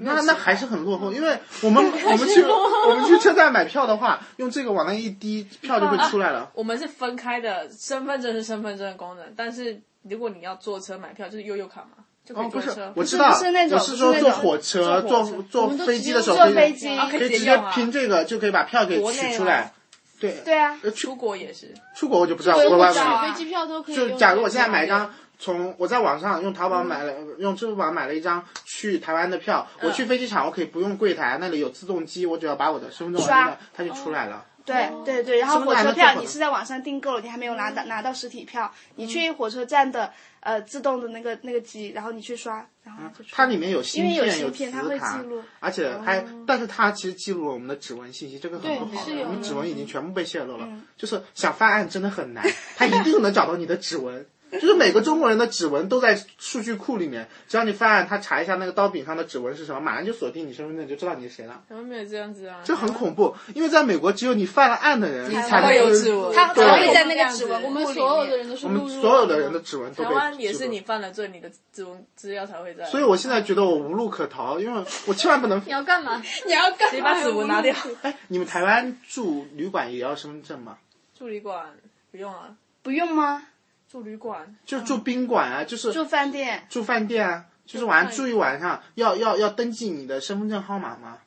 [0.00, 6.50] 那那还是很落后，因为我们我们去我们去车站买票的话，用这个往那一滴，票就会出来了。
[6.54, 12.04] 我们是分开的，身份证是身份证的功能，但是如果你要坐车买票，就是悠悠卡嘛，
[12.34, 19.72] 哦，不是可以坐车，我知道，不是那种我是说坐火车、坐坐飞机的时候可以坐飞机啊可可以直接拼这个就可以把票给取出来。
[20.20, 20.40] 对。
[20.44, 22.86] 对啊，呃出出国也是，出国我就不知道，我外没有。
[22.88, 24.10] 不知道飞机票都可以用。
[24.10, 33.58] 就假如我现在买一张从我在网上用淘宝买了，用支付宝买了一张去台湾的票，我去飞机场我可以不用柜台，那里有自动机，我只要把我的身份证刷。
[33.74, 34.46] 它就出来了。
[34.64, 49.22] 对对对，然后火车票你是在网上订购了，你还没有拿到拿到实体票，你去火车站的呃自动的那个那个机，然后你去刷，然后它就出它里面有芯因为有片，芯片它会磁卡记录，而且还，但是它其实记录了我们的指纹信息，这个很不好的。
[49.22, 52.44] 我们指纹已经全部被泄露了，就是想犯案真的很难，
[52.76, 54.24] 它一定能找到你的指纹。
[54.60, 61.62] 就是每个中国人的指纹都在数据库里面，只要你犯案，他查一下那个刀柄上的指纹是什么，马上就锁定你身份证，就知道你是谁了。
[61.68, 68.36] 台湾没有这样子啊，这很恐怖，因为在美国只有你犯了案的人才会有指纹对它它会在那个指纹库里我们所有的。
[68.36, 72.84] 人都是我录入们所有的人的指纹都台被湾也是你犯了罪，你的指纹资料才会在。
[72.84, 75.60] 所以我现在觉得我无路可逃，因为我千万不能。
[75.64, 76.22] 你要干嘛？
[76.46, 77.74] 你要干嘛你把指纹拿掉。
[78.02, 80.76] 哎，你们台湾住旅馆也要身份证吗？
[81.18, 81.74] 住旅馆
[82.10, 83.46] 不用啊，不用吗？
[83.92, 91.18] 住旅馆就住宾馆啊，就是住饭店，住饭店啊，就是晚上住一晚上，要要要登记你的身份证号码吗？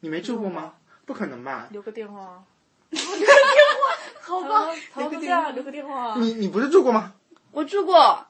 [0.00, 0.74] 你没住过吗？
[1.06, 1.68] 不可能吧？
[1.70, 2.44] 留个电话
[2.90, 3.96] 留个电话。
[4.20, 4.68] 好吧，
[4.98, 6.16] 留个电话留个电话啊。
[6.18, 7.14] 你你不是住过吗？
[7.52, 8.26] 我住过，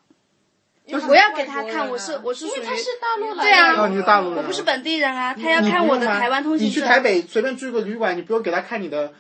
[0.87, 3.43] 是我要给他看，我是我是因为他是大陆来的。
[3.43, 6.81] 对啊哦，你是大陆人，我不是本地人啊，他要看我的台湾通行证你去。
[6.81, 9.13] 台北随便住一个旅馆，你不用给他看你的，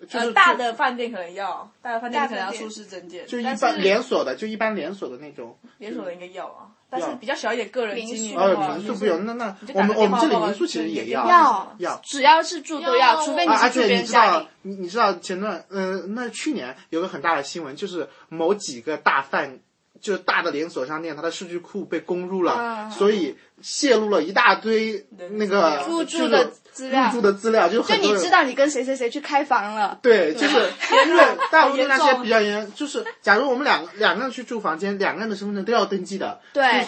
[0.00, 5.56] 就是呃，大的饭店可能要，大的饭店可能要出示证件，就一般连锁的，就一般连锁的那种。
[5.78, 11.76] 连锁的应该要啊，但是比较小一点个人经营哦的，话，民宿不用，那那我们我们这里民宿其实也要要。
[11.78, 12.00] 要。
[12.04, 19.60] 只要是住都要，除非你住别且你知道人家里。，你你知道前段，嗯、那去年有个很大的新闻，就是某几个大饭，
[20.00, 27.06] 就是大的连锁商店，它的数据库被攻入了，嗯所以泄露了一大堆那个入就是住的资料。
[27.06, 30.56] 入住的资料，就就你知道你跟谁谁谁去开房了，对，就是
[31.08, 36.84] 因为大陆的那些比较严，就是假如我们两两个人去住房间，两个人的身份证都要登记的，对，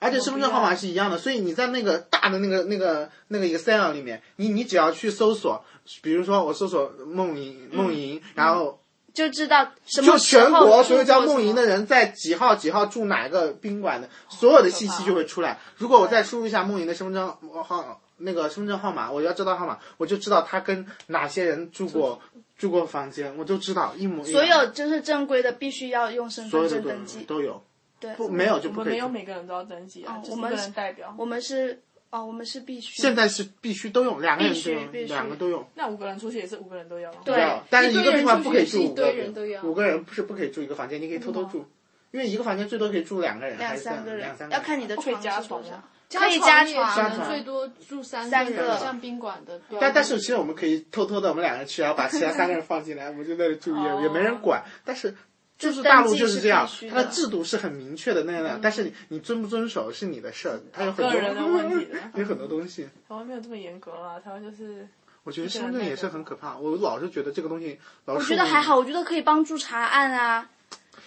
[0.00, 5.64] 而且身份证号码是一样的，所以你在那个大的那个那个那个 Excel 里面，你你只要去搜索，
[6.02, 8.80] 比如说我搜索梦莹梦莹，然后
[9.14, 15.60] 就知道什就么就全国所有叫梦莹的人在几号几号住哪个宾馆的，所有的信息就会出来。
[15.76, 22.20] 如果我再输入一下梦莹的身份证号那个身份证号码，我要知道号码，我就知道他跟哪些人住过
[22.56, 24.32] 住过房间，我就知道一模一样。
[24.32, 27.24] 所有就是正规的必须要用身所有的都份证登记。
[27.24, 27.62] 都有，
[28.00, 29.24] 对，不没有就我们没有不可以住。
[29.24, 31.14] 每个人都要登记啊，我们个人代表。
[31.16, 31.80] 我们是
[32.10, 33.00] 哦，我们是必须。
[33.00, 35.64] 现在是必须都用，两个人都用必须两个都用。
[35.74, 37.10] 那五个人出去也是五个人都要。
[37.24, 41.66] 对，但是一个宾馆不可以住五个人都要五个人不是不可以住一个房间，你可以偷偷住，
[42.10, 45.84] 因为一个房间最多可以住两个人，还两三个人两三，个要看你的床加床吗。
[46.10, 49.60] 可以加床，最多住三三个个人，像宾馆的。
[49.80, 54.64] 但但是其实我们可以偷偷的，我们两个人去，然后把其他三个人放进来，我们就在那里住也哦也没人管。
[54.84, 55.14] 但是
[55.58, 62.84] 就是大陆就是这样它的制度是很明确的那样，但是你你遵不遵守是你的事儿，它有很多 人的问题有很多东西。
[63.08, 64.88] 台湾没有这么严格啦，台湾就是
[65.24, 70.48] 我觉得深圳也是很可怕，我老是觉得这个东西老是我觉得还好，我觉得可以帮助查案啊。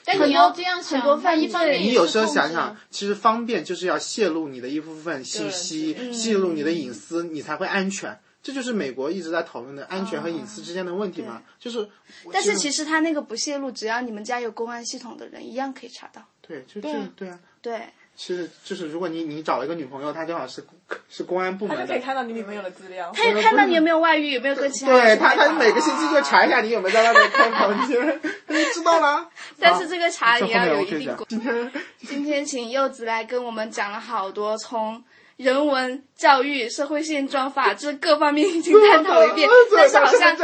[0.03, 8.19] 但你要这样想，很多犯罪一方面你有时候想想，其实方便就是要泄露你的一部分信息，泄露你的隐私，你才会安全。
[8.43, 11.43] 这就是美国一直在讨论的安全和隐私之间的问题嘛。
[11.59, 11.87] 就是，
[12.33, 16.23] 但是其实实他那个不泄露，只要你们家有公安系统的人，一样可以查到。
[16.41, 17.39] 对，就这对啊。
[17.61, 20.65] 对，其实就是如果你你找了一个女朋友，她正好是
[21.09, 23.11] 是公安部门的他就可以，看到你女朋友的资料。
[23.13, 27.99] 他也看到你有没有外遇，有没有跟其他对他他每个星期就查一下你有没有在外面开房间，
[28.47, 29.27] 他就知道了。
[29.59, 31.25] 但是这个查也要有一定规。
[31.29, 35.03] 今 天今天请柚子来跟我们讲了好多，从
[35.37, 40.37] 人文、教育、社会现状、法治各方面已经探讨了一遍， 但是好像，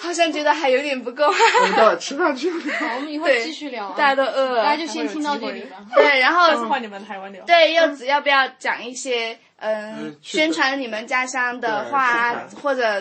[0.00, 1.24] 好像觉得还有点不够。
[1.98, 2.48] 吃饭去。
[2.50, 3.94] 好，我们一会对儿继续聊啊。
[3.98, 5.78] 大家都饿了，大家就先听到这里吧。
[5.96, 7.44] 对，然后换你们台湾聊。
[7.44, 13.00] 对柚子要不要讲一些嗯宣传你们家乡的话啊，或者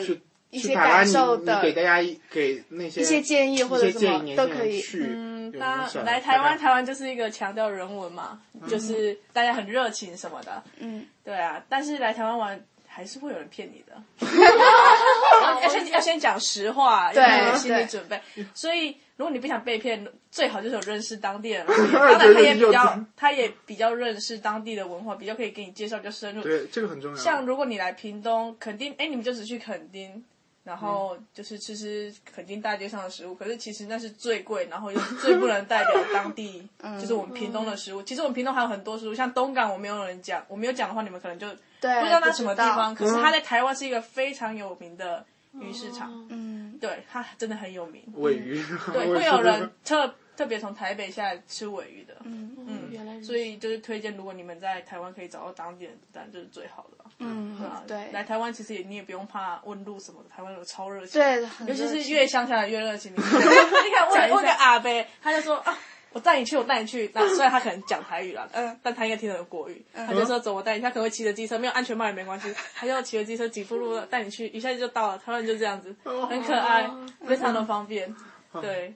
[0.50, 1.98] 一些感受的给大家
[2.32, 4.82] 给那些一些建议或者什么都可以。
[4.94, 10.64] 嗯，有大影响家来台湾，台湾就是一个强调人文嘛，就是大家很热情什么的。
[10.80, 12.64] 嗯，对啊，但是来台湾玩
[12.96, 14.02] 还是会有人骗你的。
[15.62, 18.22] 要先要先讲实话，对要有心理对准备。
[18.54, 21.76] 所以如果你不想被骗，最好就是有认识当地人， 当
[22.08, 26.42] 然他也比对较他也比较认识当地的文化，比较可以给你介绍比较深入。
[26.42, 27.18] 对这个很重要。
[27.18, 30.24] 像如果你来屏东，肯定，哎，你们就只去垦丁，
[30.66, 36.68] 然后就是吃吃肯定大街上的食物，可是其实那是最贵，然后又最不能代表当地，
[37.00, 38.02] 就是我们屏东的食物。
[38.02, 41.48] 其实我们屏东还有很多食物，像东港，我没有人讲，我没有讲的话，你们可能就
[41.80, 42.96] 对，不知道它什么地方。
[42.96, 45.24] 可是它嗯在台湾是一个非常有名的
[45.54, 48.04] 鱼市场，嗯，对，它真的很有名。
[48.16, 48.60] 尾鱼，
[48.92, 52.16] 对， 会有人特特别从台北下来吃尾鱼的。
[52.24, 52.75] 嗯，
[53.24, 57.12] 所以就是推荐，如果你们在台湾可以找到当地人，当然就是最好的了。
[57.20, 61.22] 嗯啊，对来台湾其实也你也不用怕问路什么的，台湾有超热情。
[61.22, 63.14] 对，尤其是越乡下的越热情。
[63.14, 65.78] 你 看，问问个阿伯，他就说啊，
[66.12, 67.10] 我带你去，我带你去。
[67.14, 69.86] 那虽然他可能讲台语啦，嗯，但他应该听得懂国语。
[69.94, 70.82] 他就说走，我带你。
[70.82, 75.18] 他可能会骑着机车，没有安全帽也没关系，他就骑着机车几步路带你去，一下子就到了。
[75.18, 76.90] 台湾就这样子，很可爱，
[77.26, 78.14] 非常的方便。
[78.62, 78.94] 对。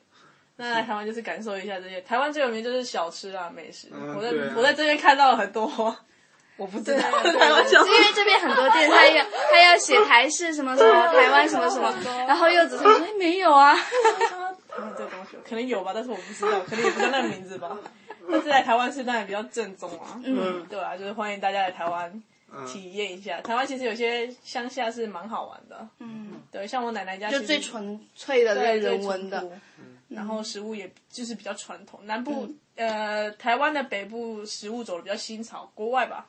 [0.60, 3.88] 那来台湾就是感受一下这些，台湾最有名就是小吃啊，美食。
[4.16, 4.54] 我在啊。
[4.58, 5.66] 我在这边看到了很多，
[6.58, 7.00] 我不知道。
[7.00, 7.90] 台湾小吃。
[7.90, 11.94] 因为这边很多店，他要 他要写台式什么什么，台湾什么什么，
[12.28, 17.78] 然后柚子他说哎没有啊，台 湾这个东西可能有吧，但是我不知道，可能也不叫那个名字吧。
[18.32, 22.22] 但是来台湾吃当然比较正宗啊，嗯，对啊，就是欢迎大家来台湾
[22.68, 23.42] 体验一下。
[23.42, 29.50] 台湾其实有些乡下是蛮好玩的，嗯，对，像我奶奶家就最纯粹的那个对人文的
[30.10, 32.02] 然后食物也就是比较传统。
[32.04, 36.28] 南部、呃，台湾的北部食物走的比较新潮，国外吧。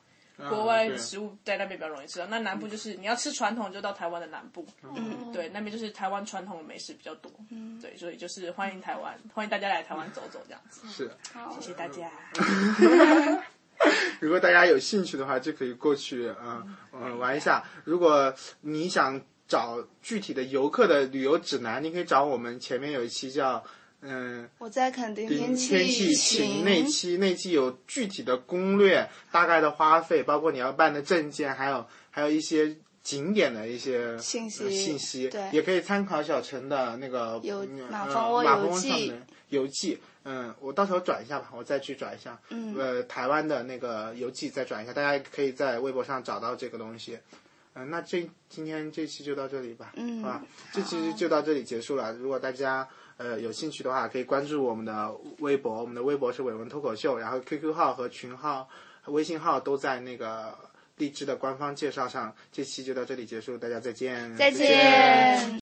[0.49, 4.65] 国外对食物在那边比较容易吃到，那南部就是你要吃传统，就到台湾的南部。
[4.81, 7.31] 嗯，对，那边就是台湾传统的美食比较多。
[7.51, 10.81] 嗯，对，所以就是欢迎台湾，欢迎大家来台湾走走这样子。
[10.87, 11.11] 是。
[11.59, 12.09] 谢谢大家。
[14.19, 17.63] 如果大家有兴趣的话，就可以过去嗯嗯玩一下。
[17.83, 19.21] 如果你想
[19.51, 23.61] 找具体的游客的旅游指南，你可以找我们前面有一期叫
[23.99, 24.49] 嗯。
[24.59, 39.17] 我在垦丁天气气晴那期那期有具体的攻略，大概的花费，包括你要办的证件，还有还有一些景点的一些信息呃信息，对也可以参考小陈的那个游嗯马蜂窝游记窝上的
[39.49, 39.99] 游记。
[40.23, 42.39] 嗯，我到时候转一下吧，我再去转一下。
[42.51, 47.17] 嗯呃，台湾的那个游记再转一下，大家可以在微博上找到这个东西。
[47.73, 52.13] 嗯、那这今天这期就到这里吧，嗯好吧，这期就到这里结束了。
[52.13, 52.87] 如果大家
[53.17, 58.67] 呃有兴趣的话，可以关注我们的微博，我们的微博是伟文脱口秀，然后 QQ 号和群号、
[59.07, 60.53] 微信号都在那个
[60.97, 62.35] 荔枝的官方介绍上。
[62.51, 65.59] 这期就到这里结束，大家再见，再见。